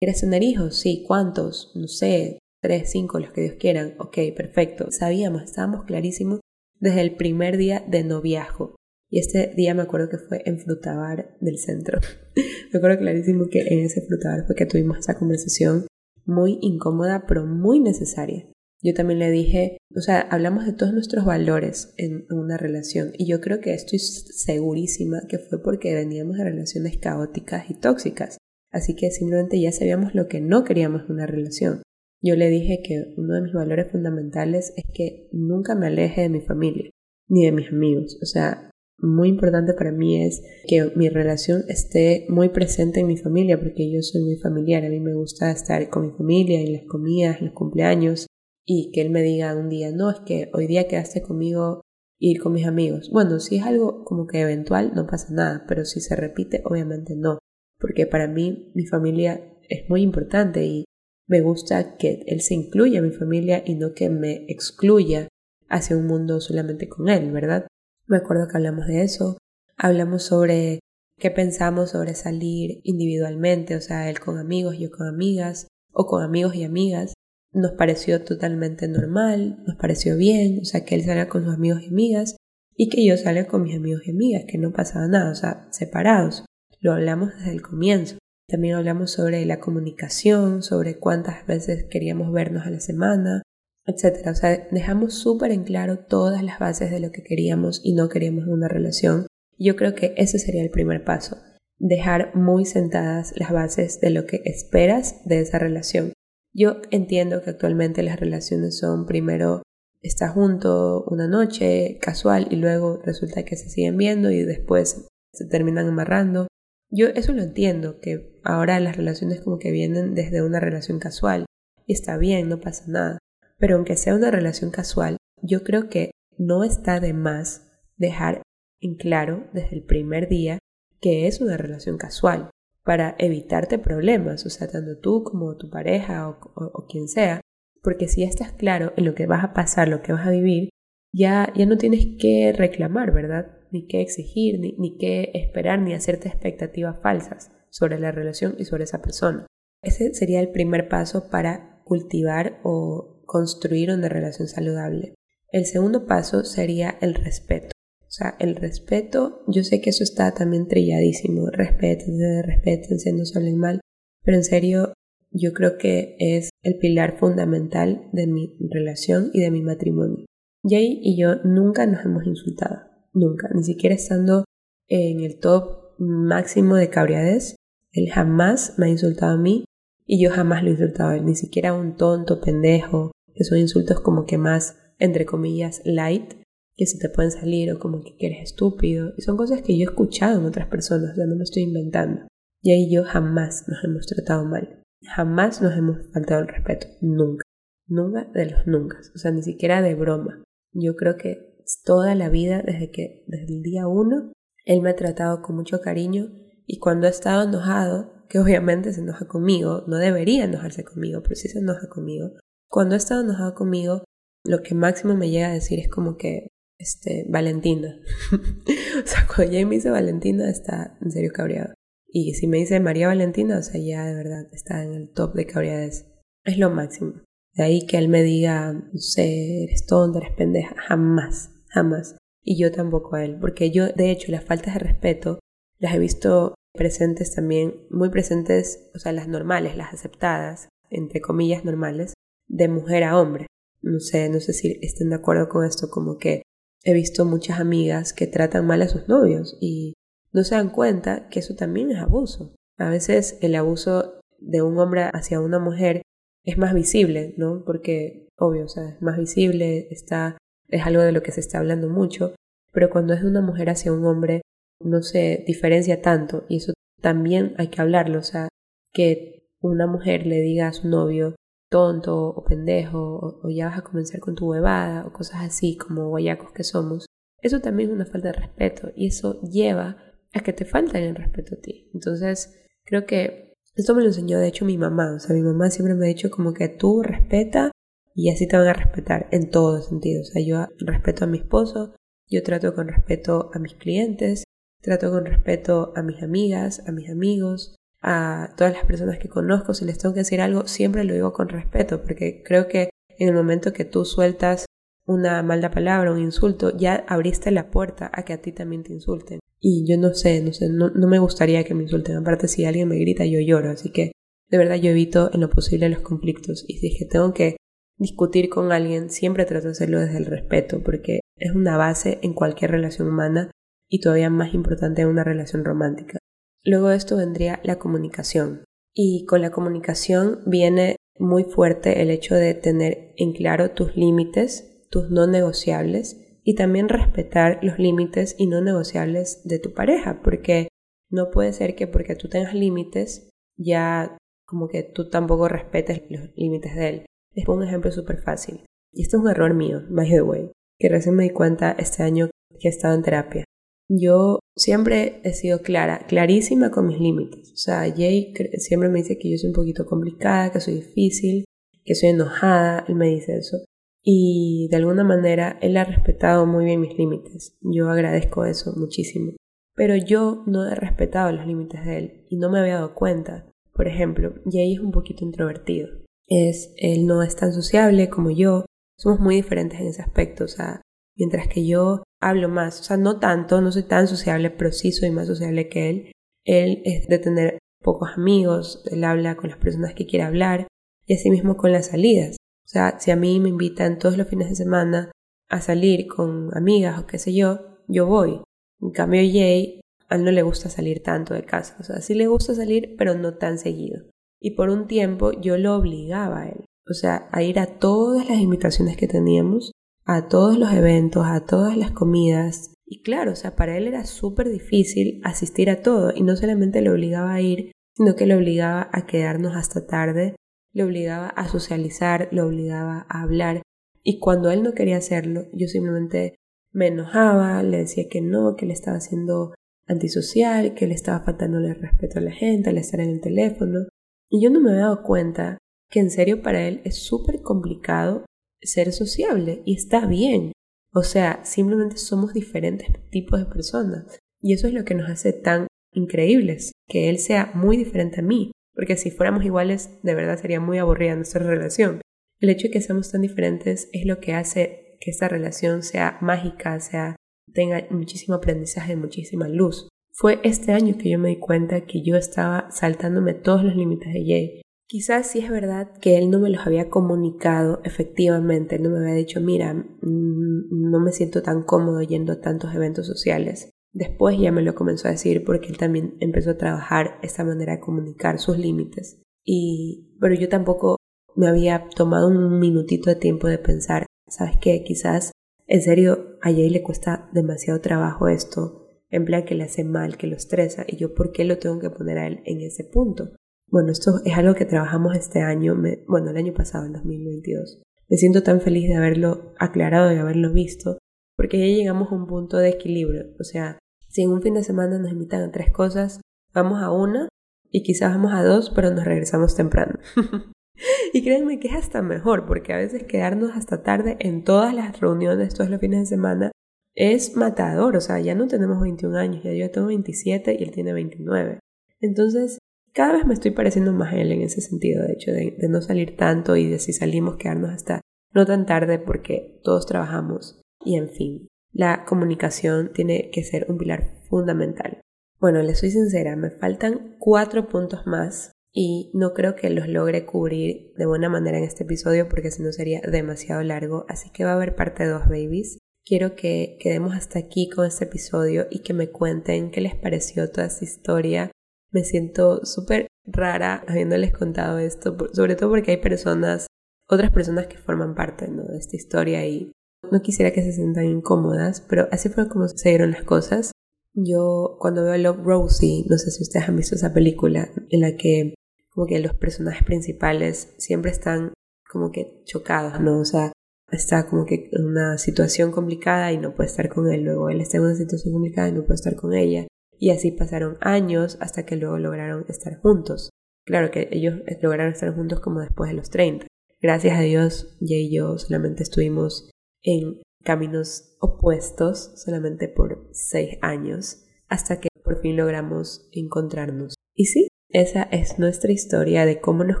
¿quieres 0.00 0.20
tener 0.20 0.42
hijos? 0.42 0.76
Sí, 0.76 1.04
¿cuántos? 1.06 1.72
No 1.74 1.88
sé, 1.88 2.38
tres, 2.60 2.90
cinco, 2.90 3.20
los 3.20 3.30
que 3.30 3.42
Dios 3.42 3.54
quieran. 3.58 3.94
Ok, 3.98 4.16
perfecto. 4.34 4.90
Sabíamos, 4.90 5.42
estábamos 5.42 5.84
clarísimos 5.84 6.40
desde 6.80 7.00
el 7.00 7.16
primer 7.16 7.56
día 7.56 7.84
de 7.88 8.04
noviazgo. 8.04 8.76
Y 9.10 9.20
este 9.20 9.52
día 9.56 9.74
me 9.74 9.82
acuerdo 9.82 10.08
que 10.08 10.18
fue 10.18 10.42
en 10.44 10.58
Frutabar 10.58 11.36
del 11.40 11.58
centro. 11.58 12.00
me 12.72 12.78
acuerdo 12.78 12.98
clarísimo 12.98 13.46
que 13.48 13.60
en 13.60 13.80
ese 13.80 14.02
Frutabar 14.02 14.46
fue 14.46 14.56
que 14.56 14.66
tuvimos 14.66 14.98
esa 14.98 15.18
conversación 15.18 15.86
muy 16.24 16.58
incómoda, 16.62 17.24
pero 17.26 17.46
muy 17.46 17.80
necesaria. 17.80 18.46
Yo 18.82 18.92
también 18.92 19.18
le 19.18 19.30
dije, 19.30 19.78
o 19.96 20.00
sea, 20.00 20.20
hablamos 20.20 20.66
de 20.66 20.74
todos 20.74 20.92
nuestros 20.92 21.24
valores 21.24 21.94
en 21.96 22.26
una 22.28 22.58
relación 22.58 23.12
y 23.16 23.26
yo 23.26 23.40
creo 23.40 23.60
que 23.60 23.72
estoy 23.72 23.98
segurísima 23.98 25.22
que 25.26 25.38
fue 25.38 25.62
porque 25.62 25.94
veníamos 25.94 26.36
de 26.36 26.44
relaciones 26.44 26.98
caóticas 26.98 27.70
y 27.70 27.74
tóxicas. 27.74 28.36
Así 28.70 28.94
que 28.94 29.10
simplemente 29.10 29.58
ya 29.58 29.72
sabíamos 29.72 30.14
lo 30.14 30.28
que 30.28 30.40
no 30.40 30.64
queríamos 30.64 31.04
en 31.04 31.12
una 31.12 31.26
relación. 31.26 31.82
Yo 32.24 32.36
le 32.36 32.48
dije 32.48 32.80
que 32.82 33.12
uno 33.18 33.34
de 33.34 33.42
mis 33.42 33.52
valores 33.52 33.92
fundamentales 33.92 34.72
es 34.78 34.84
que 34.94 35.28
nunca 35.30 35.74
me 35.74 35.88
aleje 35.88 36.22
de 36.22 36.30
mi 36.30 36.40
familia 36.40 36.88
ni 37.28 37.44
de 37.44 37.52
mis 37.52 37.68
amigos. 37.68 38.18
O 38.22 38.24
sea, 38.24 38.70
muy 38.98 39.28
importante 39.28 39.74
para 39.74 39.92
mí 39.92 40.24
es 40.24 40.42
que 40.66 40.90
mi 40.96 41.10
relación 41.10 41.64
esté 41.68 42.24
muy 42.30 42.48
presente 42.48 43.00
en 43.00 43.08
mi 43.08 43.18
familia, 43.18 43.60
porque 43.60 43.92
yo 43.92 44.00
soy 44.00 44.22
muy 44.22 44.36
familiar, 44.36 44.86
a 44.86 44.88
mí 44.88 45.00
me 45.00 45.14
gusta 45.14 45.50
estar 45.50 45.90
con 45.90 46.06
mi 46.06 46.12
familia 46.12 46.62
en 46.62 46.72
las 46.72 46.84
comidas, 46.84 47.42
los 47.42 47.52
cumpleaños, 47.52 48.26
y 48.64 48.90
que 48.92 49.02
él 49.02 49.10
me 49.10 49.22
diga 49.22 49.54
un 49.54 49.68
día, 49.68 49.92
no, 49.92 50.10
es 50.10 50.20
que 50.20 50.50
hoy 50.54 50.66
día 50.66 50.88
quedaste 50.88 51.20
conmigo 51.20 51.82
ir 52.18 52.40
con 52.40 52.54
mis 52.54 52.66
amigos. 52.66 53.10
Bueno, 53.12 53.38
si 53.38 53.56
es 53.56 53.64
algo 53.64 54.02
como 54.04 54.26
que 54.26 54.40
eventual, 54.40 54.92
no 54.94 55.06
pasa 55.06 55.34
nada, 55.34 55.66
pero 55.68 55.84
si 55.84 56.00
se 56.00 56.16
repite, 56.16 56.62
obviamente 56.64 57.14
no, 57.16 57.38
porque 57.78 58.06
para 58.06 58.28
mí 58.28 58.72
mi 58.74 58.86
familia 58.86 59.58
es 59.68 59.90
muy 59.90 60.00
importante 60.00 60.64
y 60.64 60.83
me 61.26 61.40
gusta 61.40 61.96
que 61.96 62.22
él 62.26 62.40
se 62.40 62.54
incluya 62.54 62.98
en 62.98 63.08
mi 63.08 63.12
familia 63.12 63.62
y 63.64 63.74
no 63.74 63.94
que 63.94 64.10
me 64.10 64.44
excluya 64.48 65.28
hacia 65.68 65.96
un 65.96 66.06
mundo 66.06 66.40
solamente 66.40 66.88
con 66.88 67.08
él, 67.08 67.32
¿verdad? 67.32 67.66
Me 68.06 68.18
acuerdo 68.18 68.48
que 68.48 68.56
hablamos 68.56 68.86
de 68.86 69.02
eso, 69.02 69.38
hablamos 69.76 70.24
sobre 70.24 70.80
qué 71.18 71.30
pensamos 71.30 71.90
sobre 71.90 72.14
salir 72.14 72.80
individualmente, 72.84 73.76
o 73.76 73.80
sea, 73.80 74.10
él 74.10 74.20
con 74.20 74.38
amigos, 74.38 74.78
yo 74.78 74.90
con 74.90 75.06
amigas, 75.06 75.68
o 75.94 76.06
con 76.06 76.22
amigos 76.22 76.54
y 76.56 76.64
amigas. 76.64 77.14
Nos 77.52 77.72
pareció 77.72 78.22
totalmente 78.22 78.88
normal, 78.88 79.62
nos 79.66 79.76
pareció 79.76 80.16
bien, 80.16 80.58
o 80.60 80.64
sea, 80.64 80.84
que 80.84 80.96
él 80.96 81.04
salga 81.04 81.28
con 81.28 81.44
sus 81.44 81.54
amigos 81.54 81.82
y 81.82 81.88
amigas 81.88 82.36
y 82.76 82.88
que 82.88 83.06
yo 83.06 83.16
salga 83.16 83.46
con 83.46 83.62
mis 83.62 83.76
amigos 83.76 84.02
y 84.04 84.10
amigas, 84.10 84.44
que 84.48 84.58
no 84.58 84.72
pasaba 84.72 85.06
nada, 85.06 85.30
o 85.30 85.34
sea, 85.36 85.68
separados. 85.70 86.44
Lo 86.80 86.92
hablamos 86.92 87.32
desde 87.36 87.52
el 87.52 87.62
comienzo. 87.62 88.18
También 88.48 88.76
hablamos 88.76 89.10
sobre 89.10 89.44
la 89.46 89.60
comunicación, 89.60 90.62
sobre 90.62 90.98
cuántas 90.98 91.46
veces 91.46 91.84
queríamos 91.84 92.32
vernos 92.32 92.66
a 92.66 92.70
la 92.70 92.80
semana, 92.80 93.42
etcétera. 93.86 94.32
O 94.32 94.34
sea, 94.34 94.68
dejamos 94.70 95.14
súper 95.14 95.50
en 95.50 95.64
claro 95.64 95.98
todas 95.98 96.42
las 96.42 96.58
bases 96.58 96.90
de 96.90 97.00
lo 97.00 97.10
que 97.10 97.22
queríamos 97.22 97.80
y 97.82 97.94
no 97.94 98.08
queríamos 98.08 98.46
una 98.46 98.68
relación. 98.68 99.26
Yo 99.58 99.76
creo 99.76 99.94
que 99.94 100.14
ese 100.16 100.38
sería 100.38 100.62
el 100.62 100.70
primer 100.70 101.04
paso, 101.04 101.38
dejar 101.78 102.34
muy 102.34 102.64
sentadas 102.64 103.32
las 103.36 103.52
bases 103.52 104.00
de 104.00 104.10
lo 104.10 104.26
que 104.26 104.42
esperas 104.44 105.24
de 105.24 105.40
esa 105.40 105.58
relación. 105.58 106.12
Yo 106.52 106.82
entiendo 106.90 107.42
que 107.42 107.50
actualmente 107.50 108.02
las 108.02 108.20
relaciones 108.20 108.78
son 108.78 109.06
primero 109.06 109.62
está 110.04 110.28
junto 110.28 111.04
una 111.04 111.26
noche 111.26 111.98
casual 112.00 112.48
y 112.50 112.56
luego 112.56 113.00
resulta 113.02 113.44
que 113.44 113.56
se 113.56 113.70
siguen 113.70 113.96
viendo 113.96 114.30
y 114.30 114.42
después 114.42 115.08
se 115.32 115.46
terminan 115.46 115.88
amarrando. 115.88 116.46
Yo 116.90 117.08
eso 117.08 117.32
lo 117.32 117.42
entiendo, 117.42 118.00
que 118.00 118.40
ahora 118.44 118.78
las 118.80 118.96
relaciones 118.96 119.40
como 119.40 119.58
que 119.58 119.70
vienen 119.70 120.14
desde 120.14 120.42
una 120.42 120.60
relación 120.60 120.98
casual 120.98 121.46
y 121.86 121.92
está 121.92 122.16
bien, 122.16 122.48
no 122.48 122.60
pasa 122.60 122.84
nada. 122.86 123.18
Pero 123.58 123.76
aunque 123.76 123.96
sea 123.96 124.14
una 124.14 124.30
relación 124.30 124.70
casual, 124.70 125.16
yo 125.42 125.62
creo 125.62 125.88
que 125.88 126.12
no 126.38 126.64
está 126.64 127.00
de 127.00 127.12
más 127.12 127.70
dejar 127.96 128.42
en 128.80 128.96
claro 128.96 129.48
desde 129.52 129.76
el 129.76 129.82
primer 129.82 130.28
día 130.28 130.58
que 131.00 131.26
es 131.26 131.40
una 131.40 131.56
relación 131.56 131.98
casual 131.98 132.50
para 132.82 133.14
evitarte 133.18 133.78
problemas, 133.78 134.44
o 134.46 134.50
sea, 134.50 134.68
tanto 134.68 134.98
tú 134.98 135.24
como 135.24 135.56
tu 135.56 135.70
pareja 135.70 136.28
o, 136.28 136.86
quien 136.86 137.08
sea, 137.08 137.40
porque 137.82 138.08
si 138.08 138.20
ya 138.20 138.28
estás 138.28 138.52
claro 138.52 138.92
en 138.96 139.06
lo 139.06 139.14
que 139.14 139.26
vas 139.26 139.42
a 139.42 139.54
pasar, 139.54 139.88
lo 139.88 140.02
que 140.02 140.12
vas 140.12 140.26
a 140.26 140.30
vivir, 140.30 140.68
ya, 141.12 141.52
ya 141.54 141.66
no 141.66 141.78
tienes 141.78 142.06
que 142.18 142.52
reclamar, 142.56 143.12
¿verdad? 143.12 143.58
Ni 143.74 143.86
qué 143.86 144.00
exigir, 144.00 144.58
ni, 144.60 144.72
ni 144.78 144.96
qué 144.96 145.32
esperar, 145.34 145.80
ni 145.80 145.92
hacerte 145.92 146.28
expectativas 146.28 146.98
falsas 147.02 147.50
sobre 147.68 147.98
la 147.98 148.12
relación 148.12 148.54
y 148.58 148.64
sobre 148.64 148.84
esa 148.84 149.02
persona. 149.02 149.46
Ese 149.82 150.14
sería 150.14 150.40
el 150.40 150.50
primer 150.50 150.88
paso 150.88 151.28
para 151.28 151.82
cultivar 151.84 152.60
o 152.62 153.22
construir 153.26 153.90
una 153.90 154.08
relación 154.08 154.48
saludable. 154.48 155.14
El 155.50 155.66
segundo 155.66 156.06
paso 156.06 156.44
sería 156.44 156.96
el 157.00 157.14
respeto. 157.14 157.72
O 158.00 158.10
sea, 158.10 158.36
el 158.38 158.54
respeto, 158.54 159.42
yo 159.48 159.64
sé 159.64 159.80
que 159.80 159.90
eso 159.90 160.04
está 160.04 160.32
también 160.32 160.68
trilladísimo, 160.68 161.46
respétense, 161.50 162.42
respétense, 162.42 163.12
no 163.12 163.24
se 163.24 163.38
hablen 163.38 163.58
mal, 163.58 163.80
pero 164.22 164.36
en 164.36 164.44
serio, 164.44 164.92
yo 165.32 165.52
creo 165.52 165.78
que 165.78 166.14
es 166.20 166.50
el 166.62 166.78
pilar 166.78 167.18
fundamental 167.18 168.08
de 168.12 168.28
mi 168.28 168.56
relación 168.70 169.30
y 169.32 169.40
de 169.40 169.50
mi 169.50 169.62
matrimonio. 169.62 170.26
Jay 170.62 171.00
y 171.02 171.20
yo 171.20 171.36
nunca 171.42 171.86
nos 171.86 172.04
hemos 172.04 172.24
insultado, 172.24 172.83
nunca, 173.14 173.48
ni 173.54 173.62
siquiera 173.62 173.94
estando 173.94 174.44
en 174.88 175.20
el 175.20 175.38
top 175.38 175.94
máximo 175.98 176.76
de 176.76 176.90
cabriadez. 176.90 177.56
Él 177.92 178.10
jamás 178.10 178.74
me 178.78 178.86
ha 178.86 178.90
insultado 178.90 179.34
a 179.34 179.40
mí 179.40 179.64
y 180.06 180.22
yo 180.22 180.30
jamás 180.30 180.62
lo 180.62 180.68
he 180.68 180.72
insultado 180.72 181.10
a 181.10 181.16
él, 181.16 181.24
ni 181.24 181.34
siquiera 181.34 181.72
un 181.72 181.96
tonto, 181.96 182.40
pendejo, 182.40 183.12
que 183.34 183.44
son 183.44 183.58
insultos 183.58 184.00
como 184.00 184.26
que 184.26 184.36
más, 184.36 184.76
entre 184.98 185.24
comillas, 185.24 185.80
light, 185.84 186.34
que 186.76 186.86
se 186.86 186.98
te 186.98 187.08
pueden 187.08 187.30
salir 187.30 187.72
o 187.72 187.78
como 187.78 188.02
que 188.02 188.14
eres 188.18 188.50
estúpido. 188.50 189.12
Y 189.16 189.22
son 189.22 189.36
cosas 189.36 189.62
que 189.62 189.76
yo 189.76 189.82
he 189.82 189.90
escuchado 189.90 190.40
en 190.40 190.46
otras 190.46 190.68
personas, 190.68 191.12
o 191.12 191.14
sea, 191.14 191.26
no 191.26 191.36
me 191.36 191.44
estoy 191.44 191.62
inventando. 191.62 192.26
Y 192.62 192.72
ahí 192.72 192.90
yo 192.90 193.04
jamás 193.04 193.64
nos 193.68 193.82
hemos 193.84 194.06
tratado 194.06 194.44
mal. 194.44 194.82
Jamás 195.02 195.60
nos 195.60 195.76
hemos 195.76 195.98
faltado 196.12 196.40
el 196.40 196.48
respeto. 196.48 196.86
Nunca. 197.00 197.44
Nunca 197.86 198.24
de 198.32 198.46
los 198.46 198.66
nunca. 198.66 198.98
O 199.14 199.18
sea, 199.18 199.30
ni 199.30 199.42
siquiera 199.42 199.82
de 199.82 199.94
broma. 199.94 200.42
Yo 200.72 200.96
creo 200.96 201.16
que 201.16 201.53
toda 201.84 202.14
la 202.14 202.28
vida, 202.28 202.62
desde 202.62 202.90
que, 202.90 203.24
desde 203.26 203.54
el 203.54 203.62
día 203.62 203.86
uno, 203.86 204.32
él 204.64 204.82
me 204.82 204.90
ha 204.90 204.96
tratado 204.96 205.42
con 205.42 205.56
mucho 205.56 205.80
cariño 205.80 206.30
y 206.66 206.78
cuando 206.78 207.06
ha 207.06 207.10
estado 207.10 207.44
enojado, 207.44 208.12
que 208.28 208.38
obviamente 208.38 208.92
se 208.92 209.00
enoja 209.00 209.26
conmigo, 209.26 209.84
no 209.86 209.98
debería 209.98 210.44
enojarse 210.44 210.84
conmigo, 210.84 211.22
pero 211.22 211.36
sí 211.36 211.48
se 211.48 211.58
enoja 211.58 211.88
conmigo. 211.88 212.30
Cuando 212.68 212.94
ha 212.94 212.98
estado 212.98 213.22
enojado 213.22 213.54
conmigo, 213.54 214.04
lo 214.44 214.62
que 214.62 214.74
máximo 214.74 215.14
me 215.14 215.30
llega 215.30 215.48
a 215.48 215.54
decir 215.54 215.78
es 215.78 215.88
como 215.88 216.16
que, 216.16 216.48
este, 216.78 217.26
Valentina. 217.28 218.00
o 218.32 219.06
sea, 219.06 219.26
cuando 219.26 219.52
ya 219.52 219.66
me 219.66 219.76
dice 219.76 219.90
Valentina, 219.90 220.50
está 220.50 220.98
en 221.00 221.10
serio 221.10 221.30
cabreado. 221.32 221.74
Y 222.06 222.34
si 222.34 222.46
me 222.46 222.58
dice 222.58 222.80
María 222.80 223.08
Valentina, 223.08 223.58
o 223.58 223.62
sea, 223.62 223.80
ya 223.80 224.04
de 224.04 224.14
verdad 224.14 224.46
está 224.52 224.82
en 224.82 224.94
el 224.94 225.10
top 225.10 225.34
de 225.34 225.46
cabreades. 225.46 226.06
Es 226.44 226.58
lo 226.58 226.70
máximo. 226.70 227.22
De 227.54 227.62
ahí 227.62 227.86
que 227.86 227.98
él 227.98 228.08
me 228.08 228.22
diga, 228.22 228.72
no 228.72 228.98
sé, 228.98 229.64
eres 229.64 229.86
tonta, 229.86 230.18
eres 230.18 230.32
pendeja. 230.36 230.74
Jamás, 230.88 231.50
jamás. 231.74 232.16
Y 232.42 232.58
yo 232.58 232.70
tampoco 232.70 233.16
a 233.16 233.24
él. 233.24 233.38
Porque 233.40 233.70
yo, 233.70 233.88
de 233.88 234.10
hecho, 234.10 234.30
las 234.30 234.44
faltas 234.44 234.74
de 234.74 234.80
respeto 234.80 235.38
las 235.78 235.94
he 235.94 235.98
visto 235.98 236.54
presentes 236.72 237.34
también, 237.34 237.86
muy 237.90 238.10
presentes, 238.10 238.90
o 238.94 238.98
sea, 238.98 239.12
las 239.12 239.28
normales, 239.28 239.76
las 239.76 239.92
aceptadas, 239.92 240.68
entre 240.90 241.20
comillas 241.20 241.64
normales, 241.64 242.14
de 242.48 242.68
mujer 242.68 243.04
a 243.04 243.18
hombre. 243.18 243.46
No 243.82 244.00
sé, 244.00 244.28
no 244.28 244.40
sé 244.40 244.52
si 244.52 244.78
estén 244.82 245.10
de 245.10 245.16
acuerdo 245.16 245.48
con 245.48 245.64
esto, 245.64 245.90
como 245.90 246.18
que 246.18 246.42
he 246.84 246.94
visto 246.94 247.24
muchas 247.24 247.60
amigas 247.60 248.12
que 248.12 248.26
tratan 248.26 248.66
mal 248.66 248.82
a 248.82 248.88
sus 248.88 249.08
novios 249.08 249.56
y 249.60 249.94
no 250.32 250.42
se 250.44 250.54
dan 250.54 250.70
cuenta 250.70 251.28
que 251.28 251.40
eso 251.40 251.54
también 251.54 251.90
es 251.90 251.98
abuso. 251.98 252.54
A 252.76 252.90
veces 252.90 253.38
el 253.40 253.54
abuso 253.54 254.20
de 254.38 254.62
un 254.62 254.78
hombre 254.78 255.04
hacia 255.12 255.40
una 255.40 255.58
mujer 255.58 256.02
es 256.44 256.58
más 256.58 256.74
visible, 256.74 257.34
¿no? 257.38 257.62
Porque, 257.64 258.28
obvio, 258.36 258.64
o 258.64 258.68
sea, 258.68 258.88
es 258.90 259.02
más 259.02 259.16
visible, 259.16 259.88
está, 259.90 260.36
es 260.74 260.84
algo 260.84 261.02
de 261.02 261.12
lo 261.12 261.22
que 261.22 261.30
se 261.30 261.40
está 261.40 261.58
hablando 261.58 261.88
mucho, 261.88 262.34
pero 262.72 262.90
cuando 262.90 263.14
es 263.14 263.22
de 263.22 263.28
una 263.28 263.40
mujer 263.40 263.70
hacia 263.70 263.92
un 263.92 264.04
hombre, 264.04 264.42
no 264.80 265.02
se 265.02 265.44
diferencia 265.46 266.02
tanto 266.02 266.44
y 266.48 266.56
eso 266.56 266.72
también 267.00 267.54
hay 267.58 267.68
que 267.68 267.80
hablarlo, 267.80 268.18
o 268.18 268.22
sea, 268.22 268.48
que 268.92 269.46
una 269.60 269.86
mujer 269.86 270.26
le 270.26 270.40
diga 270.40 270.68
a 270.68 270.72
su 270.72 270.88
novio 270.88 271.36
tonto 271.70 272.28
o 272.28 272.44
pendejo 272.44 273.40
o, 273.42 273.50
ya 273.50 273.68
vas 273.68 273.78
a 273.78 273.82
comenzar 273.82 274.20
con 274.20 274.34
tu 274.34 274.50
huevada 274.50 275.06
o 275.06 275.12
cosas 275.12 275.42
así 275.42 275.76
como 275.76 276.08
guayacos 276.08 276.52
que 276.52 276.64
somos, 276.64 277.06
eso 277.40 277.60
también 277.60 277.90
es 277.90 277.94
una 277.94 278.06
falta 278.06 278.28
de 278.28 278.40
respeto 278.40 278.90
y 278.96 279.06
eso 279.06 279.40
lleva 279.42 279.96
a 280.32 280.40
que 280.40 280.52
te 280.52 280.64
faltan 280.64 281.02
el 281.02 281.14
respeto 281.14 281.54
a 281.54 281.60
ti. 281.60 281.90
Entonces, 281.94 282.64
creo 282.84 283.06
que 283.06 283.54
esto 283.76 283.94
me 283.94 284.02
lo 284.02 284.08
enseñó 284.08 284.38
de 284.38 284.48
hecho 284.48 284.64
mi 284.64 284.78
mamá. 284.78 285.14
O 285.14 285.20
sea, 285.20 285.36
mi 285.36 285.42
mamá 285.42 285.70
siempre 285.70 285.94
me 285.94 286.06
ha 286.06 286.08
dicho 286.08 286.30
como 286.30 286.52
que 286.54 286.68
tú 286.68 287.02
respeta 287.02 287.70
y 288.14 288.30
así 288.30 288.46
te 288.46 288.56
van 288.56 288.68
a 288.68 288.72
respetar 288.72 289.28
en 289.32 289.50
todos 289.50 289.86
sentidos. 289.88 290.30
O 290.30 290.32
sea, 290.32 290.42
yo 290.42 290.66
respeto 290.78 291.24
a 291.24 291.28
mi 291.28 291.38
esposo, 291.38 291.94
yo 292.28 292.42
trato 292.42 292.74
con 292.74 292.88
respeto 292.88 293.50
a 293.52 293.58
mis 293.58 293.74
clientes, 293.74 294.44
trato 294.80 295.10
con 295.10 295.26
respeto 295.26 295.92
a 295.96 296.02
mis 296.02 296.22
amigas, 296.22 296.82
a 296.86 296.92
mis 296.92 297.10
amigos, 297.10 297.76
a 298.00 298.54
todas 298.56 298.74
las 298.74 298.84
personas 298.84 299.18
que 299.18 299.28
conozco. 299.28 299.74
Si 299.74 299.84
les 299.84 299.98
tengo 299.98 300.14
que 300.14 300.20
decir 300.20 300.40
algo, 300.40 300.66
siempre 300.66 301.04
lo 301.04 301.14
digo 301.14 301.32
con 301.32 301.48
respeto, 301.48 302.02
porque 302.02 302.42
creo 302.44 302.68
que 302.68 302.90
en 303.18 303.28
el 303.28 303.34
momento 303.34 303.72
que 303.72 303.84
tú 303.84 304.04
sueltas 304.04 304.66
una 305.06 305.42
mala 305.42 305.70
palabra, 305.70 306.12
un 306.12 306.20
insulto, 306.20 306.76
ya 306.76 307.04
abriste 307.08 307.50
la 307.50 307.70
puerta 307.70 308.10
a 308.12 308.24
que 308.24 308.32
a 308.32 308.40
ti 308.40 308.52
también 308.52 308.84
te 308.84 308.92
insulten. 308.92 309.40
Y 309.60 309.86
yo 309.88 309.98
no 309.98 310.14
sé, 310.14 310.42
no 310.42 310.52
sé, 310.52 310.68
no, 310.68 310.90
me 310.94 311.18
gustaría 311.18 311.64
que 311.64 311.74
me 311.74 311.84
insulten. 311.84 312.16
Aparte, 312.16 312.48
si 312.48 312.64
alguien 312.64 312.88
me 312.88 312.98
grita, 312.98 313.24
yo 313.24 313.40
lloro. 313.40 313.70
Así 313.70 313.90
que 313.90 314.12
de 314.50 314.58
verdad 314.58 314.76
yo 314.76 314.90
evito 314.90 315.30
en 315.32 315.40
lo 315.40 315.50
posible 315.50 315.88
los 315.88 316.00
conflictos. 316.00 316.64
Y 316.68 316.78
si 316.78 316.88
es 316.88 316.98
que 316.98 317.06
tengo 317.06 317.32
que 317.32 317.56
discutir 317.96 318.48
con 318.48 318.72
alguien, 318.72 319.10
siempre 319.10 319.44
trato 319.44 319.66
de 319.66 319.72
hacerlo 319.72 320.00
desde 320.00 320.18
el 320.18 320.26
respeto, 320.26 320.82
porque 320.82 321.20
es 321.36 321.52
una 321.52 321.76
base 321.76 322.18
en 322.22 322.34
cualquier 322.34 322.70
relación 322.72 323.08
humana 323.08 323.50
y 323.88 324.00
todavía 324.00 324.30
más 324.30 324.54
importante 324.54 325.02
en 325.02 325.08
una 325.08 325.24
relación 325.24 325.64
romántica. 325.64 326.18
Luego 326.64 326.88
de 326.88 326.96
esto 326.96 327.16
vendría 327.16 327.60
la 327.62 327.78
comunicación. 327.78 328.64
Y 328.94 329.26
con 329.26 329.42
la 329.42 329.50
comunicación 329.50 330.40
viene 330.46 330.96
muy 331.18 331.44
fuerte 331.44 332.02
el 332.02 332.10
hecho 332.10 332.34
de 332.34 332.54
tener 332.54 333.12
en 333.16 333.32
claro 333.32 333.72
tus 333.72 333.96
límites, 333.96 334.86
tus 334.90 335.10
no 335.10 335.26
negociables 335.26 336.20
y 336.42 336.54
también 336.54 336.88
respetar 336.88 337.58
los 337.62 337.78
límites 337.78 338.34
y 338.38 338.46
no 338.46 338.60
negociables 338.60 339.42
de 339.44 339.58
tu 339.58 339.74
pareja, 339.74 340.20
porque 340.22 340.68
no 341.10 341.30
puede 341.30 341.52
ser 341.52 341.74
que 341.74 341.86
porque 341.86 342.16
tú 342.16 342.28
tengas 342.28 342.54
límites 342.54 343.30
ya 343.56 344.16
como 344.46 344.68
que 344.68 344.82
tú 344.82 345.08
tampoco 345.08 345.48
respetes 345.48 346.02
los 346.10 346.30
límites 346.36 346.74
de 346.74 346.88
él. 346.88 347.06
Les 347.34 347.44
pongo 347.44 347.60
un 347.60 347.66
ejemplo 347.66 347.90
súper 347.90 348.22
fácil. 348.22 348.60
Y 348.92 349.02
esto 349.02 349.16
es 349.16 349.22
un 349.22 349.30
error 349.30 349.54
mío, 349.54 349.82
by 349.90 350.08
the 350.08 350.22
way, 350.22 350.52
que 350.78 350.88
recién 350.88 351.16
me 351.16 351.24
di 351.24 351.30
cuenta 351.30 351.72
este 351.72 352.02
año 352.02 352.30
que 352.60 352.68
he 352.68 352.70
estado 352.70 352.94
en 352.94 353.02
terapia. 353.02 353.44
Yo 353.88 354.38
siempre 354.56 355.20
he 355.24 355.32
sido 355.34 355.60
clara, 355.60 356.06
clarísima 356.06 356.70
con 356.70 356.86
mis 356.86 357.00
límites. 357.00 357.52
O 357.52 357.56
sea, 357.56 357.92
Jay 357.94 358.32
siempre 358.58 358.88
me 358.88 359.00
dice 359.00 359.18
que 359.18 359.30
yo 359.30 359.36
soy 359.36 359.48
un 359.48 359.54
poquito 359.54 359.84
complicada, 359.84 360.52
que 360.52 360.60
soy 360.60 360.74
difícil, 360.74 361.44
que 361.84 361.94
soy 361.94 362.10
enojada, 362.10 362.84
él 362.88 362.94
me 362.94 363.08
dice 363.08 363.36
eso 363.36 363.58
y 364.04 364.68
de 364.70 364.76
alguna 364.76 365.02
manera 365.02 365.58
él 365.62 365.78
ha 365.78 365.84
respetado 365.84 366.46
muy 366.46 366.66
bien 366.66 366.80
mis 366.82 366.96
límites. 366.96 367.56
Yo 367.62 367.88
agradezco 367.88 368.44
eso 368.44 368.74
muchísimo. 368.76 369.32
Pero 369.74 369.96
yo 369.96 370.44
no 370.46 370.68
he 370.68 370.74
respetado 370.74 371.32
los 371.32 371.46
límites 371.46 371.84
de 371.84 371.98
él 371.98 372.26
y 372.28 372.36
no 372.36 372.50
me 372.50 372.60
había 372.60 372.74
dado 372.74 372.94
cuenta. 372.94 373.50
Por 373.72 373.88
ejemplo, 373.88 374.34
Jay 374.44 374.74
es 374.74 374.80
un 374.80 374.92
poquito 374.92 375.24
introvertido. 375.24 375.88
Es, 376.28 376.74
él 376.76 377.06
no 377.06 377.22
es 377.22 377.36
tan 377.36 377.52
sociable 377.52 378.08
como 378.08 378.30
yo. 378.30 378.64
Somos 378.98 379.20
muy 379.20 379.36
diferentes 379.36 379.80
en 379.80 379.88
ese 379.88 380.02
aspecto. 380.02 380.44
O 380.44 380.48
sea, 380.48 380.82
mientras 381.16 381.48
que 381.48 381.66
yo 381.66 382.02
hablo 382.20 382.48
más, 382.48 382.80
o 382.80 382.84
sea, 382.84 382.96
no 382.96 383.18
tanto, 383.18 383.60
no 383.60 383.72
soy 383.72 383.84
tan 383.84 384.08
sociable, 384.08 384.50
pero 384.50 384.72
sí 384.72 384.92
soy 384.92 385.10
más 385.10 385.26
sociable 385.26 385.68
que 385.68 385.90
él. 385.90 386.12
Él 386.44 386.82
es 386.84 387.08
de 387.08 387.18
tener 387.18 387.58
pocos 387.82 388.10
amigos, 388.16 388.82
él 388.90 389.04
habla 389.04 389.36
con 389.36 389.50
las 389.50 389.58
personas 389.58 389.94
que 389.94 390.06
quiere 390.06 390.24
hablar 390.24 390.66
y 391.06 391.14
así 391.14 391.30
mismo 391.30 391.56
con 391.56 391.72
las 391.72 391.86
salidas. 391.88 392.36
O 392.64 392.68
sea, 392.68 392.98
si 392.98 393.10
a 393.10 393.16
mí 393.16 393.40
me 393.40 393.50
invitan 393.50 393.98
todos 393.98 394.16
los 394.16 394.26
fines 394.26 394.48
de 394.48 394.56
semana 394.56 395.12
a 395.50 395.60
salir 395.60 396.06
con 396.08 396.56
amigas 396.56 396.98
o 396.98 397.06
qué 397.06 397.18
sé 397.18 397.34
yo, 397.34 397.60
yo 397.86 398.06
voy. 398.06 398.40
En 398.80 398.90
cambio, 398.90 399.20
Jay, 399.20 399.80
a 400.08 400.16
él 400.16 400.24
no 400.24 400.30
le 400.30 400.42
gusta 400.42 400.70
salir 400.70 401.02
tanto 401.02 401.34
de 401.34 401.44
casa. 401.44 401.76
O 401.78 401.84
sea, 401.84 402.00
sí 402.00 402.14
le 402.14 402.26
gusta 402.26 402.54
salir, 402.54 402.96
pero 402.96 403.14
no 403.14 403.34
tan 403.34 403.58
seguido. 403.58 404.04
Y 404.44 404.52
por 404.52 404.68
un 404.68 404.86
tiempo 404.86 405.32
yo 405.32 405.56
lo 405.56 405.76
obligaba 405.76 406.42
a 406.42 406.48
él. 406.50 406.64
O 406.88 406.92
sea, 406.92 407.28
a 407.32 407.42
ir 407.42 407.58
a 407.58 407.78
todas 407.78 408.28
las 408.28 408.38
invitaciones 408.38 408.96
que 408.96 409.08
teníamos, 409.08 409.72
a 410.04 410.28
todos 410.28 410.58
los 410.58 410.72
eventos, 410.72 411.24
a 411.26 411.46
todas 411.46 411.76
las 411.76 411.92
comidas. 411.92 412.74
Y 412.86 413.02
claro, 413.02 413.32
o 413.32 413.36
sea, 413.36 413.56
para 413.56 413.78
él 413.78 413.88
era 413.88 414.04
súper 414.04 414.50
difícil 414.50 415.20
asistir 415.24 415.70
a 415.70 415.80
todo. 415.80 416.12
Y 416.14 416.22
no 416.22 416.36
solamente 416.36 416.82
le 416.82 416.90
obligaba 416.90 417.32
a 417.32 417.40
ir, 417.40 417.72
sino 417.96 418.16
que 418.16 418.26
le 418.26 418.34
obligaba 418.34 418.90
a 418.92 419.06
quedarnos 419.06 419.56
hasta 419.56 419.86
tarde 419.86 420.36
le 420.74 420.82
obligaba 420.82 421.28
a 421.28 421.48
socializar, 421.48 422.28
le 422.32 422.42
obligaba 422.42 423.06
a 423.08 423.22
hablar. 423.22 423.62
Y 424.02 424.18
cuando 424.18 424.50
él 424.50 424.62
no 424.62 424.74
quería 424.74 424.98
hacerlo, 424.98 425.46
yo 425.52 425.68
simplemente 425.68 426.34
me 426.72 426.88
enojaba, 426.88 427.62
le 427.62 427.78
decía 427.78 428.04
que 428.10 428.20
no, 428.20 428.56
que 428.56 428.66
le 428.66 428.74
estaba 428.74 428.98
haciendo 428.98 429.54
antisocial, 429.86 430.74
que 430.74 430.86
le 430.86 430.94
estaba 430.94 431.24
faltando 431.24 431.58
el 431.58 431.74
respeto 431.76 432.18
a 432.18 432.22
la 432.22 432.32
gente 432.32 432.70
al 432.70 432.78
estar 432.78 433.00
en 433.00 433.10
el 433.10 433.20
teléfono. 433.20 433.86
Y 434.34 434.40
yo 434.42 434.50
no 434.50 434.58
me 434.58 434.70
había 434.70 434.86
dado 434.86 435.04
cuenta 435.04 435.58
que 435.88 436.00
en 436.00 436.10
serio 436.10 436.42
para 436.42 436.66
él 436.66 436.80
es 436.84 436.98
súper 436.98 437.40
complicado 437.40 438.26
ser 438.60 438.92
sociable 438.92 439.62
y 439.64 439.76
está 439.76 440.06
bien. 440.06 440.50
O 440.92 441.04
sea, 441.04 441.44
simplemente 441.44 441.98
somos 441.98 442.34
diferentes 442.34 442.88
tipos 443.10 443.38
de 443.38 443.46
personas. 443.46 444.18
Y 444.42 444.52
eso 444.52 444.66
es 444.66 444.74
lo 444.74 444.84
que 444.84 444.96
nos 444.96 445.08
hace 445.08 445.32
tan 445.32 445.68
increíbles, 445.92 446.72
que 446.88 447.10
él 447.10 447.20
sea 447.20 447.52
muy 447.54 447.76
diferente 447.76 448.18
a 448.18 448.24
mí, 448.24 448.50
porque 448.74 448.96
si 448.96 449.12
fuéramos 449.12 449.44
iguales, 449.44 450.00
de 450.02 450.16
verdad 450.16 450.36
sería 450.36 450.58
muy 450.58 450.78
aburrida 450.78 451.14
nuestra 451.14 451.46
relación. 451.46 452.00
El 452.40 452.50
hecho 452.50 452.66
de 452.66 452.72
que 452.72 452.80
seamos 452.80 453.12
tan 453.12 453.22
diferentes 453.22 453.88
es 453.92 454.04
lo 454.04 454.18
que 454.18 454.34
hace 454.34 454.98
que 455.00 455.12
esta 455.12 455.28
relación 455.28 455.84
sea 455.84 456.18
mágica, 456.20 456.80
sea 456.80 457.14
tenga 457.52 457.86
muchísimo 457.90 458.34
aprendizaje, 458.34 458.96
muchísima 458.96 459.46
luz. 459.46 459.86
Fue 460.16 460.38
este 460.44 460.70
año 460.70 460.96
que 460.96 461.10
yo 461.10 461.18
me 461.18 461.30
di 461.30 461.40
cuenta 461.40 461.86
que 461.86 462.00
yo 462.02 462.14
estaba 462.16 462.70
saltándome 462.70 463.34
todos 463.34 463.64
los 463.64 463.74
límites 463.74 464.12
de 464.12 464.24
Jay. 464.24 464.62
Quizás 464.86 465.26
sí 465.26 465.40
es 465.40 465.50
verdad 465.50 465.90
que 466.00 466.16
él 466.16 466.30
no 466.30 466.38
me 466.38 466.50
los 466.50 466.64
había 466.64 466.88
comunicado 466.88 467.80
efectivamente, 467.82 468.76
él 468.76 468.84
no 468.84 468.90
me 468.90 468.98
había 468.98 469.14
dicho, 469.14 469.40
mira, 469.40 469.74
mm, 469.74 470.90
no 470.90 471.00
me 471.00 471.10
siento 471.10 471.42
tan 471.42 471.64
cómodo 471.64 472.00
yendo 472.00 472.32
a 472.32 472.40
tantos 472.40 472.72
eventos 472.76 473.08
sociales. 473.08 473.70
Después 473.92 474.38
ya 474.38 474.52
me 474.52 474.62
lo 474.62 474.76
comenzó 474.76 475.08
a 475.08 475.10
decir 475.10 475.42
porque 475.44 475.66
él 475.66 475.78
también 475.78 476.16
empezó 476.20 476.50
a 476.50 476.58
trabajar 476.58 477.18
esta 477.22 477.42
manera 477.42 477.72
de 477.72 477.80
comunicar 477.80 478.38
sus 478.38 478.56
límites. 478.56 479.20
Y, 479.44 480.16
pero 480.20 480.36
yo 480.36 480.48
tampoco 480.48 480.96
me 481.34 481.48
había 481.48 481.88
tomado 481.88 482.28
un 482.28 482.60
minutito 482.60 483.10
de 483.10 483.16
tiempo 483.16 483.48
de 483.48 483.58
pensar, 483.58 484.06
¿sabes 484.28 484.58
qué? 484.60 484.84
Quizás 484.84 485.32
en 485.66 485.82
serio 485.82 486.38
a 486.40 486.52
Jay 486.52 486.70
le 486.70 486.84
cuesta 486.84 487.28
demasiado 487.32 487.80
trabajo 487.80 488.28
esto, 488.28 488.83
en 489.14 489.44
que 489.44 489.54
le 489.54 489.64
hace 489.64 489.84
mal, 489.84 490.16
que 490.16 490.26
lo 490.26 490.36
estresa, 490.36 490.84
y 490.86 490.96
yo, 490.96 491.14
¿por 491.14 491.32
qué 491.32 491.44
lo 491.44 491.58
tengo 491.58 491.78
que 491.78 491.90
poner 491.90 492.18
a 492.18 492.26
él 492.26 492.40
en 492.44 492.60
ese 492.60 492.84
punto? 492.84 493.30
Bueno, 493.68 493.92
esto 493.92 494.20
es 494.24 494.36
algo 494.36 494.54
que 494.54 494.64
trabajamos 494.64 495.16
este 495.16 495.40
año, 495.40 495.74
bueno, 496.06 496.30
el 496.30 496.36
año 496.36 496.52
pasado, 496.52 496.86
en 496.86 496.92
2022. 496.92 497.82
Me 498.08 498.16
siento 498.16 498.42
tan 498.42 498.60
feliz 498.60 498.88
de 498.88 498.96
haberlo 498.96 499.54
aclarado, 499.58 500.08
de 500.08 500.18
haberlo 500.18 500.52
visto, 500.52 500.98
porque 501.36 501.58
ya 501.58 501.66
llegamos 501.66 502.10
a 502.10 502.14
un 502.14 502.26
punto 502.26 502.58
de 502.58 502.68
equilibrio. 502.68 503.26
O 503.40 503.44
sea, 503.44 503.78
si 504.08 504.22
en 504.22 504.30
un 504.30 504.42
fin 504.42 504.54
de 504.54 504.62
semana 504.62 504.98
nos 504.98 505.10
invitan 505.10 505.42
a 505.42 505.50
tres 505.50 505.72
cosas, 505.72 506.20
vamos 506.52 506.82
a 506.82 506.92
una 506.92 507.28
y 507.70 507.82
quizás 507.82 508.12
vamos 508.12 508.32
a 508.32 508.42
dos, 508.42 508.70
pero 508.70 508.90
nos 508.90 509.04
regresamos 509.04 509.56
temprano. 509.56 509.98
y 511.12 511.24
créanme 511.24 511.58
que 511.58 511.68
es 511.68 511.74
hasta 511.74 512.02
mejor, 512.02 512.46
porque 512.46 512.72
a 512.72 512.78
veces 512.78 513.04
quedarnos 513.04 513.52
hasta 513.56 513.82
tarde 513.82 514.16
en 514.20 514.44
todas 514.44 514.74
las 514.74 515.00
reuniones, 515.00 515.54
todos 515.54 515.70
los 515.70 515.80
fines 515.80 516.00
de 516.00 516.06
semana, 516.06 516.52
es 516.94 517.36
matador. 517.36 517.96
O 517.96 518.00
sea, 518.00 518.20
ya 518.20 518.34
no 518.34 518.46
tenemos 518.46 518.80
21 518.80 519.16
años, 519.16 519.42
ya 519.44 519.52
yo 519.52 519.70
tengo 519.70 519.88
27 519.88 520.56
y 520.58 520.62
él 520.62 520.70
tiene 520.70 520.92
29. 520.92 521.58
Entonces, 522.00 522.58
cada 522.92 523.14
vez 523.14 523.26
me 523.26 523.34
estoy 523.34 523.50
pareciendo 523.50 523.92
más 523.92 524.12
a 524.12 524.20
él 524.20 524.30
en 524.30 524.42
ese 524.42 524.60
sentido, 524.60 525.02
de 525.04 525.14
hecho, 525.14 525.32
de, 525.32 525.56
no 525.68 525.82
salir 525.82 526.16
tanto 526.16 526.56
y 526.56 526.68
de 526.68 526.78
si 526.78 526.92
salimos 526.92 527.36
quedarnos 527.36 527.70
hasta 527.70 528.00
no 528.32 528.46
tan 528.46 528.66
tarde 528.66 528.98
porque 528.98 529.60
todos 529.62 529.86
trabajamos 529.86 530.60
y 530.84 530.96
en 530.96 531.08
fin 531.08 531.48
la 531.72 532.04
comunicación 532.04 532.92
tiene 532.92 533.30
que 533.32 533.42
ser 533.42 533.66
un 533.68 533.78
pilar 533.78 534.14
fundamental. 534.28 535.00
Bueno, 535.40 535.60
les 535.62 535.80
soy 535.80 535.90
sincera, 535.90 536.36
me 536.36 536.50
faltan 536.50 537.16
cuatro 537.18 537.68
puntos 537.68 538.06
más 538.06 538.52
y 538.72 539.10
no 539.12 539.34
creo 539.34 539.56
que 539.56 539.70
los 539.70 539.88
logre 539.88 540.24
cubrir 540.24 540.92
de 540.96 541.06
buena 541.06 541.28
manera 541.28 541.58
en 541.58 541.64
este 541.64 541.82
episodio 541.82 542.28
porque 542.28 542.52
si 542.52 542.62
no 542.62 542.72
sería 542.72 543.00
demasiado 543.00 543.60
largo, 543.62 544.06
así 544.08 544.30
que 544.30 544.44
va 544.44 544.52
a 544.52 544.54
haber 544.54 544.76
parte 544.76 545.04
2, 545.04 545.28
babies. 545.28 545.78
Quiero 546.06 546.36
que 546.36 546.76
quedemos 546.80 547.14
hasta 547.14 547.38
aquí 547.38 547.70
con 547.70 547.86
este 547.86 548.04
episodio 548.04 548.66
y 548.70 548.80
que 548.80 548.92
me 548.92 549.08
cuenten 549.08 549.70
qué 549.70 549.80
les 549.80 549.94
pareció 549.94 550.50
toda 550.50 550.66
esta 550.66 550.84
historia. 550.84 551.50
Me 551.92 552.04
siento 552.04 552.66
súper 552.66 553.06
rara 553.24 553.82
habiéndoles 553.88 554.30
contado 554.32 554.78
esto, 554.78 555.16
sobre 555.32 555.56
todo 555.56 555.70
porque 555.70 555.92
hay 555.92 555.96
personas, 555.96 556.66
otras 557.08 557.30
personas 557.30 557.68
que 557.68 557.78
forman 557.78 558.14
parte 558.14 558.46
de 558.46 558.76
esta 558.76 558.96
historia 558.96 559.46
y 559.46 559.72
no 560.12 560.20
quisiera 560.20 560.52
que 560.52 560.62
se 560.62 560.72
sientan 560.72 561.06
incómodas, 561.06 561.80
pero 561.80 562.06
así 562.12 562.28
fue 562.28 562.50
como 562.50 562.68
se 562.68 562.90
dieron 562.90 563.12
las 563.12 563.24
cosas. 563.24 563.72
Yo 564.12 564.76
cuando 564.78 565.04
veo 565.04 565.16
Love 565.16 565.42
Rosie, 565.42 566.04
no 566.10 566.18
sé 566.18 566.30
si 566.30 566.42
ustedes 566.42 566.68
han 566.68 566.76
visto 566.76 566.96
esa 566.96 567.14
película 567.14 567.70
en 567.88 568.00
la 568.02 568.14
que 568.16 568.54
como 568.90 569.06
que 569.06 569.20
los 569.20 569.34
personajes 569.34 569.84
principales 569.84 570.74
siempre 570.76 571.10
están 571.10 571.54
como 571.90 572.12
que 572.12 572.42
chocados, 572.44 573.00
¿no? 573.00 573.20
O 573.20 573.24
sea, 573.24 573.52
está 573.90 574.26
como 574.26 574.46
que 574.46 574.68
en 574.72 574.86
una 574.86 575.18
situación 575.18 575.70
complicada 575.70 576.32
y 576.32 576.38
no 576.38 576.54
puede 576.54 576.68
estar 576.68 576.88
con 576.88 577.10
él, 577.10 577.22
luego 577.22 577.50
él 577.50 577.60
está 577.60 577.78
en 577.78 577.84
una 577.84 577.94
situación 577.94 578.32
complicada 578.32 578.68
y 578.68 578.72
no 578.72 578.82
puede 578.82 578.96
estar 578.96 579.16
con 579.16 579.34
ella. 579.34 579.66
Y 579.98 580.10
así 580.10 580.32
pasaron 580.32 580.76
años 580.80 581.38
hasta 581.40 581.64
que 581.64 581.76
luego 581.76 581.98
lograron 581.98 582.44
estar 582.48 582.78
juntos. 582.80 583.30
Claro 583.64 583.90
que 583.90 584.08
ellos 584.10 584.40
lograron 584.60 584.92
estar 584.92 585.14
juntos 585.14 585.40
como 585.40 585.60
después 585.60 585.90
de 585.90 585.96
los 585.96 586.10
30. 586.10 586.46
Gracias 586.82 587.18
a 587.18 587.22
Dios, 587.22 587.76
Jay 587.80 588.08
y 588.08 588.14
yo 588.14 588.36
solamente 588.38 588.82
estuvimos 588.82 589.50
en 589.82 590.20
caminos 590.42 591.16
opuestos 591.20 592.12
solamente 592.16 592.68
por 592.68 593.08
seis 593.12 593.56
años 593.62 594.24
hasta 594.48 594.80
que 594.80 594.88
por 595.02 595.20
fin 595.20 595.36
logramos 595.36 596.08
encontrarnos. 596.12 596.94
Y 597.14 597.26
sí, 597.26 597.48
esa 597.70 598.04
es 598.04 598.38
nuestra 598.38 598.72
historia 598.72 599.26
de 599.26 599.40
cómo 599.40 599.64
nos 599.64 599.80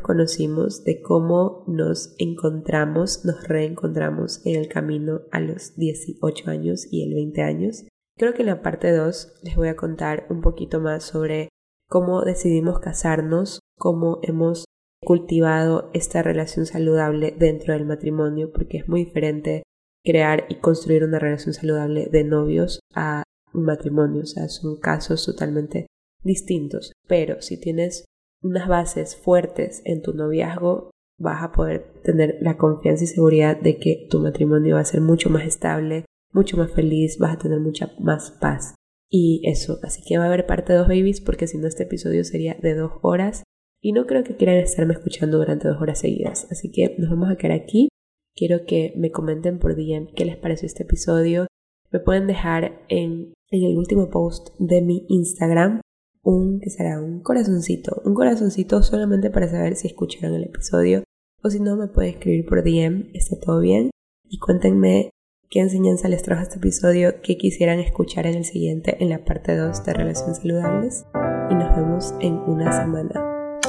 conocimos, 0.00 0.84
de 0.84 1.00
cómo 1.00 1.64
nos 1.68 2.14
encontramos, 2.18 3.24
nos 3.24 3.46
reencontramos 3.46 4.44
en 4.44 4.56
el 4.56 4.68
camino 4.68 5.22
a 5.30 5.40
los 5.40 5.76
18 5.76 6.50
años 6.50 6.88
y 6.90 7.04
el 7.04 7.14
20 7.14 7.42
años. 7.42 7.84
Creo 8.16 8.34
que 8.34 8.42
en 8.42 8.46
la 8.46 8.62
parte 8.62 8.90
2 8.90 9.40
les 9.42 9.56
voy 9.56 9.68
a 9.68 9.76
contar 9.76 10.26
un 10.30 10.40
poquito 10.40 10.80
más 10.80 11.04
sobre 11.04 11.48
cómo 11.88 12.22
decidimos 12.22 12.80
casarnos, 12.80 13.60
cómo 13.78 14.18
hemos 14.22 14.64
cultivado 15.04 15.90
esta 15.94 16.22
relación 16.22 16.66
saludable 16.66 17.34
dentro 17.38 17.74
del 17.74 17.84
matrimonio, 17.86 18.50
porque 18.52 18.78
es 18.78 18.88
muy 18.88 19.04
diferente 19.04 19.62
crear 20.04 20.46
y 20.48 20.56
construir 20.56 21.04
una 21.04 21.18
relación 21.18 21.54
saludable 21.54 22.08
de 22.10 22.24
novios 22.24 22.80
a 22.94 23.22
un 23.52 23.64
matrimonio. 23.64 24.22
O 24.22 24.26
sea, 24.26 24.48
son 24.48 24.80
casos 24.80 25.24
totalmente 25.24 25.86
distintos. 26.24 26.92
Pero 27.06 27.40
si 27.40 27.58
tienes 27.58 28.04
unas 28.42 28.68
bases 28.68 29.16
fuertes 29.16 29.82
en 29.84 30.02
tu 30.02 30.12
noviazgo, 30.14 30.90
vas 31.18 31.42
a 31.42 31.52
poder 31.52 32.00
tener 32.02 32.36
la 32.40 32.56
confianza 32.56 33.04
y 33.04 33.06
seguridad 33.06 33.60
de 33.60 33.78
que 33.78 34.06
tu 34.10 34.20
matrimonio 34.20 34.74
va 34.74 34.80
a 34.80 34.84
ser 34.84 35.00
mucho 35.00 35.30
más 35.30 35.44
estable, 35.44 36.04
mucho 36.32 36.56
más 36.56 36.72
feliz, 36.72 37.18
vas 37.18 37.34
a 37.34 37.38
tener 37.38 37.60
mucha 37.60 37.92
más 38.00 38.32
paz. 38.32 38.74
Y 39.10 39.42
eso, 39.44 39.78
así 39.82 40.02
que 40.02 40.18
va 40.18 40.24
a 40.24 40.26
haber 40.26 40.46
parte 40.46 40.72
dos 40.72 40.88
babies 40.88 41.20
porque 41.20 41.46
si 41.46 41.58
no 41.58 41.68
este 41.68 41.84
episodio 41.84 42.24
sería 42.24 42.54
de 42.60 42.74
dos 42.74 42.92
horas 43.02 43.44
y 43.80 43.92
no 43.92 44.06
creo 44.06 44.24
que 44.24 44.34
quieran 44.34 44.56
estarme 44.56 44.94
escuchando 44.94 45.38
durante 45.38 45.68
dos 45.68 45.80
horas 45.80 46.00
seguidas. 46.00 46.48
Así 46.50 46.72
que 46.72 46.96
nos 46.98 47.10
vamos 47.10 47.30
a 47.30 47.36
quedar 47.36 47.52
aquí 47.52 47.88
Quiero 48.36 48.66
que 48.66 48.92
me 48.96 49.12
comenten 49.12 49.58
por 49.60 49.76
DM 49.76 50.12
qué 50.14 50.24
les 50.24 50.36
pareció 50.36 50.66
este 50.66 50.82
episodio. 50.82 51.46
Me 51.92 52.00
pueden 52.00 52.26
dejar 52.26 52.84
en, 52.88 53.32
en 53.50 53.64
el 53.64 53.78
último 53.78 54.10
post 54.10 54.48
de 54.58 54.82
mi 54.82 55.06
Instagram 55.08 55.80
un, 56.24 56.60
que 56.60 56.70
será? 56.70 57.00
Un 57.00 57.20
corazoncito. 57.20 58.02
Un 58.04 58.14
corazoncito 58.14 58.82
solamente 58.82 59.30
para 59.30 59.48
saber 59.48 59.76
si 59.76 59.86
escucharon 59.86 60.34
el 60.34 60.44
episodio. 60.44 61.04
O 61.42 61.50
si 61.50 61.60
no, 61.60 61.76
me 61.76 61.86
pueden 61.86 62.14
escribir 62.14 62.46
por 62.46 62.64
DM. 62.64 63.10
Está 63.14 63.38
todo 63.38 63.60
bien. 63.60 63.90
Y 64.28 64.38
cuéntenme 64.38 65.10
qué 65.50 65.60
enseñanza 65.60 66.08
les 66.08 66.22
trajo 66.22 66.42
este 66.42 66.56
episodio, 66.56 67.20
qué 67.22 67.36
quisieran 67.36 67.78
escuchar 67.78 68.26
en 68.26 68.34
el 68.34 68.44
siguiente, 68.44 68.96
en 69.00 69.10
la 69.10 69.24
parte 69.24 69.54
2 69.54 69.84
de 69.84 69.92
Relaciones 69.92 70.38
Saludables. 70.38 71.04
Y 71.50 71.54
nos 71.54 71.76
vemos 71.76 72.14
en 72.20 72.34
una 72.46 72.72
semana. 72.72 73.60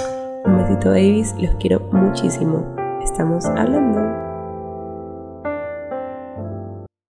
Un 0.46 0.58
besito, 0.58 0.90
babies. 0.90 1.36
Los 1.40 1.56
quiero 1.56 1.82
muchísimo. 1.92 2.76
Estamos 3.04 3.46
hablando. 3.46 4.25